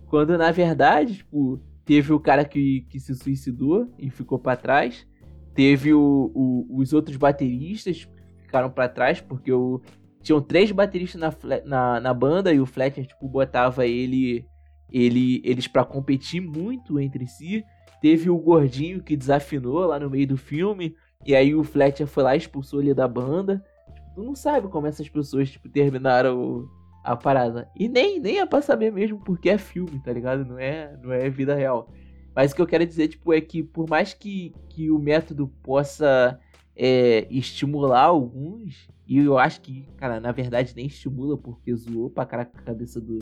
Quando 0.07 0.39
na 0.39 0.51
verdade, 0.51 1.17
tipo, 1.17 1.61
teve 1.85 2.11
o 2.11 2.19
cara 2.21 2.43
que, 2.43 2.87
que 2.89 2.99
se 2.99 3.15
suicidou 3.15 3.87
e 3.99 4.09
ficou 4.09 4.39
para 4.39 4.57
trás. 4.57 5.07
Teve 5.55 5.93
o, 5.93 6.31
o, 6.35 6.79
os 6.81 6.95
outros 6.95 7.19
bateristas 7.19 8.09
ficaram 8.47 8.71
para 8.71 8.89
trás, 8.89 9.21
porque 9.21 9.53
o, 9.53 9.81
tinham 10.23 10.41
três 10.41 10.73
bateristas 10.73 11.21
na, 11.21 11.35
na, 11.65 12.01
na, 12.01 12.15
banda 12.15 12.53
e 12.53 12.61
o 12.61 12.67
Fletcher, 12.67 13.07
tipo, 13.07 13.29
botava 13.29 13.87
ele, 13.87 14.47
ele 14.91 15.43
eles 15.45 15.69
para 15.69 15.85
competir 15.85 16.41
muito 16.41 16.99
entre 16.99 17.27
si. 17.27 17.65
Teve 18.01 18.31
o 18.31 18.39
gordinho 18.39 19.03
que 19.03 19.17
desafinou 19.17 19.87
lá 19.87 19.99
no 19.99 20.11
meio 20.11 20.27
do 20.27 20.37
filme, 20.37 20.95
e 21.25 21.35
aí 21.35 21.55
o 21.55 21.65
Fletcher 21.65 22.07
foi 22.07 22.23
lá 22.23 22.35
e 22.35 22.39
expulsou 22.39 22.81
ele 22.81 22.95
da 22.95 23.09
banda. 23.09 23.63
Tipo, 23.95 24.15
tu 24.15 24.23
não 24.23 24.35
sabe 24.35 24.69
como 24.69 24.87
essas 24.87 25.09
pessoas, 25.09 25.51
tipo, 25.51 25.69
terminaram 25.69 26.69
a 27.05 27.17
parada. 27.17 27.69
E 27.77 27.89
nem, 27.89 28.19
nem 28.21 28.41
é 28.41 28.47
pra 28.47 28.61
saber 28.61 28.93
mesmo 28.93 29.21
porque 29.21 29.49
é 29.49 29.59
filme, 29.59 30.01
tá 30.01 30.13
ligado? 30.13 30.45
Não 30.45 30.59
é, 30.59 30.97
não 31.03 31.13
é 31.13 31.29
vida 31.31 31.55
real. 31.55 31.89
Mas 32.35 32.53
o 32.53 32.55
que 32.55 32.61
eu 32.61 32.67
quero 32.67 32.85
dizer, 32.85 33.09
tipo, 33.09 33.33
é 33.33 33.41
que 33.41 33.63
por 33.63 33.89
mais 33.89 34.13
que, 34.13 34.53
que 34.69 34.91
o 34.91 34.99
método 34.99 35.49
possa 35.63 36.39
é, 36.77 37.27
estimular 37.31 38.05
alguns, 38.05 38.89
e 39.07 39.19
eu 39.19 39.39
acho 39.39 39.61
que, 39.63 39.83
cara, 39.97 40.21
na 40.21 40.31
verdade 40.33 40.75
nem 40.77 40.87
estimula, 40.87 41.37
porque 41.39 41.75
zoou 41.75 42.11
pra 42.11 42.27
caraca 42.27 42.59
a 42.59 42.63
cabeça 42.63 43.01
do, 43.01 43.19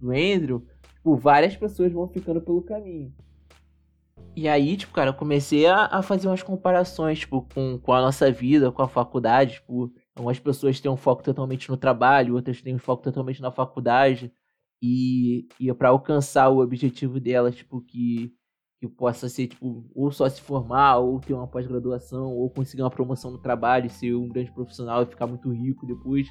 do 0.00 0.10
Andrew, 0.10 0.66
tipo, 0.94 1.14
várias 1.16 1.56
pessoas 1.56 1.92
vão 1.92 2.08
ficando 2.08 2.40
pelo 2.40 2.62
caminho. 2.62 3.14
E 4.34 4.48
aí, 4.48 4.76
tipo, 4.76 4.92
cara, 4.92 5.10
eu 5.10 5.14
comecei 5.14 5.66
a, 5.66 5.86
a 5.86 6.02
fazer 6.02 6.26
umas 6.26 6.42
comparações, 6.42 7.20
tipo, 7.20 7.42
com, 7.54 7.78
com 7.78 7.92
a 7.92 8.02
nossa 8.02 8.30
vida, 8.30 8.70
com 8.72 8.82
a 8.82 8.88
faculdade, 8.88 9.54
tipo, 9.54 9.90
algumas 10.14 10.38
pessoas 10.38 10.80
têm 10.80 10.90
um 10.90 10.96
foco 10.96 11.22
totalmente 11.22 11.70
no 11.70 11.76
trabalho, 11.76 12.34
outras 12.34 12.60
têm 12.60 12.74
um 12.74 12.78
foco 12.78 13.02
totalmente 13.02 13.40
na 13.40 13.50
faculdade, 13.50 14.32
e, 14.82 15.48
e 15.58 15.72
para 15.72 15.88
alcançar 15.88 16.50
o 16.50 16.58
objetivo 16.60 17.18
delas, 17.18 17.54
tipo, 17.54 17.80
que 17.80 18.35
que 18.78 18.86
possa 18.86 19.28
ser, 19.28 19.48
tipo, 19.48 19.84
ou 19.94 20.10
só 20.10 20.28
se 20.28 20.40
formar, 20.40 20.98
ou 20.98 21.20
ter 21.20 21.32
uma 21.32 21.46
pós-graduação, 21.46 22.32
ou 22.32 22.50
conseguir 22.50 22.82
uma 22.82 22.90
promoção 22.90 23.30
no 23.30 23.38
trabalho, 23.38 23.88
ser 23.88 24.14
um 24.14 24.28
grande 24.28 24.52
profissional 24.52 25.02
e 25.02 25.06
ficar 25.06 25.26
muito 25.26 25.50
rico 25.50 25.86
depois. 25.86 26.28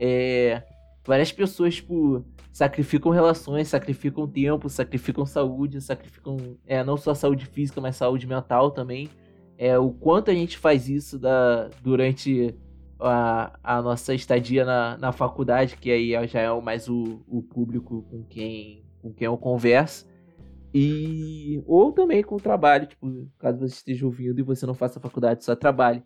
É, 0.00 0.62
várias 1.04 1.30
pessoas, 1.30 1.76
tipo, 1.76 2.24
sacrificam 2.52 3.12
relações, 3.12 3.68
sacrificam 3.68 4.26
tempo, 4.26 4.68
sacrificam 4.68 5.26
saúde, 5.26 5.80
sacrificam 5.80 6.56
é, 6.66 6.82
não 6.82 6.96
só 6.96 7.14
saúde 7.14 7.46
física, 7.46 7.80
mas 7.80 7.96
saúde 7.96 8.26
mental 8.26 8.70
também. 8.70 9.10
É, 9.58 9.78
o 9.78 9.90
quanto 9.90 10.30
a 10.30 10.34
gente 10.34 10.56
faz 10.56 10.88
isso 10.88 11.18
da, 11.18 11.68
durante 11.82 12.54
a, 12.98 13.58
a 13.62 13.82
nossa 13.82 14.14
estadia 14.14 14.64
na, 14.64 14.96
na 14.96 15.12
faculdade, 15.12 15.76
que 15.76 15.90
aí 15.90 16.26
já 16.26 16.40
é 16.40 16.60
mais 16.60 16.88
o, 16.88 17.22
o 17.28 17.42
público 17.42 18.02
com 18.10 18.24
quem, 18.24 18.84
com 19.00 19.12
quem 19.12 19.26
eu 19.26 19.36
converso. 19.36 20.10
E. 20.74 21.62
Ou 21.66 21.92
também 21.92 22.22
com 22.22 22.36
o 22.36 22.40
trabalho, 22.40 22.86
tipo, 22.86 23.28
caso 23.38 23.58
você 23.58 23.74
esteja 23.74 24.06
ouvindo 24.06 24.38
e 24.38 24.42
você 24.42 24.66
não 24.66 24.74
faça 24.74 25.00
faculdade, 25.00 25.44
só 25.44 25.54
trabalhe. 25.54 26.02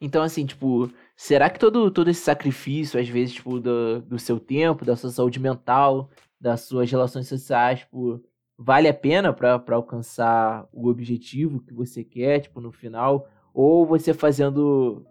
Então, 0.00 0.22
assim, 0.22 0.44
tipo, 0.44 0.90
será 1.16 1.48
que 1.48 1.58
todo, 1.58 1.90
todo 1.90 2.10
esse 2.10 2.20
sacrifício, 2.20 3.00
às 3.00 3.08
vezes, 3.08 3.34
tipo, 3.34 3.60
do, 3.60 4.02
do 4.02 4.18
seu 4.18 4.38
tempo, 4.40 4.84
da 4.84 4.96
sua 4.96 5.10
saúde 5.10 5.40
mental, 5.40 6.10
das 6.40 6.62
suas 6.62 6.90
relações 6.90 7.28
sociais, 7.28 7.80
tipo, 7.80 8.22
vale 8.58 8.88
a 8.88 8.94
pena 8.94 9.32
para 9.32 9.62
alcançar 9.70 10.68
o 10.72 10.88
objetivo 10.88 11.60
que 11.60 11.72
você 11.72 12.04
quer, 12.04 12.40
tipo, 12.40 12.60
no 12.60 12.72
final? 12.72 13.28
Ou 13.52 13.86
você 13.86 14.12
fazendo. 14.12 15.06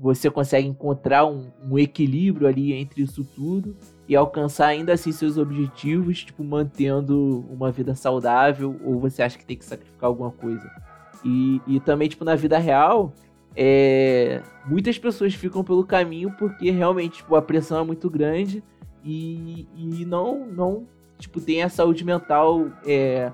Você 0.00 0.30
consegue 0.30 0.66
encontrar 0.66 1.26
um, 1.26 1.50
um 1.68 1.78
equilíbrio 1.78 2.46
ali 2.46 2.72
entre 2.72 3.02
isso 3.02 3.24
tudo 3.24 3.76
e 4.08 4.16
alcançar 4.16 4.66
ainda 4.66 4.92
assim 4.92 5.12
seus 5.12 5.38
objetivos, 5.38 6.24
tipo, 6.24 6.42
mantendo 6.44 7.44
uma 7.50 7.70
vida 7.70 7.94
saudável, 7.94 8.78
ou 8.84 8.98
você 8.98 9.22
acha 9.22 9.38
que 9.38 9.44
tem 9.44 9.56
que 9.56 9.64
sacrificar 9.64 10.08
alguma 10.08 10.30
coisa? 10.30 10.70
E, 11.24 11.60
e 11.66 11.80
também, 11.80 12.08
tipo, 12.08 12.24
na 12.24 12.34
vida 12.34 12.58
real, 12.58 13.12
é, 13.54 14.42
muitas 14.66 14.98
pessoas 14.98 15.34
ficam 15.34 15.62
pelo 15.62 15.84
caminho 15.84 16.32
porque 16.38 16.70
realmente, 16.70 17.18
tipo, 17.18 17.36
a 17.36 17.42
pressão 17.42 17.80
é 17.80 17.84
muito 17.84 18.10
grande 18.10 18.62
e, 19.04 19.66
e 19.76 20.04
não, 20.04 20.46
não, 20.46 20.86
tipo, 21.18 21.40
tem 21.40 21.62
a 21.62 21.68
saúde 21.68 22.04
mental 22.04 22.66
é, 22.84 23.30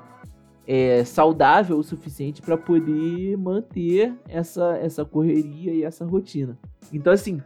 é, 0.70 1.02
saudável 1.02 1.78
o 1.78 1.82
suficiente 1.82 2.42
para 2.42 2.54
poder 2.54 3.38
manter 3.38 4.14
essa, 4.28 4.76
essa 4.76 5.02
correria 5.02 5.72
e 5.72 5.82
essa 5.82 6.04
rotina. 6.04 6.58
Então, 6.92 7.10
assim, 7.10 7.40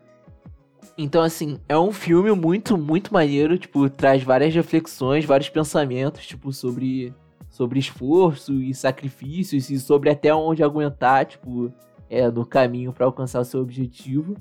então, 0.98 1.22
assim, 1.22 1.60
é 1.68 1.78
um 1.78 1.92
filme 1.92 2.32
muito, 2.32 2.76
muito 2.76 3.14
maneiro, 3.14 3.56
tipo, 3.56 3.88
traz 3.88 4.24
várias 4.24 4.52
reflexões, 4.52 5.24
vários 5.24 5.48
pensamentos, 5.48 6.26
tipo, 6.26 6.52
sobre, 6.52 7.14
sobre 7.48 7.78
esforço 7.78 8.60
e 8.60 8.74
sacrifícios 8.74 9.70
e 9.70 9.78
sobre 9.78 10.10
até 10.10 10.34
onde 10.34 10.64
aguentar, 10.64 11.24
tipo, 11.24 11.72
é, 12.10 12.28
no 12.28 12.44
caminho 12.44 12.92
para 12.92 13.06
alcançar 13.06 13.40
o 13.40 13.44
seu 13.44 13.60
objetivo. 13.60 14.34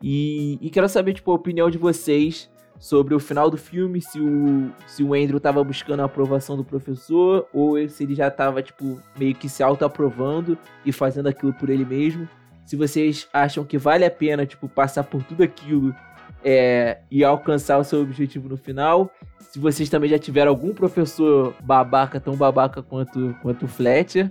E, 0.00 0.56
e, 0.62 0.70
quero 0.70 0.88
saber, 0.88 1.14
tipo, 1.14 1.32
a 1.32 1.34
opinião 1.34 1.68
de 1.68 1.78
vocês 1.78 2.48
sobre 2.84 3.14
o 3.14 3.20
final 3.20 3.50
do 3.50 3.56
filme, 3.56 4.00
se 4.00 4.20
o, 4.20 4.70
se 4.86 5.02
o 5.02 5.14
Andrew 5.14 5.40
tava 5.40 5.64
buscando 5.64 6.00
a 6.00 6.04
aprovação 6.04 6.56
do 6.56 6.64
professor 6.64 7.46
ou 7.52 7.76
se 7.88 8.04
ele 8.04 8.14
já 8.14 8.30
tava, 8.30 8.62
tipo, 8.62 9.00
meio 9.16 9.34
que 9.34 9.48
se 9.48 9.62
auto-aprovando 9.62 10.58
e 10.84 10.92
fazendo 10.92 11.28
aquilo 11.28 11.52
por 11.54 11.70
ele 11.70 11.84
mesmo 11.84 12.28
se 12.64 12.76
vocês 12.76 13.28
acham 13.32 13.64
que 13.64 13.76
vale 13.76 14.04
a 14.04 14.10
pena, 14.10 14.46
tipo, 14.46 14.68
passar 14.68 15.04
por 15.04 15.22
tudo 15.22 15.42
aquilo 15.42 15.94
é, 16.42 16.98
e 17.10 17.22
alcançar 17.22 17.78
o 17.78 17.84
seu 17.84 18.00
objetivo 18.00 18.48
no 18.48 18.56
final. 18.56 19.10
Se 19.38 19.58
vocês 19.58 19.88
também 19.88 20.10
já 20.10 20.18
tiveram 20.18 20.50
algum 20.50 20.72
professor 20.72 21.54
babaca, 21.62 22.18
tão 22.18 22.36
babaca 22.36 22.82
quanto, 22.82 23.36
quanto 23.42 23.68
Fletcher. 23.68 24.30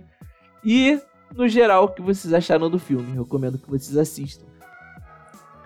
E, 0.66 1.00
no 1.36 1.48
geral, 1.48 1.86
o 1.86 1.90
que 1.90 2.02
vocês 2.02 2.34
acharam 2.34 2.70
do 2.70 2.80
filme. 2.80 3.16
Recomendo 3.16 3.58
que 3.58 3.70
vocês 3.70 3.96
assistam. 3.98 4.46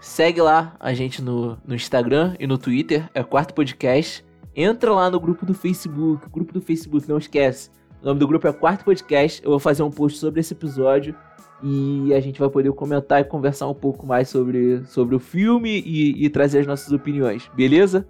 Segue 0.08 0.42
lá 0.42 0.74
a 0.80 0.94
gente 0.94 1.22
no, 1.22 1.58
no 1.68 1.76
Instagram 1.76 2.34
e 2.40 2.48
no 2.48 2.58
Twitter, 2.58 3.08
é 3.14 3.22
Quarto 3.24 3.54
Podcast. 3.54 4.26
Entra 4.56 4.92
lá 4.94 5.12
no 5.12 5.20
grupo 5.20 5.46
do 5.46 5.54
Facebook. 5.54 6.28
Grupo 6.32 6.54
do 6.54 6.62
Facebook, 6.62 7.08
não 7.08 7.18
esquece. 7.18 7.70
O 8.02 8.06
nome 8.06 8.20
do 8.20 8.26
grupo 8.26 8.48
é 8.48 8.54
Quarto 8.54 8.86
Podcast. 8.86 9.44
Eu 9.44 9.52
vou 9.52 9.60
fazer 9.60 9.84
um 9.84 9.92
post 9.92 10.18
sobre 10.18 10.40
esse 10.40 10.54
episódio 10.54 11.14
e 11.62 12.14
a 12.16 12.22
gente 12.22 12.40
vai 12.40 12.50
poder 12.50 12.72
comentar 12.72 13.20
e 13.20 13.26
conversar 13.26 13.68
um 13.68 13.76
pouco 13.76 14.08
mais 14.08 14.30
sobre, 14.30 14.84
sobre 14.86 15.14
o 15.14 15.20
filme 15.20 15.84
e, 15.86 16.26
e 16.26 16.30
trazer 16.30 16.60
as 16.60 16.68
nossas 16.68 16.92
opiniões, 16.94 17.52
beleza? 17.54 18.08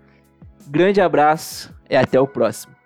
Grande 0.68 1.02
abraço 1.02 1.74
e 1.90 1.96
até 1.96 2.22
o 2.22 2.28
próximo. 2.28 2.77